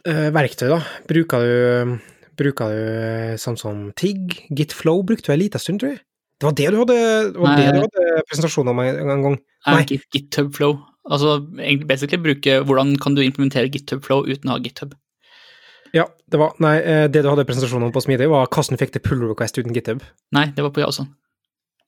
eh, 0.05 0.29
verktøy, 0.35 0.67
da? 0.71 0.79
Bruker 1.09 1.45
du, 1.45 1.93
bruker 2.37 2.73
du 2.73 2.79
eh, 2.81 3.35
sånn 3.41 3.57
som 3.59 3.87
TIG? 3.97 4.35
Gitflow 4.51 5.03
brukte 5.07 5.31
du 5.31 5.35
en 5.37 5.41
liten 5.41 5.61
stund, 5.63 5.81
tror 5.81 5.93
jeg. 5.95 6.01
Det 6.41 6.47
var 6.49 6.55
det 6.57 6.69
du 6.73 6.77
hadde, 6.81 6.95
det 7.31 7.41
var 7.41 7.59
det 7.59 7.67
du 7.75 7.79
hadde 7.83 8.23
presentasjon 8.29 8.71
om 8.71 8.79
en, 8.81 8.99
en 9.13 9.25
gang. 9.27 9.35
Nei. 9.69 9.83
Git- 9.91 10.07
GitHub 10.15 10.49
Flow. 10.57 10.79
Altså 11.05 11.35
egentlig 11.57 11.87
basically 11.89 12.21
bruke 12.21 12.59
hvordan 12.65 12.95
kan 13.01 13.15
du 13.17 13.21
implementere 13.25 13.69
GitHub 13.73 14.01
Flow 14.05 14.25
uten 14.27 14.49
å 14.49 14.57
ha 14.57 14.61
GitHub. 14.65 14.95
Ja, 15.93 16.05
det 16.31 16.39
var 16.39 16.53
Nei, 16.63 16.75
eh, 16.81 17.05
det 17.11 17.21
du 17.25 17.29
hadde 17.29 17.45
presentasjon 17.45 17.83
om 17.85 17.91
på 17.93 18.01
Smidig, 18.05 18.29
var 18.31 18.47
hvordan 18.49 18.77
du 18.77 18.81
fikk 18.81 18.93
til 18.95 19.03
pull 19.05 19.21
request 19.29 19.57
uten 19.61 19.73
GitHub. 19.75 20.01
Nei, 20.33 20.47
det 20.55 20.65
var 20.65 20.73
på 20.75 20.81
Jason. 20.83 21.11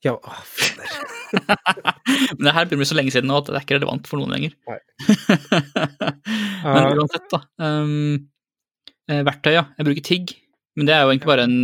Ja, 0.06 0.14
å, 0.18 0.38
fader. 0.44 0.90
Men 1.34 2.46
det 2.46 2.54
her 2.56 2.68
begynner 2.68 2.88
så 2.88 2.96
lenge 2.98 3.12
siden 3.14 3.28
nå 3.30 3.38
at 3.40 3.48
det 3.50 3.56
er 3.58 3.64
ikke 3.66 3.78
relevant 3.78 4.08
for 4.10 4.20
noen 4.20 4.34
lenger. 4.34 4.54
Men 6.64 7.00
uansett, 7.00 7.26
da. 7.32 7.40
Um, 7.60 8.28
eh, 9.10 9.22
verktøy, 9.26 9.52
ja. 9.56 9.64
Jeg 9.78 9.88
bruker 9.88 10.06
TIG, 10.06 10.36
men 10.78 10.88
det 10.88 10.94
er 10.96 11.04
jo 11.04 11.12
egentlig 11.12 11.30
bare 11.30 11.44
en, 11.46 11.58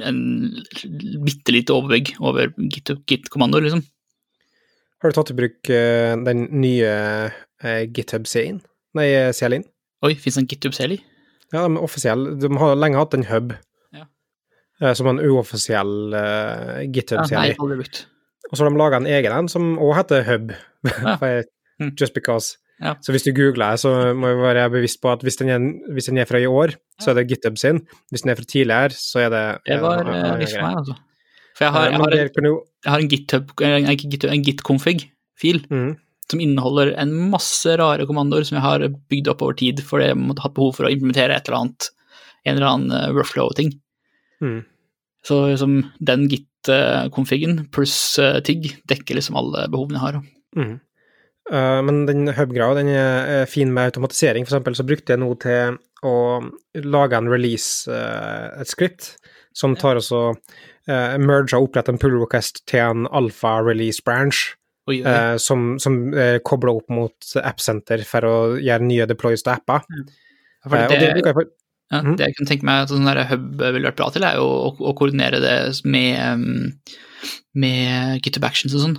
en 0.00 0.20
bitte 1.26 1.52
lite 1.54 1.74
overvegg 1.74 2.14
over 2.22 2.52
Git-kommandoer, 2.72 3.66
liksom. 3.66 3.82
Har 5.02 5.10
du 5.10 5.16
tatt 5.18 5.32
i 5.34 5.36
bruk 5.36 5.72
eh, 5.74 6.14
den 6.28 6.46
nye 6.62 6.92
eh, 6.92 7.82
GitHub 7.90 8.28
CI-en? 8.30 8.60
Nei, 8.94 9.08
CLI-en? 9.34 9.66
Oi, 10.06 10.14
fins 10.18 10.38
det 10.38 10.44
en 10.44 10.48
GitHub 10.50 10.76
Seli? 10.76 11.00
Ja, 11.52 11.64
de 11.66 11.74
er 11.74 11.82
offisielle. 11.84 12.36
De 12.40 12.48
har 12.60 12.78
lenge 12.78 13.00
hatt 13.00 13.14
en 13.18 13.26
hub 13.28 13.52
Ja. 13.92 14.06
som 14.98 15.10
en 15.10 15.20
uoffisiell 15.20 16.14
eh, 16.16 16.86
Ja, 16.86 16.86
GitHub 16.94 17.26
nei, 17.34 17.50
aldri 17.58 17.80
brukt. 17.82 18.04
Og 18.52 18.58
så 18.58 18.64
har 18.66 18.70
de 18.70 18.78
laga 18.78 19.00
en 19.00 19.08
egen 19.08 19.32
en 19.32 19.48
som 19.48 19.72
òg 19.80 19.96
heter 20.02 20.28
hub. 20.28 20.54
Ja. 20.92 21.18
Mm. 21.80 21.94
Just 21.98 22.14
because. 22.14 22.58
Ja. 22.82 22.92
Så 23.02 23.10
hvis 23.14 23.24
du 23.26 23.32
googler, 23.34 23.78
så 23.80 24.12
må 24.14 24.28
vi 24.36 24.42
være 24.44 24.66
bevisst 24.70 25.00
på 25.02 25.10
at 25.12 25.22
hvis 25.24 25.38
den 25.40 25.48
er, 25.50 25.62
hvis 25.94 26.10
den 26.10 26.20
er 26.20 26.28
fra 26.28 26.38
i 26.38 26.46
år, 26.46 26.74
så 27.00 27.10
er 27.10 27.18
det 27.18 27.28
GitHub 27.30 27.56
sin. 27.58 27.80
Hvis 28.12 28.22
den 28.22 28.30
er 28.30 28.38
fra 28.38 28.46
tidligere, 28.46 28.94
så 28.94 29.24
er 29.24 29.32
det 29.32 29.42
Det 29.66 29.78
var 29.82 30.02
eh, 30.04 30.20
greie. 30.42 30.62
meg, 30.62 30.76
altså. 30.82 30.96
For 31.56 31.66
jeg 31.66 31.72
har, 31.74 31.88
jeg 31.90 32.00
har, 32.00 32.16
en, 32.16 32.46
jeg 32.84 32.92
har 32.92 33.02
en 33.04 33.10
GitHub, 33.12 33.52
eh, 33.60 33.90
ikke 33.94 34.10
GitHub, 34.14 34.32
en 34.32 34.44
git-config-fil 34.46 35.62
mm, 35.72 35.90
som 36.32 36.44
inneholder 36.44 36.94
en 37.02 37.12
masse 37.32 37.74
rare 37.78 38.06
kommandoer 38.08 38.46
som 38.48 38.56
jeg 38.56 38.64
har 38.64 38.86
bygd 39.12 39.32
opp 39.34 39.42
over 39.44 39.58
tid 39.58 39.82
fordi 39.84 40.12
jeg 40.12 40.20
måtte 40.22 40.46
ha 40.46 40.52
behov 40.54 40.76
for 40.78 40.88
å 40.88 40.92
implementere 40.92 41.36
et 41.36 41.48
eller 41.50 41.64
annet, 41.64 41.90
en 42.46 42.56
eller 42.56 42.70
annen 42.70 42.96
eh, 42.98 43.10
workflow-ting. 43.16 43.74
mm. 44.44 44.60
Så 45.22 45.36
liksom, 45.52 45.84
den 46.02 46.24
git-configen 46.62 47.66
pluss 47.70 48.18
eh, 48.18 48.40
TIG 48.40 48.82
dekker 48.88 49.14
liksom 49.14 49.36
alle 49.36 49.68
behovene 49.70 49.98
jeg 49.98 50.06
har. 50.06 50.18
Mm. 50.56 50.80
Eh, 51.52 51.80
men 51.82 52.06
den 52.06 52.28
hub-greia 52.28 52.74
den 52.78 52.88
er 52.88 53.46
fin 53.46 53.72
med 53.72 53.92
automatisering. 53.92 54.46
For 54.46 54.54
eksempel 54.54 54.76
så 54.76 54.86
brukte 54.86 55.12
jeg 55.12 55.22
nå 55.22 55.34
til 55.42 55.78
å 56.02 56.16
lage 56.84 57.16
en 57.18 57.30
release, 57.30 57.90
eh, 57.90 58.60
et 58.60 58.68
skript, 58.68 59.16
som 59.54 59.76
tar 59.76 59.98
også 60.00 60.32
uh, 60.32 61.18
merger 61.20 61.58
og 61.58 61.66
oppretter 61.66 61.92
en 61.92 61.98
pull 62.00 62.14
request 62.16 62.62
til 62.70 62.80
en 62.80 63.02
alfa 63.12 63.58
release 63.60 64.00
branch, 64.00 64.54
Oi, 64.88 65.02
oi. 65.02 65.10
eh, 65.12 65.34
som, 65.38 65.76
som 65.78 65.98
kobler 66.42 66.80
opp 66.80 66.88
mot 66.90 67.34
AppCenter 67.36 68.00
for 68.08 68.26
å 68.26 68.36
gjøre 68.56 68.88
nye 68.88 69.04
deploys 69.06 69.44
til 69.44 69.52
apper. 69.52 69.84
For 70.64 70.74
og 70.74 70.88
det 70.90 71.02
det, 71.02 71.10
bruker 71.18 71.30
jeg 71.30 71.52
ja, 71.92 72.00
mm. 72.00 72.14
det 72.16 72.28
jeg 72.28 72.36
kunne 72.38 72.48
tenke 72.48 72.66
meg 72.68 72.84
at 72.86 72.92
sånn 72.92 73.08
hub 73.30 73.48
ville 73.60 73.84
vært 73.84 73.98
bra 74.00 74.08
til, 74.14 74.24
er 74.24 74.38
jo 74.40 74.46
å, 74.48 74.68
å 74.80 74.94
koordinere 74.96 75.42
det 75.42 75.56
med, 75.84 76.72
med 77.52 78.22
GitHub 78.24 78.46
Actions 78.48 78.76
og 78.78 78.86
sånn. 78.86 78.96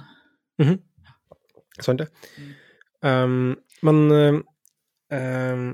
Sant 1.81 2.03
det. 2.03 2.09
Um, 3.03 3.55
men 3.83 4.03
um, 4.13 5.65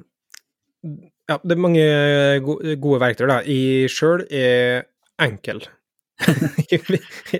ja, 1.29 1.37
det 1.43 1.53
er 1.53 1.61
mange 1.61 1.85
gode, 2.45 2.77
gode 2.81 3.01
verktøy, 3.03 3.27
da. 3.29 3.41
Jeg 3.45 3.91
sjøl 3.93 4.25
er 4.31 4.87
enkel. 5.21 5.65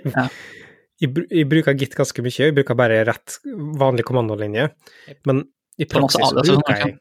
Ja. 0.00 0.22
jeg, 1.00 1.10
jeg 1.28 1.46
bruker 1.48 1.74
Git 1.76 1.96
ganske 1.96 2.22
mye, 2.24 2.32
jeg 2.32 2.54
bruker 2.56 2.76
bare 2.78 3.00
rett 3.08 3.40
vanlig 3.80 4.04
kommandolinje. 4.08 4.68
Men 5.28 5.42
i 5.80 5.88
praksis 5.88 6.32
bruker 6.36 6.76
jeg 6.76 6.98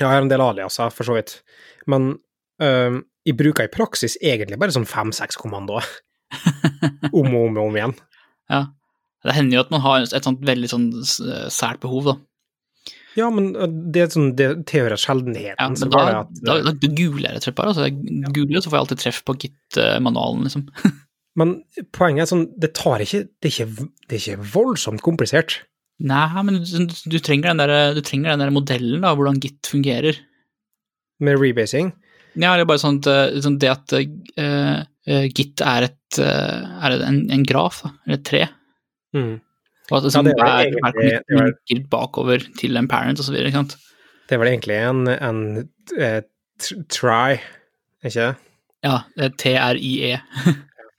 Ja, 0.00 0.08
jeg 0.08 0.12
har 0.12 0.24
en 0.24 0.32
del 0.32 0.44
aliaser, 0.44 0.92
for 0.92 1.08
så 1.08 1.16
vidt. 1.16 1.38
Men 1.88 2.14
um, 2.62 3.02
jeg 3.26 3.38
bruker 3.38 3.66
i 3.66 3.72
praksis 3.72 4.18
egentlig 4.20 4.58
bare 4.60 4.74
sånn 4.74 4.88
fem-seks 4.88 5.38
kommandoer. 5.40 5.86
om 7.16 7.30
og 7.30 7.42
om 7.46 7.56
og 7.56 7.62
om 7.64 7.78
igjen. 7.78 7.94
Ja. 8.52 8.66
Det 9.26 9.34
hender 9.34 9.58
jo 9.58 9.64
at 9.64 9.72
man 9.74 9.82
har 9.82 10.04
et 10.04 10.26
sånt 10.26 10.42
veldig 10.46 10.68
sånn 10.70 10.88
sært 11.02 11.80
behov, 11.82 12.10
da. 12.12 12.16
Ja, 13.16 13.30
men 13.32 13.48
det 13.94 14.10
sånn, 14.12 14.34
det 14.36 14.50
tilhører 14.68 15.00
sjeldenheten. 15.00 15.56
Ja, 15.56 15.70
men 15.72 15.92
da, 15.94 16.04
at, 16.20 16.36
da, 16.44 16.58
uh, 16.60 16.68
da 16.68 16.90
googler 16.92 17.30
jeg 17.30 17.38
rett 17.38 17.40
og 17.40 17.48
slett 17.48 17.58
bare. 17.58 17.72
Altså, 17.72 17.88
jeg 17.88 18.34
googler, 18.36 18.60
så 18.60 18.70
får 18.70 18.76
jeg 18.76 18.84
alltid 18.84 19.02
treff 19.02 19.22
på 19.26 19.36
Git-manualen, 19.44 20.46
liksom. 20.46 20.68
Men 21.36 21.56
poenget 21.92 22.24
er 22.24 22.30
sånn, 22.30 22.46
det 22.56 22.70
tar 22.78 23.02
ikke 23.04 23.26
Det 23.28 23.50
er 23.50 23.52
ikke, 23.52 23.88
det 24.08 24.16
er 24.16 24.22
ikke 24.22 24.50
voldsomt 24.54 25.02
komplisert. 25.04 25.58
Nei, 26.04 26.42
men 26.44 26.58
du, 26.60 26.88
du, 27.08 27.16
trenger 27.24 27.54
den 27.54 27.62
der, 27.62 27.94
du 27.96 28.02
trenger 28.04 28.34
den 28.34 28.44
der 28.44 28.52
modellen, 28.52 29.04
da, 29.04 29.14
hvordan 29.16 29.40
Git 29.40 29.70
fungerer. 29.70 30.18
Med 31.24 31.40
rebasing. 31.40 31.94
Ja, 32.36 32.52
det 32.52 32.66
er 32.66 32.68
bare 32.68 32.82
sånn 32.82 32.98
at, 33.00 33.08
eh, 33.08 33.38
sånn 33.40 33.56
det 33.62 33.70
at 33.72 33.94
eh, 33.96 34.84
Git 35.32 35.62
er, 35.64 35.86
et, 35.86 36.18
uh, 36.20 36.84
er 36.84 36.96
en, 37.06 37.22
en 37.32 37.44
graf, 37.46 37.80
da, 37.84 37.92
eller 38.04 38.18
et 38.18 38.24
tre. 38.28 38.42
Mm. 39.16 39.36
Og 39.86 39.98
at 40.00 40.08
liksom, 40.08 40.26
det 40.26 40.34
er 40.34 40.40
vel 40.42 40.48
hver, 40.82 40.96
egentlig- 40.98 41.20
det 41.30 41.38
var, 41.38 41.84
bakover 41.92 42.46
til 42.58 42.76
en 42.76 42.88
parent 42.90 43.22
osv. 43.22 43.36
ikke 43.38 43.54
sant? 43.54 43.76
Det 44.26 44.34
er 44.34 44.42
vel 44.42 44.50
egentlig 44.50 44.76
en, 44.82 45.04
en 45.14 45.40
uh, 45.94 46.20
tr- 46.60 46.82
try, 46.90 47.38
ikke 48.02 48.18
det? 48.18 48.32
Ja, 48.84 48.98
det 49.16 49.30
er 49.30 49.36
TRIE. 49.40 50.18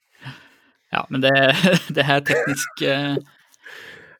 ja, 0.95 1.03
men 1.11 1.27
det, 1.27 1.35
det 1.99 2.07
er 2.07 2.23
teknisk 2.31 2.87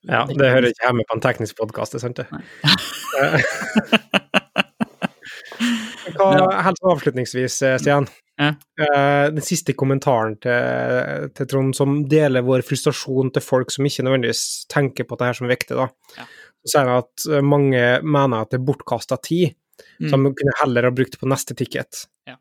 Ja, 0.05 0.25
det 0.29 0.49
hører 0.51 0.69
ikke 0.69 0.85
hjemme 0.85 1.05
på 1.09 1.15
en 1.17 1.23
teknisk 1.23 1.57
podkast, 1.57 1.95
det 1.95 1.99
er 1.99 2.05
sant 2.05 2.19
det? 2.21 2.27
Eh, 3.17 3.37
Hva, 6.17 6.29
helt 6.65 6.81
avslutningsvis, 6.87 7.55
eh, 7.65 7.77
Stian. 7.81 8.07
Ja. 8.37 8.51
Eh, 8.79 9.27
Den 9.33 9.41
siste 9.45 9.73
kommentaren 9.73 10.37
til, 10.41 11.29
til 11.35 11.49
Trond, 11.49 11.75
som 11.77 12.03
deler 12.09 12.45
vår 12.45 12.61
frustrasjon 12.65 13.31
til 13.33 13.43
folk 13.43 13.73
som 13.73 13.85
ikke 13.89 14.05
nødvendigvis 14.05 14.43
tenker 14.71 15.07
på 15.09 15.17
det 15.17 15.25
her 15.31 15.37
som 15.39 15.47
er 15.49 15.55
viktig, 15.55 15.77
da. 15.77 15.87
Ja. 16.17 16.27
Så 16.61 16.73
sier 16.73 16.89
han 16.91 17.01
at 17.03 17.25
mange 17.45 17.81
mener 18.03 18.43
at 18.43 18.51
det 18.53 18.61
er 18.61 18.67
bortkasta 18.69 19.17
tid, 19.23 19.55
Mm. 20.01 20.07
som 20.09 20.23
de 20.25 20.31
kunne 20.33 20.53
heller 20.57 20.87
ha 20.87 20.89
brukt 20.89 21.19
på 21.21 21.27
neste 21.29 21.53
ticket. 21.53 21.99
Ja. 22.25 22.33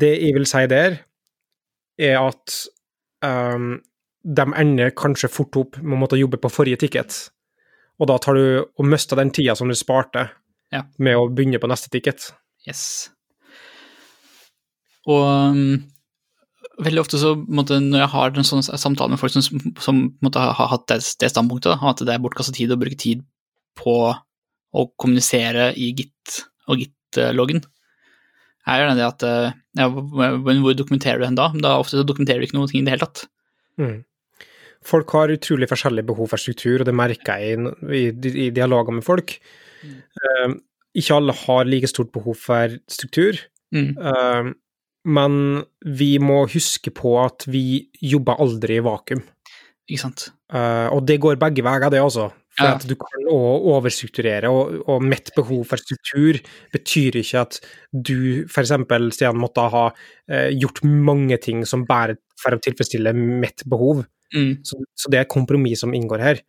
Det 0.00 0.08
jeg 0.16 0.32
vil 0.32 0.46
si 0.48 0.62
der, 0.64 0.94
er 2.00 2.14
at 2.22 2.54
um, 3.20 3.74
de 4.22 4.44
ender 4.54 4.92
kanskje 4.94 5.30
fort 5.32 5.56
opp 5.58 5.78
med 5.82 5.96
å 5.96 6.00
måtte 6.04 6.18
jobbe 6.20 6.38
på 6.42 6.50
forrige 6.52 6.78
ticket, 6.84 7.16
og 8.00 8.08
da 8.10 8.18
tar 8.22 8.38
du 8.38 8.44
og 8.62 8.86
mister 8.88 9.18
den 9.18 9.32
tida 9.34 9.56
som 9.58 9.68
du 9.70 9.74
sparte 9.78 10.28
Ja. 10.72 10.84
med 10.98 11.16
å 11.18 11.28
begynne 11.28 11.60
på 11.60 11.68
neste 11.68 11.90
ticket. 11.92 12.30
Yes. 12.66 13.10
Og 15.10 15.22
um, 15.52 15.82
veldig 16.82 17.02
ofte 17.02 17.18
så 17.20 17.34
måtte, 17.36 17.80
når 17.82 18.04
jeg 18.04 18.12
har 18.14 18.38
en 18.38 18.46
sånn 18.46 18.62
samtale 18.64 19.12
med 19.12 19.20
folk 19.20 19.34
som, 19.34 19.60
som 19.82 20.02
måtte, 20.24 20.40
har 20.40 20.70
hatt 20.70 20.86
det, 20.88 21.00
det 21.20 21.30
standpunktet, 21.32 21.74
da, 21.74 21.90
at 21.90 22.02
det 22.06 22.14
er 22.14 22.22
bortkasta 22.22 22.54
tid 22.56 22.72
å 22.72 22.78
bruke 22.80 22.98
tid 22.98 23.24
på 23.78 23.96
å 24.72 24.86
kommunisere 24.96 25.72
i 25.76 25.90
Git 25.98 26.38
og 26.70 26.80
Git-loggen, 26.80 27.60
er 28.70 28.78
jo 28.84 28.94
det 28.94 29.04
at 29.04 29.24
eh, 29.26 29.54
ja, 29.76 29.88
hvor 29.90 30.74
dokumenterer 30.78 31.18
du 31.18 31.26
hen 31.26 31.36
da? 31.38 31.48
Da 31.58 31.74
ofte 31.82 31.98
så 31.98 32.06
dokumenterer 32.06 32.40
du 32.40 32.46
ikke 32.46 32.60
noe 32.60 32.70
i 32.70 32.82
det 32.86 32.94
hele 32.94 33.08
tatt. 33.08 33.24
Mm. 33.80 33.96
Folk 34.84 35.10
har 35.14 35.32
utrolig 35.34 35.68
forskjellige 35.70 36.06
behov 36.08 36.30
for 36.32 36.42
struktur, 36.42 36.80
og 36.82 36.88
det 36.88 36.94
merker 36.98 37.38
jeg 37.38 37.58
i, 37.58 38.02
i, 38.10 38.32
i 38.46 38.50
dialoger 38.54 38.96
med 38.96 39.04
folk. 39.06 39.36
Mm. 39.82 39.96
Uh, 40.18 40.54
ikke 40.98 41.16
alle 41.16 41.32
har 41.44 41.64
like 41.70 41.88
stort 41.90 42.12
behov 42.14 42.36
for 42.48 42.78
struktur, 42.90 43.40
Mm. 43.72 43.94
uh, 43.96 44.50
men 45.08 45.36
vi 45.96 46.18
må 46.20 46.42
huske 46.52 46.90
på 46.92 47.14
at 47.22 47.46
vi 47.48 47.88
jobber 48.04 48.36
aldri 48.44 48.76
i 48.76 48.82
vakuum. 48.84 49.22
Ikke 49.88 50.02
sant? 50.02 50.26
Uh, 50.52 50.92
og 50.92 51.06
det 51.08 51.16
går 51.24 51.40
begge 51.40 51.64
veier, 51.64 51.88
det 51.90 52.02
også. 52.04 52.26
For 52.52 52.68
Ja. 52.68 52.74
at 52.76 52.84
du 52.84 52.92
kan 53.00 53.24
overstrukturere, 53.32 54.50
og, 54.52 54.82
og 54.92 55.00
mitt 55.08 55.30
behov 55.34 55.64
for 55.70 55.80
struktur 55.80 56.36
betyr 56.74 57.16
ikke 57.22 57.40
at 57.46 57.56
du 57.92 58.44
f.eks. 58.44 58.74
Stian 59.16 59.38
måtte 59.40 59.64
ha 59.72 59.86
eh, 60.28 60.50
gjort 60.52 60.82
mange 60.84 61.38
ting 61.40 61.64
som 61.64 61.86
bare 61.88 62.18
for 62.42 62.52
å 62.52 62.60
tilfredsstille 62.60 63.14
mitt 63.16 63.64
behov. 63.64 64.04
Mm. 64.32 64.52
Så, 64.66 64.80
så 64.96 65.12
det 65.12 65.18
er 65.18 65.26
et 65.26 65.32
kompromiss 65.32 65.84
som 65.84 65.94
inngår 65.96 66.24
her. 66.24 66.42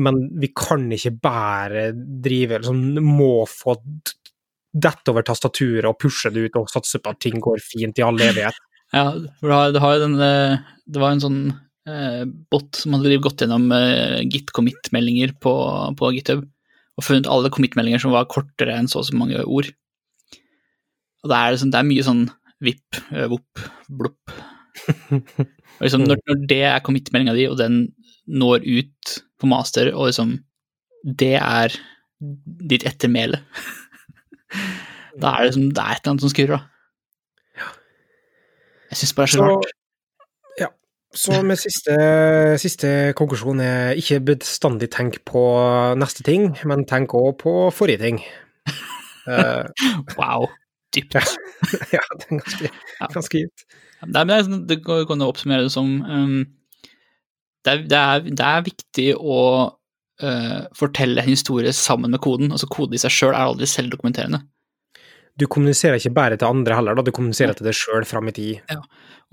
Men 0.00 0.22
vi 0.40 0.50
kan 0.56 0.86
ikke 0.94 1.14
bare 1.22 1.90
drive 1.94 2.60
liksom, 2.60 3.00
må 3.04 3.44
få 3.50 3.76
dette 4.70 5.10
over 5.10 5.26
tastaturet 5.26 5.88
og 5.88 5.98
pushe 5.98 6.30
det 6.30 6.46
ut 6.46 6.60
og 6.60 6.70
satse 6.70 7.00
på 7.02 7.10
at 7.10 7.20
ting 7.22 7.40
går 7.42 7.62
fint 7.64 7.98
i 7.98 8.06
all 8.06 8.20
evighet. 8.20 8.58
Ja, 8.90 9.12
for 9.38 9.70
det 9.70 9.78
den 10.02 10.16
eh, 10.18 10.56
Det 10.90 10.98
var 10.98 11.12
en 11.14 11.20
sånn 11.22 11.36
eh, 11.86 12.24
bot 12.50 12.74
som 12.74 12.96
hadde 12.96 13.20
gått 13.22 13.44
gjennom 13.44 13.68
eh, 13.70 14.16
git 14.26 14.50
commit-meldinger 14.50 15.36
på, 15.38 15.52
på 15.94 16.10
GitHub 16.16 16.42
og 16.98 17.06
funnet 17.06 17.28
alle 17.30 17.52
commit-meldinger 17.54 18.02
som 18.02 18.16
var 18.16 18.26
kortere 18.26 18.74
enn 18.74 18.90
så 18.90 18.98
og 19.04 19.06
så 19.06 19.14
mange 19.14 19.44
ord. 19.46 19.70
Og 21.22 21.30
det 21.30 21.38
er, 21.38 21.54
liksom, 21.54 21.70
det 21.70 21.78
er 21.78 21.86
mye 21.86 22.06
sånn 22.08 22.24
vipp, 22.66 22.98
eh, 23.14 23.28
vopp, 23.30 23.62
blopp. 23.88 24.34
Liksom, 25.80 26.04
når, 26.04 26.20
når 26.28 26.46
det 26.50 26.62
er 26.68 26.82
commit-meldinga 26.84 27.34
di, 27.38 27.46
og 27.48 27.56
den 27.60 27.80
når 28.28 28.66
ut 28.68 29.14
på 29.40 29.48
master, 29.50 29.92
og 29.94 30.10
liksom 30.10 30.36
det 31.18 31.34
er 31.40 31.72
ditt 32.68 32.84
ettermæle, 32.84 33.40
da 35.20 35.32
er 35.32 35.46
det 35.46 35.50
liksom 35.50 35.70
Det 35.72 35.80
er 35.84 35.94
et 35.96 36.02
eller 36.02 36.12
annet 36.12 36.26
som 36.26 36.32
skurrer, 36.34 36.56
da. 36.58 36.62
Jeg 38.90 38.98
syns 38.98 39.12
bare 39.14 39.26
det 39.26 39.32
er 39.32 39.36
så 39.38 39.44
Så- 39.44 39.52
rart. 39.56 39.76
Så 41.10 41.40
med 41.42 41.58
siste, 41.58 41.94
siste 42.62 42.88
konklusjon 43.18 43.58
er 43.64 43.96
ikke 43.98 44.20
bestandig 44.28 44.86
tenk 44.94 45.16
på 45.26 45.40
neste 45.98 46.22
ting, 46.22 46.52
men 46.70 46.84
tenk 46.86 47.10
òg 47.18 47.32
på 47.40 47.54
forrige 47.74 47.98
ting. 47.98 48.20
Uh, 49.26 49.66
Wow. 50.20 50.46
Dypt. 50.94 51.14
Ja. 51.18 51.24
ja, 51.96 52.04
det 52.14 52.28
er 52.28 52.38
ganske, 52.38 52.70
Ja. 53.00 53.08
ganske 53.10 53.42
dypt. 53.42 53.64
Nei, 54.06 54.22
men 54.24 54.30
det, 54.30 54.38
er 54.38 54.46
sånn- 54.46 55.06
kan 55.08 55.20
jo 55.20 55.28
oppsummere 55.28 55.66
det 55.66 55.74
som 55.74 55.90
um, 56.06 56.38
det, 57.64 57.72
er, 57.72 57.82
det, 57.84 57.98
er, 57.98 58.24
det 58.30 58.46
er 58.46 58.64
viktig 58.64 59.08
å 59.18 59.40
uh, 60.24 60.60
fortelle 60.76 61.20
en 61.20 61.28
historie 61.28 61.72
sammen 61.76 62.14
med 62.14 62.22
koden. 62.24 62.52
Altså 62.54 62.70
Kode 62.70 62.96
i 62.96 63.02
seg 63.02 63.12
sjøl 63.12 63.34
er 63.34 63.44
aldri 63.44 63.68
selvdokumenterende. 63.68 64.40
Du 65.40 65.46
kommuniserer 65.48 66.00
ikke 66.00 66.12
bare 66.16 66.36
til 66.36 66.50
andre 66.50 66.76
heller, 66.76 66.96
da, 66.96 67.04
du 67.06 67.14
kommuniserer 67.16 67.56
til 67.56 67.68
deg 67.68 67.76
sjøl 67.76 68.04
fram 68.08 68.28
i 68.28 68.34
tid. 68.36 68.72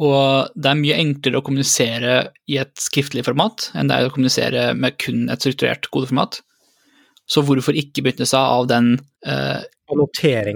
Og 0.03 0.51
det 0.53 0.69
er 0.69 0.79
mye 0.79 0.99
enklere 1.01 1.39
å 1.39 1.45
kommunisere 1.45 2.17
i 2.47 2.59
et 2.61 2.75
skriftlig 2.79 3.25
format 3.25 3.71
enn 3.75 3.89
det 3.89 3.97
er 3.97 4.07
å 4.07 4.13
kommunisere 4.13 4.67
med 4.77 4.99
kun 5.01 5.25
et 5.33 5.43
strukturert 5.43 5.89
kodeformat. 5.91 6.39
Så 7.27 7.43
hvorfor 7.43 7.75
ikke 7.75 8.05
benytte 8.05 8.27
seg 8.29 8.39
av 8.39 8.69
den 8.69 8.93
eh, 9.27 9.65
får, 9.89 10.05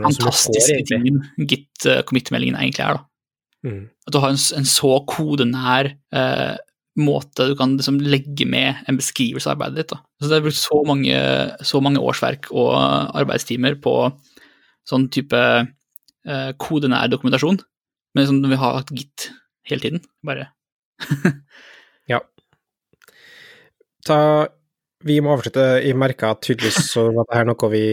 fantastiske 0.05 0.86
tingen 0.88 1.20
git-commit-meldingen 1.36 2.59
egentlig 2.62 2.86
er, 2.86 3.01
da. 3.01 3.11
Mm. 3.68 3.86
At 4.07 4.16
du 4.16 4.20
har 4.24 4.34
en, 4.34 4.41
en 4.57 4.68
så 4.68 4.91
kodenær 5.09 5.91
eh, 5.91 6.53
måte 7.01 7.47
du 7.47 7.53
kan 7.55 7.78
liksom 7.78 7.99
legge 8.03 8.45
med 8.49 8.82
en 8.89 8.97
beskrivelse 8.99 9.47
av 9.47 9.55
arbeidet 9.55 9.84
ditt. 9.84 9.93
Da. 9.93 10.01
Så 10.22 10.32
det 10.32 10.39
er 10.39 10.45
brukt 10.47 10.59
så 10.59 10.80
mange, 10.88 11.20
så 11.68 11.84
mange 11.84 12.01
årsverk 12.03 12.49
og 12.51 12.72
arbeidstimer 13.22 13.78
på 13.84 13.95
sånn 14.89 15.07
type 15.14 15.39
eh, 15.39 16.49
kodenær 16.62 17.12
dokumentasjon, 17.12 17.62
men 18.16 18.26
liksom 18.26 18.41
vi 18.51 18.59
har 18.59 18.82
hatt 18.82 18.95
git 18.95 19.30
hele 19.70 19.86
tiden. 19.86 20.03
Bare 20.26 20.49
Ta, 24.05 24.47
vi 25.05 25.20
må 25.22 25.36
avslutte. 25.36 25.64
Jeg 25.86 25.97
merka 25.99 26.32
at 26.34 26.41
tydeligvis 26.45 26.89
så 26.89 27.07
var 27.14 27.28
det 27.30 27.38
her 27.38 27.47
noe 27.49 27.70
vi 27.74 27.86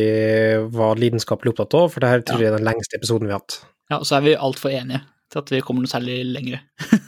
var 0.73 1.01
lidenskapelig 1.01 1.53
opptatt 1.53 1.77
av, 1.77 1.91
for 1.93 2.05
det 2.05 2.13
her 2.13 2.25
tror 2.25 2.43
jeg 2.43 2.51
er 2.53 2.57
den 2.57 2.69
lengste 2.69 2.97
episoden 2.97 3.29
vi 3.29 3.35
har 3.35 3.43
hatt. 3.43 3.59
Ja, 3.93 4.01
og 4.01 4.09
så 4.09 4.19
er 4.19 4.27
vi 4.27 4.37
altfor 4.37 4.73
enige 4.73 5.03
til 5.29 5.41
at 5.43 5.51
vi 5.53 5.61
kommer 5.65 5.85
noe 5.85 5.91
særlig 5.91 6.17
lengre. 6.33 6.61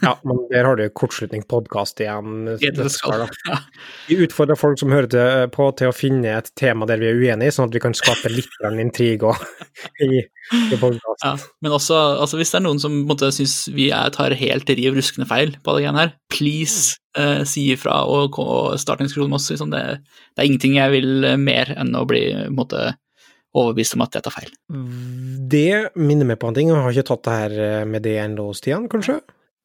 Ja, 0.03 0.13
men 0.27 0.39
der 0.51 0.67
har 0.67 0.77
du 0.77 0.83
kortslutning 0.93 1.43
podkast 1.49 2.01
igjen. 2.03 2.51
Skal. 2.93 3.25
ja. 3.49 3.57
Vi 4.07 4.19
utfordrer 4.25 4.59
folk 4.59 4.79
som 4.81 4.93
hører 4.93 5.09
til, 5.11 5.47
på 5.55 5.69
til 5.79 5.89
å 5.89 5.95
finne 5.95 6.35
et 6.37 6.51
tema 6.59 6.85
der 6.89 7.01
vi 7.01 7.09
er 7.09 7.17
uenige, 7.17 7.55
sånn 7.55 7.71
at 7.71 7.77
vi 7.77 7.83
kan 7.83 7.97
skape 7.97 8.31
litt 8.33 8.61
intrig 8.81 9.25
og, 9.25 9.41
i, 10.05 10.21
i 10.21 10.77
podkasten. 10.77 11.25
Ja, 11.25 11.35
men 11.65 11.77
også, 11.77 11.97
altså 12.21 12.39
hvis 12.39 12.53
det 12.53 12.61
er 12.61 12.67
noen 12.67 12.81
som 12.81 13.01
på 13.09 13.17
syns 13.33 13.55
vi 13.73 13.89
er, 13.95 14.13
tar 14.13 14.37
helt 14.37 14.69
riv 14.69 14.97
ruskende 14.97 15.29
feil 15.29 15.55
på 15.61 15.73
alle 15.73 15.85
greiene 15.85 16.05
her, 16.05 16.15
please 16.33 16.99
eh, 17.17 17.41
si 17.47 17.71
ifra 17.73 18.03
og, 18.09 18.37
og 18.41 18.77
start 18.81 19.01
en 19.01 19.09
diskusjon 19.09 19.31
med 19.31 19.41
oss. 19.41 19.49
Liksom 19.53 19.73
det, 19.73 19.85
det 20.35 20.43
er 20.43 20.49
ingenting 20.49 20.77
jeg 20.77 20.93
vil 20.97 21.27
eh, 21.27 21.39
mer 21.41 21.73
enn 21.77 21.95
å 21.97 22.05
bli 22.09 22.27
på 22.31 22.49
en 22.51 22.59
måte, 22.59 22.91
overbevist 23.57 23.95
om 23.97 24.01
at 24.05 24.13
jeg 24.15 24.23
tar 24.23 24.31
feil. 24.35 24.51
Det 25.51 25.91
minner 25.99 26.25
meg 26.29 26.39
på 26.39 26.47
en 26.47 26.55
ting, 26.55 26.69
jeg 26.71 26.77
har 26.79 26.91
ikke 26.95 27.07
tatt 27.09 27.23
det 27.27 27.33
her 27.39 27.55
eh, 27.65 27.85
med 27.85 28.03
det 28.05 28.17
ennå, 28.23 28.49
Stian, 28.57 28.87
kanskje, 28.91 29.19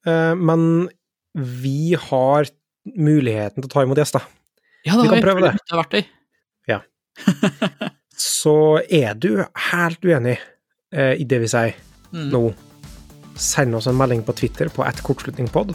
Eh, 0.06 0.34
men 0.38 0.88
vi 1.34 1.96
har 1.98 2.46
muligheten 2.94 3.58
til 3.58 3.66
å 3.66 3.72
ta 3.72 3.82
imot 3.82 3.98
gjester. 3.98 4.22
Ja, 4.86 5.00
Vi 5.02 5.08
kan 5.10 5.18
prøve 5.24 5.42
det. 5.42 5.56
Det 5.66 5.88
det. 5.90 6.04
Så 8.16 8.78
er 8.86 9.14
du 9.18 9.42
helt 9.72 10.04
uenig 10.06 10.36
eh, 10.94 11.14
i 11.18 11.24
det 11.28 11.42
vi 11.42 11.50
sier 11.50 11.74
Mm. 12.14 12.28
nå, 12.30 12.40
send 13.34 13.74
oss 13.74 13.88
en 13.90 13.96
melding 13.98 14.22
på 14.24 14.32
Twitter 14.38 14.68
på 14.72 14.84
ett 14.86 15.00
kortslutningpod, 15.02 15.72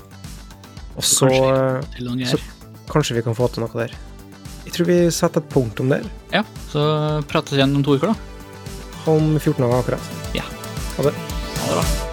og 0.95 1.03
så 1.03 1.27
Kanskje. 1.27 2.25
Så- 2.31 2.87
kanskje 2.87 3.15
vi 3.17 3.21
kan 3.25 3.35
få 3.35 3.49
til 3.51 3.65
noe 3.65 3.75
der. 3.75 3.91
Jeg 4.65 4.73
tror 4.75 4.85
vi 4.91 4.97
setter 5.11 5.41
et 5.41 5.49
punktum 5.49 5.89
der, 5.91 6.05
Ja, 6.31 6.43
så 6.71 6.83
prates 7.27 7.57
igjen 7.57 7.75
om 7.75 7.83
to 7.83 7.97
uker, 7.97 8.13
da. 8.13 8.15
om 9.11 9.33
14 9.39 9.63
dager 9.65 9.79
akkurat. 9.81 10.11
Ja. 10.37 10.43
Ha 10.97 11.03
det. 11.09 11.13
Ha 11.13 11.67
det 11.67 11.75
bra. 11.81 12.10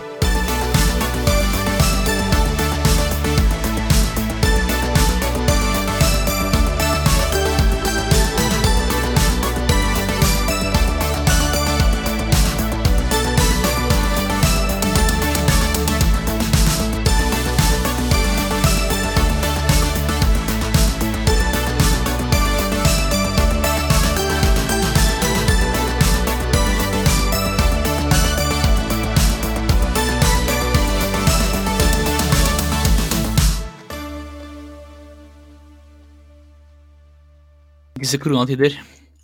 Disse 38.09 38.23
koronatider. 38.25 38.73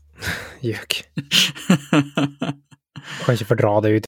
Gjøk. 0.67 0.99
Kan 3.25 3.33
ikke 3.33 3.47
fordra 3.49 3.71
det 3.81 3.93
ut. 3.97 4.03